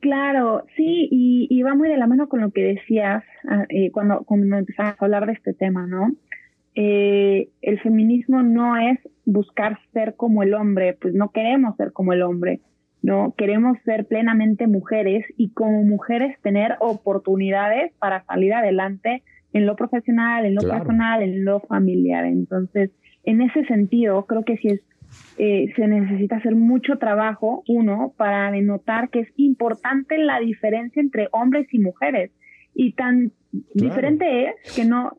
Claro, 0.00 0.64
sí, 0.76 1.08
y, 1.10 1.62
va 1.62 1.74
muy 1.74 1.88
de 1.88 1.98
la 1.98 2.06
mano 2.06 2.28
con 2.28 2.40
lo 2.40 2.50
que 2.52 2.62
decías 2.62 3.22
ah, 3.46 3.66
eh, 3.68 3.90
cuando, 3.90 4.24
cuando 4.24 4.56
empezamos 4.56 4.94
a 4.98 5.04
hablar 5.04 5.26
de 5.26 5.34
este 5.34 5.52
tema, 5.52 5.86
¿no? 5.86 6.14
Eh, 6.74 7.50
el 7.60 7.80
feminismo 7.80 8.42
no 8.42 8.76
es 8.78 8.98
buscar 9.26 9.78
ser 9.92 10.14
como 10.16 10.42
el 10.42 10.54
hombre, 10.54 10.96
pues 11.00 11.14
no 11.14 11.30
queremos 11.30 11.76
ser 11.76 11.92
como 11.92 12.14
el 12.14 12.22
hombre, 12.22 12.60
no 13.02 13.34
queremos 13.36 13.76
ser 13.84 14.06
plenamente 14.06 14.66
mujeres 14.66 15.26
y 15.36 15.50
como 15.50 15.82
mujeres 15.84 16.40
tener 16.42 16.76
oportunidades 16.80 17.92
para 17.98 18.24
salir 18.24 18.54
adelante 18.54 19.22
en 19.52 19.66
lo 19.66 19.76
profesional, 19.76 20.46
en 20.46 20.54
lo 20.54 20.62
personal, 20.62 21.22
en 21.22 21.44
lo 21.44 21.60
familiar. 21.60 22.24
Entonces, 22.24 22.90
en 23.24 23.42
ese 23.42 23.64
sentido, 23.66 24.24
creo 24.26 24.44
que 24.44 24.56
sí 24.58 24.68
es 24.68 24.80
eh, 25.38 25.72
se 25.76 25.86
necesita 25.86 26.36
hacer 26.36 26.54
mucho 26.54 26.98
trabajo, 26.98 27.62
uno, 27.68 28.14
para 28.16 28.50
denotar 28.50 29.10
que 29.10 29.20
es 29.20 29.28
importante 29.36 30.18
la 30.18 30.40
diferencia 30.40 31.00
entre 31.00 31.28
hombres 31.32 31.66
y 31.72 31.78
mujeres. 31.78 32.30
Y 32.74 32.92
tan 32.92 33.32
diferente 33.74 34.48
es 34.48 34.74
que 34.74 34.84
no, 34.84 35.18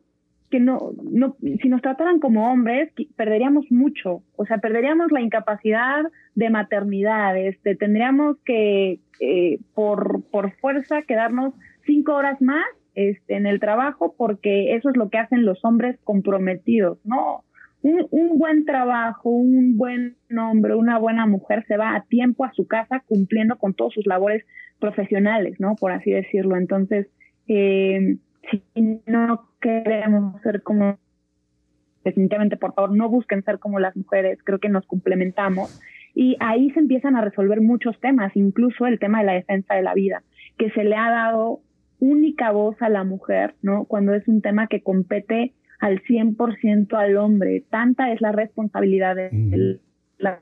que 0.50 0.60
no, 0.60 0.92
no, 1.02 1.36
si 1.60 1.68
nos 1.68 1.82
trataran 1.82 2.20
como 2.20 2.50
hombres, 2.50 2.92
perderíamos 3.16 3.70
mucho. 3.70 4.22
O 4.36 4.44
sea, 4.46 4.58
perderíamos 4.58 5.10
la 5.10 5.20
incapacidad 5.20 6.04
de 6.34 6.50
maternidad, 6.50 7.36
este, 7.36 7.74
tendríamos 7.74 8.36
que, 8.44 9.00
eh, 9.20 9.58
por, 9.74 10.22
por 10.30 10.52
fuerza, 10.58 11.02
quedarnos 11.02 11.54
cinco 11.84 12.14
horas 12.14 12.40
más 12.40 12.64
este, 12.94 13.36
en 13.36 13.46
el 13.46 13.60
trabajo 13.60 14.14
porque 14.16 14.74
eso 14.74 14.90
es 14.90 14.96
lo 14.96 15.08
que 15.08 15.18
hacen 15.18 15.44
los 15.44 15.64
hombres 15.64 15.98
comprometidos, 16.04 16.98
¿no? 17.04 17.44
Un, 17.82 18.38
buen 18.38 18.64
trabajo, 18.64 19.30
un 19.30 19.76
buen 19.76 20.16
hombre, 20.36 20.74
una 20.74 20.98
buena 20.98 21.26
mujer 21.26 21.64
se 21.66 21.76
va 21.76 21.96
a 21.96 22.04
tiempo 22.04 22.44
a 22.44 22.52
su 22.52 22.66
casa 22.66 23.02
cumpliendo 23.06 23.56
con 23.56 23.74
todas 23.74 23.92
sus 23.92 24.06
labores 24.06 24.44
profesionales, 24.78 25.58
¿no? 25.58 25.74
Por 25.76 25.92
así 25.92 26.10
decirlo. 26.10 26.56
Entonces, 26.56 27.08
eh, 27.48 28.16
si 28.50 28.62
no 29.06 29.48
queremos 29.60 30.40
ser 30.42 30.62
como, 30.62 30.98
definitivamente, 32.04 32.56
por 32.56 32.74
favor, 32.74 32.96
no 32.96 33.08
busquen 33.08 33.42
ser 33.42 33.58
como 33.58 33.80
las 33.80 33.96
mujeres, 33.96 34.38
creo 34.44 34.58
que 34.58 34.68
nos 34.68 34.86
complementamos. 34.86 35.80
Y 36.14 36.36
ahí 36.40 36.70
se 36.70 36.80
empiezan 36.80 37.16
a 37.16 37.22
resolver 37.22 37.60
muchos 37.60 37.98
temas, 38.00 38.36
incluso 38.36 38.86
el 38.86 38.98
tema 38.98 39.20
de 39.20 39.26
la 39.26 39.32
defensa 39.32 39.74
de 39.74 39.82
la 39.82 39.94
vida, 39.94 40.22
que 40.58 40.70
se 40.70 40.84
le 40.84 40.94
ha 40.94 41.10
dado 41.10 41.60
única 41.98 42.50
voz 42.50 42.80
a 42.82 42.88
la 42.88 43.04
mujer, 43.04 43.54
¿no? 43.62 43.84
Cuando 43.86 44.12
es 44.14 44.26
un 44.28 44.42
tema 44.42 44.66
que 44.66 44.82
compete 44.82 45.54
al 45.82 46.00
100% 46.04 46.94
al 46.94 47.16
hombre. 47.16 47.64
Tanta 47.68 48.12
es 48.12 48.20
la 48.20 48.30
responsabilidad 48.30 49.16
de 49.16 49.80
la, 50.16 50.40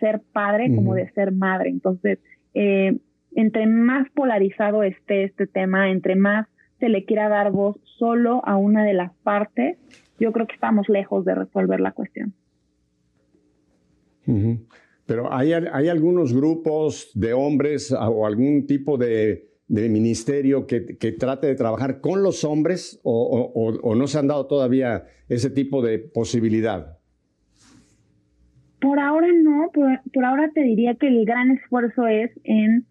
ser 0.00 0.22
padre 0.32 0.74
como 0.74 0.94
de 0.94 1.10
ser 1.10 1.32
madre. 1.32 1.68
Entonces, 1.68 2.20
eh, 2.54 2.96
entre 3.34 3.66
más 3.66 4.08
polarizado 4.14 4.82
esté 4.82 5.24
este 5.24 5.46
tema, 5.46 5.90
entre 5.90 6.16
más 6.16 6.48
se 6.80 6.88
le 6.88 7.04
quiera 7.04 7.28
dar 7.28 7.52
voz 7.52 7.76
solo 7.98 8.40
a 8.46 8.56
una 8.56 8.82
de 8.84 8.94
las 8.94 9.12
partes, 9.16 9.76
yo 10.18 10.32
creo 10.32 10.46
que 10.46 10.54
estamos 10.54 10.88
lejos 10.88 11.26
de 11.26 11.34
resolver 11.34 11.80
la 11.80 11.92
cuestión. 11.92 12.32
Pero 15.04 15.30
hay, 15.30 15.52
hay 15.52 15.88
algunos 15.88 16.32
grupos 16.32 17.10
de 17.14 17.34
hombres 17.34 17.92
o 17.92 18.26
algún 18.26 18.66
tipo 18.66 18.96
de 18.96 19.53
de 19.66 19.88
ministerio 19.88 20.66
que, 20.66 20.80
trate 21.18 21.46
de 21.46 21.54
trabajar 21.54 22.00
con 22.00 22.22
los 22.22 22.44
hombres 22.44 23.00
o, 23.02 23.94
no 23.96 24.06
se 24.06 24.18
han 24.18 24.28
dado 24.28 24.46
todavía 24.46 25.04
ese 25.28 25.50
tipo 25.50 25.82
de 25.82 25.98
posibilidad? 25.98 26.98
Por 28.80 28.98
ahora 28.98 29.28
no, 29.32 29.70
por, 29.72 30.24
ahora 30.24 30.50
te 30.54 30.62
diría 30.62 30.94
que 30.94 31.08
el 31.08 31.24
gran 31.24 31.52
esfuerzo 31.52 32.06
es 32.06 32.30
en 32.44 32.86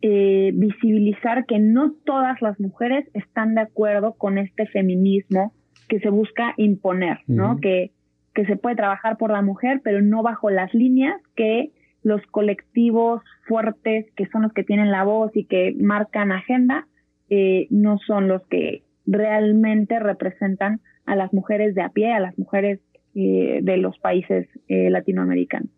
eh, 0.00 0.52
visibilizar 0.54 1.46
que 1.46 1.58
no 1.58 1.94
todas 2.04 2.40
las 2.40 2.58
mujeres 2.60 3.08
están 3.14 3.54
de 3.54 3.62
acuerdo 3.62 4.14
con 4.14 4.38
este 4.38 4.66
feminismo 4.66 5.52
que 5.88 5.98
se 6.00 6.10
busca 6.10 6.54
imponer, 6.56 7.18
¿no? 7.26 7.58
que, 7.60 7.90
que 8.34 8.46
se 8.46 8.56
puede 8.56 8.76
trabajar 8.76 9.18
por 9.18 9.30
la 9.30 9.42
mujer, 9.42 9.80
pero 9.82 10.00
no 10.00 10.22
bajo 10.22 10.50
las 10.50 10.72
líneas 10.72 11.20
que 11.34 11.72
los 12.02 12.22
colectivos 12.30 13.22
fuertes, 13.52 14.06
que 14.16 14.26
son 14.32 14.40
los 14.40 14.52
que 14.54 14.64
tienen 14.64 14.90
la 14.90 15.04
voz 15.04 15.30
y 15.34 15.44
que 15.44 15.74
marcan 15.78 16.32
agenda, 16.32 16.88
eh, 17.28 17.66
no 17.68 17.98
son 18.06 18.26
los 18.26 18.40
que 18.48 18.82
realmente 19.04 19.98
representan 19.98 20.80
a 21.04 21.16
las 21.16 21.34
mujeres 21.34 21.74
de 21.74 21.82
a 21.82 21.90
pie, 21.90 22.14
a 22.14 22.20
las 22.20 22.38
mujeres 22.38 22.80
eh, 23.14 23.60
de 23.62 23.76
los 23.76 23.98
países 23.98 24.48
eh, 24.68 24.88
latinoamericanos. 24.88 25.68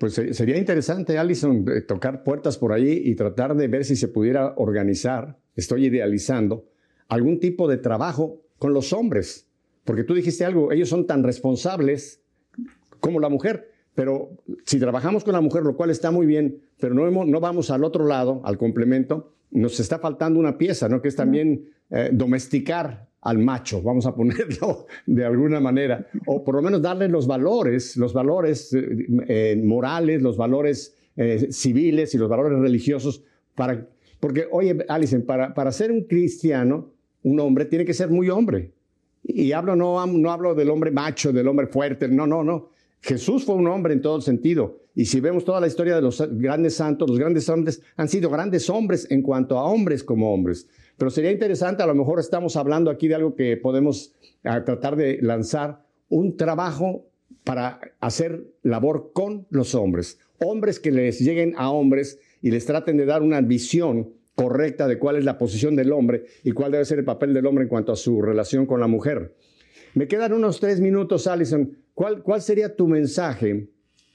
Pues 0.00 0.14
sería 0.14 0.58
interesante, 0.58 1.18
Alison, 1.18 1.64
tocar 1.86 2.24
puertas 2.24 2.58
por 2.58 2.72
ahí 2.72 3.00
y 3.04 3.14
tratar 3.14 3.54
de 3.54 3.68
ver 3.68 3.84
si 3.84 3.94
se 3.94 4.08
pudiera 4.08 4.54
organizar, 4.56 5.36
estoy 5.54 5.86
idealizando, 5.86 6.64
algún 7.06 7.38
tipo 7.38 7.68
de 7.68 7.76
trabajo 7.76 8.42
con 8.58 8.74
los 8.74 8.92
hombres. 8.92 9.48
Porque 9.84 10.02
tú 10.02 10.14
dijiste 10.14 10.44
algo, 10.44 10.72
ellos 10.72 10.88
son 10.88 11.06
tan 11.06 11.22
responsables 11.22 12.24
como 12.98 13.20
la 13.20 13.28
mujer. 13.28 13.77
Pero 13.98 14.30
si 14.64 14.78
trabajamos 14.78 15.24
con 15.24 15.32
la 15.32 15.40
mujer, 15.40 15.64
lo 15.64 15.74
cual 15.74 15.90
está 15.90 16.12
muy 16.12 16.24
bien, 16.24 16.60
pero 16.78 16.94
no, 16.94 17.40
vamos 17.40 17.68
al 17.72 17.82
otro 17.82 18.06
lado, 18.06 18.40
al 18.44 18.56
complemento, 18.56 19.32
nos 19.50 19.80
está 19.80 19.98
faltando 19.98 20.38
una 20.38 20.56
pieza, 20.56 20.88
¿no? 20.88 21.02
Que 21.02 21.08
es 21.08 21.16
también 21.16 21.68
eh, 21.90 22.10
domesticar 22.12 23.08
al 23.22 23.38
macho, 23.38 23.82
vamos 23.82 24.06
a 24.06 24.14
ponerlo 24.14 24.86
de 25.04 25.24
alguna 25.24 25.58
manera, 25.58 26.06
o 26.26 26.44
por 26.44 26.54
lo 26.54 26.62
menos 26.62 26.80
darle 26.80 27.08
los 27.08 27.26
valores, 27.26 27.96
los 27.96 28.12
valores 28.12 28.72
eh, 28.72 29.08
eh, 29.26 29.60
morales, 29.64 30.22
los 30.22 30.36
valores 30.36 30.94
civiles 31.50 32.14
y 32.14 32.18
los 32.18 32.28
valores 32.28 32.56
religiosos, 32.60 33.24
para, 33.56 33.84
porque, 34.20 34.46
oye, 34.52 34.78
Alison, 34.88 35.22
para, 35.22 35.52
para 35.52 35.72
ser 35.72 35.90
un 35.90 36.04
cristiano, 36.04 36.92
un 37.24 37.40
hombre 37.40 37.64
tiene 37.64 37.84
que 37.84 37.94
ser 37.94 38.10
muy 38.10 38.30
hombre. 38.30 38.70
Y 39.24 39.50
hablo, 39.50 39.74
no, 39.74 40.06
no 40.06 40.30
hablo 40.30 40.54
del 40.54 40.70
hombre 40.70 40.92
macho, 40.92 41.32
del 41.32 41.48
hombre 41.48 41.66
fuerte, 41.66 42.06
no, 42.06 42.28
no, 42.28 42.44
no. 42.44 42.77
Jesús 43.00 43.44
fue 43.44 43.54
un 43.54 43.68
hombre 43.68 43.94
en 43.94 44.02
todo 44.02 44.20
sentido. 44.20 44.80
Y 44.94 45.04
si 45.04 45.20
vemos 45.20 45.44
toda 45.44 45.60
la 45.60 45.68
historia 45.68 45.94
de 45.94 46.02
los 46.02 46.20
grandes 46.32 46.74
santos, 46.74 47.08
los 47.08 47.18
grandes 47.18 47.48
hombres 47.48 47.80
han 47.96 48.08
sido 48.08 48.30
grandes 48.30 48.68
hombres 48.68 49.06
en 49.10 49.22
cuanto 49.22 49.58
a 49.58 49.64
hombres 49.64 50.02
como 50.02 50.34
hombres. 50.34 50.68
Pero 50.96 51.10
sería 51.10 51.30
interesante, 51.30 51.82
a 51.82 51.86
lo 51.86 51.94
mejor 51.94 52.18
estamos 52.18 52.56
hablando 52.56 52.90
aquí 52.90 53.06
de 53.06 53.14
algo 53.14 53.36
que 53.36 53.56
podemos 53.56 54.14
ah, 54.42 54.64
tratar 54.64 54.96
de 54.96 55.18
lanzar, 55.22 55.84
un 56.08 56.36
trabajo 56.36 57.06
para 57.44 57.80
hacer 58.00 58.44
labor 58.62 59.12
con 59.12 59.46
los 59.50 59.74
hombres. 59.74 60.18
Hombres 60.40 60.80
que 60.80 60.90
les 60.90 61.20
lleguen 61.20 61.54
a 61.56 61.70
hombres 61.70 62.18
y 62.42 62.50
les 62.50 62.66
traten 62.66 62.96
de 62.96 63.06
dar 63.06 63.22
una 63.22 63.40
visión 63.40 64.12
correcta 64.34 64.86
de 64.86 64.98
cuál 64.98 65.16
es 65.16 65.24
la 65.24 65.38
posición 65.38 65.76
del 65.76 65.92
hombre 65.92 66.24
y 66.44 66.52
cuál 66.52 66.72
debe 66.72 66.84
ser 66.84 66.98
el 66.98 67.04
papel 67.04 67.34
del 67.34 67.46
hombre 67.46 67.64
en 67.64 67.68
cuanto 67.68 67.92
a 67.92 67.96
su 67.96 68.22
relación 68.22 68.66
con 68.66 68.80
la 68.80 68.86
mujer. 68.86 69.34
Me 69.94 70.06
quedan 70.06 70.32
unos 70.32 70.60
tres 70.60 70.80
minutos, 70.80 71.26
Alison. 71.26 71.76
¿Cuál, 71.98 72.22
¿Cuál 72.22 72.40
sería 72.42 72.76
tu 72.76 72.86
mensaje 72.86 73.70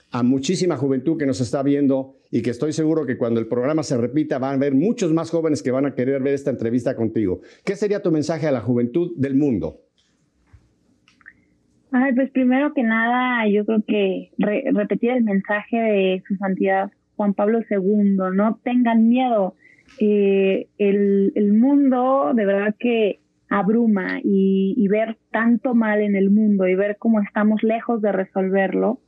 a 0.09 0.23
muchísima 0.23 0.77
juventud 0.77 1.17
que 1.17 1.25
nos 1.25 1.41
está 1.41 1.61
viendo 1.63 2.15
y 2.31 2.41
que 2.41 2.51
estoy 2.51 2.71
seguro 2.71 3.05
que 3.05 3.17
cuando 3.17 3.41
el 3.41 3.47
programa 3.47 3.83
se 3.83 3.97
repita 3.97 4.39
van 4.39 4.51
a 4.51 4.53
haber 4.53 4.73
muchos 4.73 5.11
más 5.11 5.29
jóvenes 5.29 5.61
que 5.61 5.69
van 5.69 5.85
a 5.85 5.93
querer 5.93 6.23
ver 6.23 6.33
esta 6.33 6.49
entrevista 6.49 6.95
contigo? 6.95 7.41
¿Qué 7.65 7.75
sería 7.75 8.01
tu 8.01 8.09
mensaje 8.09 8.47
a 8.47 8.53
la 8.53 8.61
juventud 8.61 9.11
del 9.17 9.35
mundo? 9.35 9.81
Ay, 11.91 12.13
pues 12.15 12.31
primero 12.31 12.73
que 12.73 12.83
nada, 12.83 13.49
yo 13.49 13.65
creo 13.65 13.83
que 13.85 14.31
repetir 14.37 15.11
el 15.11 15.25
mensaje 15.25 15.75
de 15.75 16.23
su 16.25 16.37
santidad 16.37 16.89
Juan 17.17 17.33
Pablo 17.33 17.59
II, 17.69 18.15
no 18.33 18.61
tengan 18.63 19.09
miedo. 19.09 19.55
Eh, 19.99 20.67
el, 20.77 21.53
mundo, 21.53 22.31
de 22.33 22.45
verdad 22.45 22.75
que 22.79 23.19
abruma 23.53 24.19
y, 24.23 24.87
ver 24.87 25.17
tanto 25.31 25.75
mal 25.75 26.01
en 26.01 26.15
el 26.15 26.31
mundo 26.31 26.67
y 26.67 26.73
ver 26.73 26.97
cómo 26.97 27.21
estamos 27.21 27.61
lejos 27.61 28.01
de 28.01 28.11
resolverlo, 28.11 28.99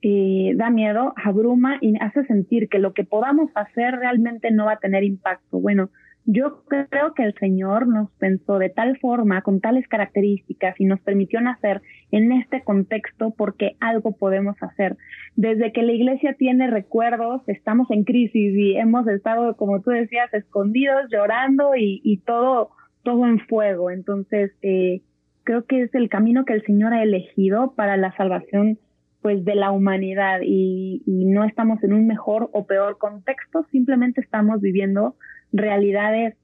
eh, 0.00 0.52
da 0.56 0.70
miedo, 0.70 1.12
abruma 1.22 1.76
y 1.82 1.94
hace 2.00 2.24
sentir 2.24 2.70
que 2.70 2.78
lo 2.78 2.94
que 2.94 3.04
podamos 3.04 3.50
hacer 3.54 3.96
realmente 3.96 4.50
no 4.50 4.64
va 4.64 4.72
a 4.72 4.78
tener 4.78 5.04
impacto. 5.04 5.60
Bueno, 5.60 5.90
yo 6.24 6.64
creo 6.66 7.12
que 7.14 7.24
el 7.24 7.34
Señor 7.34 7.88
nos 7.88 8.10
pensó 8.12 8.58
de 8.58 8.70
tal 8.70 8.98
forma, 8.98 9.42
con 9.42 9.60
tales 9.60 9.86
características 9.86 10.80
y 10.80 10.86
nos 10.86 11.00
permitió 11.00 11.42
nacer 11.42 11.82
en 12.10 12.32
este 12.32 12.62
contexto 12.62 13.34
porque 13.36 13.76
algo 13.80 14.12
podemos 14.12 14.56
hacer. 14.62 14.96
Desde 15.36 15.72
que 15.72 15.82
la 15.82 15.92
iglesia 15.92 16.34
tiene 16.38 16.70
recuerdos, 16.70 17.42
estamos 17.48 17.90
en 17.90 18.04
crisis 18.04 18.54
y 18.56 18.76
hemos 18.76 19.06
estado, 19.08 19.56
como 19.56 19.82
tú 19.82 19.90
decías, 19.90 20.32
escondidos, 20.32 21.10
llorando 21.10 21.76
y, 21.76 22.00
y 22.02 22.18
todo 22.18 22.70
todo 23.02 23.26
en 23.26 23.40
fuego. 23.40 23.90
Entonces, 23.90 24.52
eh, 24.62 25.02
creo 25.44 25.64
que 25.64 25.82
es 25.82 25.94
el 25.94 26.08
camino 26.08 26.44
que 26.44 26.54
el 26.54 26.64
Señor 26.64 26.92
ha 26.92 27.02
elegido 27.02 27.72
para 27.74 27.96
la 27.96 28.14
salvación 28.16 28.78
pues 29.22 29.44
de 29.44 29.54
la 29.54 29.70
humanidad 29.70 30.40
y, 30.42 31.02
no 31.06 31.44
estamos 31.44 31.82
en 31.84 31.92
un 31.92 32.06
mejor 32.06 32.48
o 32.52 32.66
peor 32.66 32.98
contexto, 32.98 33.64
simplemente 33.70 34.20
estamos 34.20 34.60
viviendo 34.60 35.14
realidades 35.52 36.34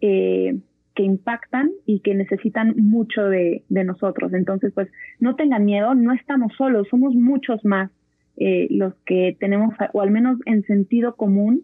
eh, 0.00 0.58
que 0.94 1.02
impactan 1.02 1.70
y 1.86 2.00
que 2.00 2.14
necesitan 2.14 2.74
mucho 2.76 3.24
de, 3.24 3.64
nosotros. 3.68 4.32
Entonces, 4.34 4.72
pues 4.74 4.88
no 5.18 5.34
tengan 5.34 5.64
miedo, 5.64 5.94
no 5.94 6.12
estamos 6.12 6.52
solos, 6.56 6.86
somos 6.88 7.14
muchos 7.14 7.64
más 7.64 7.90
eh, 8.36 8.68
los 8.70 8.94
que 9.06 9.36
tenemos, 9.40 9.74
o 9.92 10.02
al 10.02 10.10
menos 10.10 10.38
en 10.44 10.62
sentido 10.64 11.16
común, 11.16 11.62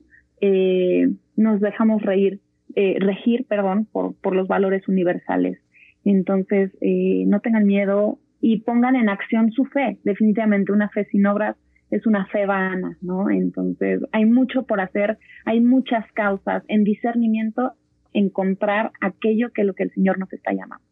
nos 1.37 1.61
dejamos 1.61 2.03
reír 2.03 2.41
eh, 2.77 2.97
regir, 3.01 3.47
perdón, 3.47 3.87
por, 3.91 4.14
por, 4.16 4.35
los 4.35 4.49
valores 4.49 4.87
universales. 4.89 5.59
Entonces, 6.05 6.70
eh, 6.81 7.25
no 7.27 7.41
tengan 7.41 7.66
miedo 7.66 8.18
y 8.41 8.61
pongan 8.61 8.97
en 8.97 9.09
acción 9.09 9.53
su 9.53 9.64
fe. 9.66 9.99
Definitivamente 10.05 10.73
una 10.73 10.89
fe 10.89 11.05
sin 11.07 11.27
obras 11.27 11.57
es 11.91 12.07
una 12.07 12.27
fe 12.27 12.47
vana, 12.47 12.97
¿no? 13.03 13.31
Entonces, 13.31 14.01
hay 14.12 14.25
mucho 14.25 14.64
por 14.64 14.81
hacer, 14.81 15.18
hay 15.45 15.61
muchas 15.61 16.11
causas. 16.12 16.64
En 16.68 16.85
discernimiento, 16.85 17.73
encontrar 18.12 18.93
aquello 19.01 19.53
que 19.53 19.64
lo 19.64 19.75
que 19.75 19.85
el 19.85 19.93
Señor 19.93 20.18
nos 20.18 20.33
está 20.33 20.53
llamando. 20.53 20.85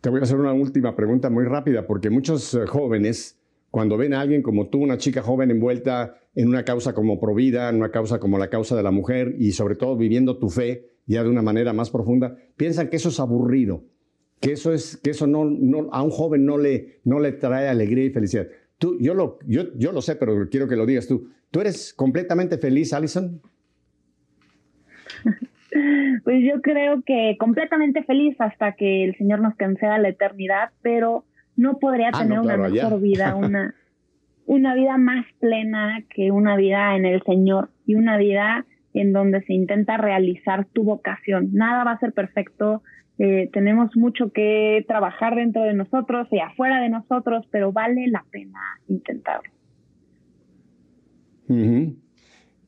Te 0.00 0.10
voy 0.10 0.20
a 0.20 0.22
hacer 0.22 0.38
una 0.38 0.52
última 0.52 0.96
pregunta 0.96 1.28
muy 1.28 1.44
rápida, 1.44 1.86
porque 1.86 2.08
muchos 2.08 2.54
eh, 2.54 2.66
jóvenes 2.66 3.38
cuando 3.74 3.96
ven 3.96 4.14
a 4.14 4.20
alguien 4.20 4.40
como 4.40 4.68
tú, 4.68 4.78
una 4.78 4.98
chica 4.98 5.20
joven 5.20 5.50
envuelta 5.50 6.14
en 6.36 6.46
una 6.46 6.64
causa 6.64 6.94
como 6.94 7.18
Provida, 7.18 7.68
en 7.68 7.74
una 7.74 7.90
causa 7.90 8.20
como 8.20 8.38
la 8.38 8.48
causa 8.48 8.76
de 8.76 8.84
la 8.84 8.92
mujer 8.92 9.34
y 9.36 9.50
sobre 9.50 9.74
todo 9.74 9.96
viviendo 9.96 10.38
tu 10.38 10.48
fe 10.48 10.92
ya 11.06 11.24
de 11.24 11.28
una 11.28 11.42
manera 11.42 11.72
más 11.72 11.90
profunda, 11.90 12.36
piensan 12.56 12.88
que 12.88 12.94
eso 12.94 13.08
es 13.08 13.18
aburrido, 13.18 13.82
que 14.40 14.52
eso 14.52 14.72
es 14.72 14.96
que 14.98 15.10
eso 15.10 15.26
no, 15.26 15.44
no 15.46 15.88
a 15.90 16.04
un 16.04 16.10
joven 16.10 16.46
no 16.46 16.56
le 16.56 17.00
no 17.02 17.18
le 17.18 17.32
trae 17.32 17.66
alegría 17.66 18.04
y 18.04 18.10
felicidad. 18.10 18.46
Tú, 18.78 18.96
yo 19.00 19.12
lo 19.12 19.40
yo, 19.44 19.76
yo 19.76 19.90
lo 19.90 20.02
sé, 20.02 20.14
pero 20.14 20.48
quiero 20.48 20.68
que 20.68 20.76
lo 20.76 20.86
digas 20.86 21.08
tú. 21.08 21.30
¿Tú 21.50 21.60
eres 21.60 21.92
completamente 21.94 22.58
feliz, 22.58 22.92
Alison? 22.92 23.42
Pues 26.22 26.44
yo 26.44 26.62
creo 26.62 27.02
que 27.04 27.34
completamente 27.40 28.04
feliz 28.04 28.36
hasta 28.38 28.76
que 28.76 29.02
el 29.02 29.16
Señor 29.16 29.40
nos 29.40 29.56
conceda 29.56 29.98
la 29.98 30.10
eternidad, 30.10 30.70
pero 30.80 31.24
no 31.56 31.78
podría 31.78 32.10
ah, 32.12 32.18
tener 32.22 32.40
una 32.40 32.56
mejor 32.56 33.00
vida, 33.00 33.34
una, 33.36 33.74
una 34.46 34.74
vida 34.74 34.96
más 34.96 35.26
plena 35.40 36.02
que 36.14 36.30
una 36.30 36.56
vida 36.56 36.96
en 36.96 37.06
el 37.06 37.22
Señor 37.22 37.70
y 37.86 37.94
una 37.94 38.16
vida 38.16 38.66
en 38.92 39.12
donde 39.12 39.42
se 39.42 39.52
intenta 39.52 39.96
realizar 39.96 40.66
tu 40.66 40.84
vocación. 40.84 41.50
Nada 41.52 41.84
va 41.84 41.92
a 41.92 41.98
ser 41.98 42.12
perfecto, 42.12 42.82
eh, 43.18 43.48
tenemos 43.52 43.96
mucho 43.96 44.32
que 44.32 44.84
trabajar 44.88 45.36
dentro 45.36 45.62
de 45.62 45.74
nosotros 45.74 46.26
y 46.32 46.40
afuera 46.40 46.80
de 46.80 46.88
nosotros, 46.88 47.46
pero 47.50 47.72
vale 47.72 48.08
la 48.08 48.24
pena 48.30 48.58
intentarlo. 48.88 49.50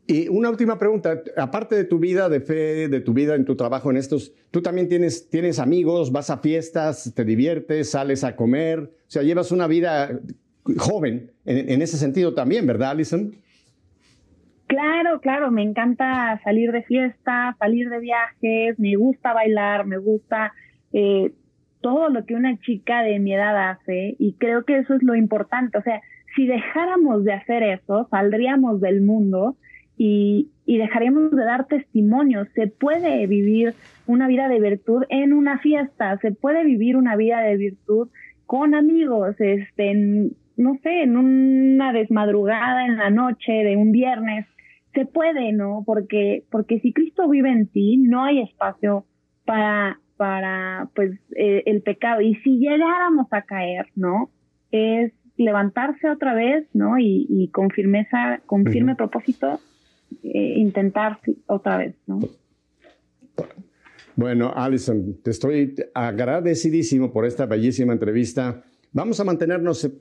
Y 0.09 0.29
una 0.29 0.51
última 0.51 0.79
pregunta, 0.79 1.21
aparte 1.37 1.75
de 1.75 1.85
tu 1.85 1.99
vida 1.99 2.29
de 2.29 2.41
fe, 2.41 2.89
de 2.89 3.01
tu 3.01 3.13
vida 3.13 3.35
en 3.35 3.45
tu 3.45 3.57
trabajo 3.57 3.91
en 3.91 3.97
estos, 3.97 4.33
tú 4.53 4.63
también 4.63 4.89
tienes, 4.89 5.29
tienes 5.29 5.59
amigos, 5.59 6.13
vas 6.13 6.31
a 6.31 6.39
fiestas, 6.39 7.13
te 7.15 7.25
diviertes, 7.25 7.91
sales 7.91 8.23
a 8.23 8.37
comer, 8.37 8.79
o 8.81 9.11
sea, 9.11 9.23
llevas 9.23 9.51
una 9.51 9.67
vida 9.67 10.21
joven 10.79 11.33
en, 11.45 11.83
ese 11.83 11.97
sentido 11.97 12.35
también, 12.35 12.67
¿verdad, 12.67 12.91
Alison? 12.91 13.35
Claro, 14.69 15.21
claro, 15.21 15.51
me 15.51 15.63
encanta 15.63 16.41
salir 16.45 16.71
de 16.71 16.83
fiesta, 16.83 17.57
salir 17.59 17.89
de 17.89 17.99
viajes, 17.99 18.79
me 18.79 18.95
gusta 18.97 19.33
bailar, 19.33 19.87
me 19.87 19.99
gusta 19.99 20.53
eh, 20.93 21.33
todo 21.81 22.11
lo 22.11 22.25
que 22.27 22.35
una 22.35 22.59
chica 22.61 23.03
de 23.03 23.19
mi 23.19 23.33
edad 23.35 23.71
hace. 23.71 24.17
Y 24.19 24.35
creo 24.35 24.65
que 24.65 24.79
eso 24.79 24.95
es 24.95 25.03
lo 25.03 25.15
importante, 25.17 25.79
o 25.79 25.83
sea, 25.83 26.01
si 26.35 26.47
dejáramos 26.47 27.25
de 27.25 27.33
hacer 27.33 27.63
eso, 27.63 28.07
saldríamos 28.11 28.81
del 28.81 29.01
mundo 29.01 29.57
y, 29.97 30.51
y 30.67 30.79
dejaríamos 30.79 31.31
de 31.31 31.45
dar 31.45 31.67
testimonio. 31.67 32.47
Se 32.55 32.67
puede 32.67 33.27
vivir 33.27 33.75
una 34.07 34.29
vida 34.29 34.49
de 34.49 34.61
virtud 34.61 35.05
en 35.09 35.33
una 35.33 35.59
fiesta, 35.59 36.19
se 36.19 36.33
puede 36.33 36.65
vivir 36.65 36.97
una 36.97 37.17
vida 37.17 37.41
de 37.41 37.57
virtud 37.57 38.09
con 38.47 38.75
amigos, 38.75 39.35
este, 39.41 39.91
en, 39.91 40.33
no 40.57 40.79
sé, 40.83 41.03
en 41.03 41.17
una 41.17 41.93
desmadrugada 41.93 42.87
en 42.87 42.97
la 42.97 43.11
noche 43.11 43.53
de 43.53 43.77
un 43.77 43.93
viernes. 43.93 44.47
Se 44.95 45.05
puede, 45.05 45.53
¿no? 45.53 45.83
Porque, 45.85 46.45
porque 46.51 46.81
si 46.81 46.93
Cristo 46.93 47.29
vive 47.29 47.51
en 47.51 47.67
ti, 47.67 47.99
no 47.99 48.25
hay 48.25 48.41
espacio 48.41 49.05
para, 49.45 49.99
para, 50.17 50.89
pues, 50.95 51.19
eh, 51.37 51.65
el 51.67 51.83
pecado. 51.83 52.23
Y 52.23 52.37
si 52.37 52.59
llegáramos 52.59 53.27
a 53.31 53.43
caer, 53.43 53.87
¿no? 53.95 54.31
Es 54.71 55.13
levantarse 55.37 56.09
otra 56.09 56.33
vez, 56.35 56.67
¿no? 56.73 56.99
Y, 56.99 57.27
y 57.29 57.49
con 57.49 57.69
firmeza, 57.71 58.41
con 58.47 58.65
firme 58.65 58.95
propósito, 58.95 59.61
eh, 60.23 60.55
intentar 60.57 61.21
otra 61.47 61.79
vez, 61.79 61.95
¿no? 62.07 62.21
Bueno, 64.17 64.51
Alison, 64.57 65.19
te 65.23 65.31
estoy 65.31 65.75
agradecidísimo 65.93 67.13
por 67.13 67.27
esta 67.27 67.45
bellísima 67.45 67.93
entrevista. 67.93 68.65
Vamos 68.93 69.21
a 69.21 69.25
mantenernos 69.25 69.85
eh, 69.85 69.93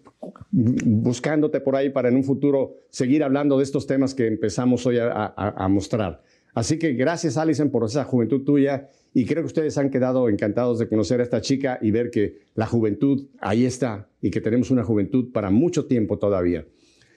buscándote 0.51 1.59
por 1.59 1.75
ahí 1.75 1.89
para 1.89 2.07
en 2.07 2.15
un 2.15 2.23
futuro 2.23 2.77
seguir 2.89 3.25
hablando 3.25 3.57
de 3.57 3.63
estos 3.63 3.85
temas 3.87 4.15
que 4.15 4.27
empezamos 4.27 4.85
hoy 4.85 4.99
a, 5.01 5.67
mostrar. 5.69 6.23
Así 6.53 6.79
que 6.79 6.93
gracias, 6.93 7.35
Alison, 7.35 7.69
por 7.69 7.83
esa 7.83 8.05
juventud 8.05 8.45
tuya 8.45 8.87
y 9.13 9.25
creo 9.25 9.43
que 9.43 9.47
ustedes 9.47 9.77
han 9.77 9.89
quedado 9.89 10.29
encantados 10.29 10.79
de 10.79 10.87
conocer 10.87 11.19
a 11.19 11.23
esta 11.23 11.41
chica 11.41 11.77
y 11.81 11.91
ver 11.91 12.09
que 12.09 12.39
la 12.53 12.67
juventud 12.67 13.27
ahí 13.41 13.65
está 13.65 14.07
y 14.21 14.31
que 14.31 14.39
tenemos 14.39 14.71
una 14.71 14.85
juventud 14.85 15.33
para 15.33 15.49
mucho 15.51 15.87
tiempo 15.87 16.17
todavía. 16.17 16.65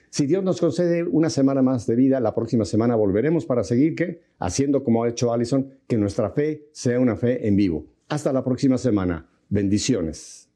Si 0.09 0.25
Dios 0.25 0.43
nos 0.43 0.59
concede 0.59 1.03
una 1.03 1.29
semana 1.29 1.61
más 1.61 1.85
de 1.85 1.95
vida, 1.95 2.19
la 2.19 2.33
próxima 2.33 2.65
semana 2.65 2.95
volveremos 2.95 3.45
para 3.45 3.63
seguir 3.63 3.95
¿qué? 3.95 4.21
haciendo 4.39 4.83
como 4.83 5.03
ha 5.03 5.09
hecho 5.09 5.31
Allison, 5.31 5.69
que 5.87 5.97
nuestra 5.97 6.31
fe 6.31 6.67
sea 6.71 6.99
una 6.99 7.15
fe 7.15 7.47
en 7.47 7.55
vivo. 7.55 7.85
Hasta 8.07 8.33
la 8.33 8.43
próxima 8.43 8.79
semana. 8.79 9.29
Bendiciones. 9.49 10.48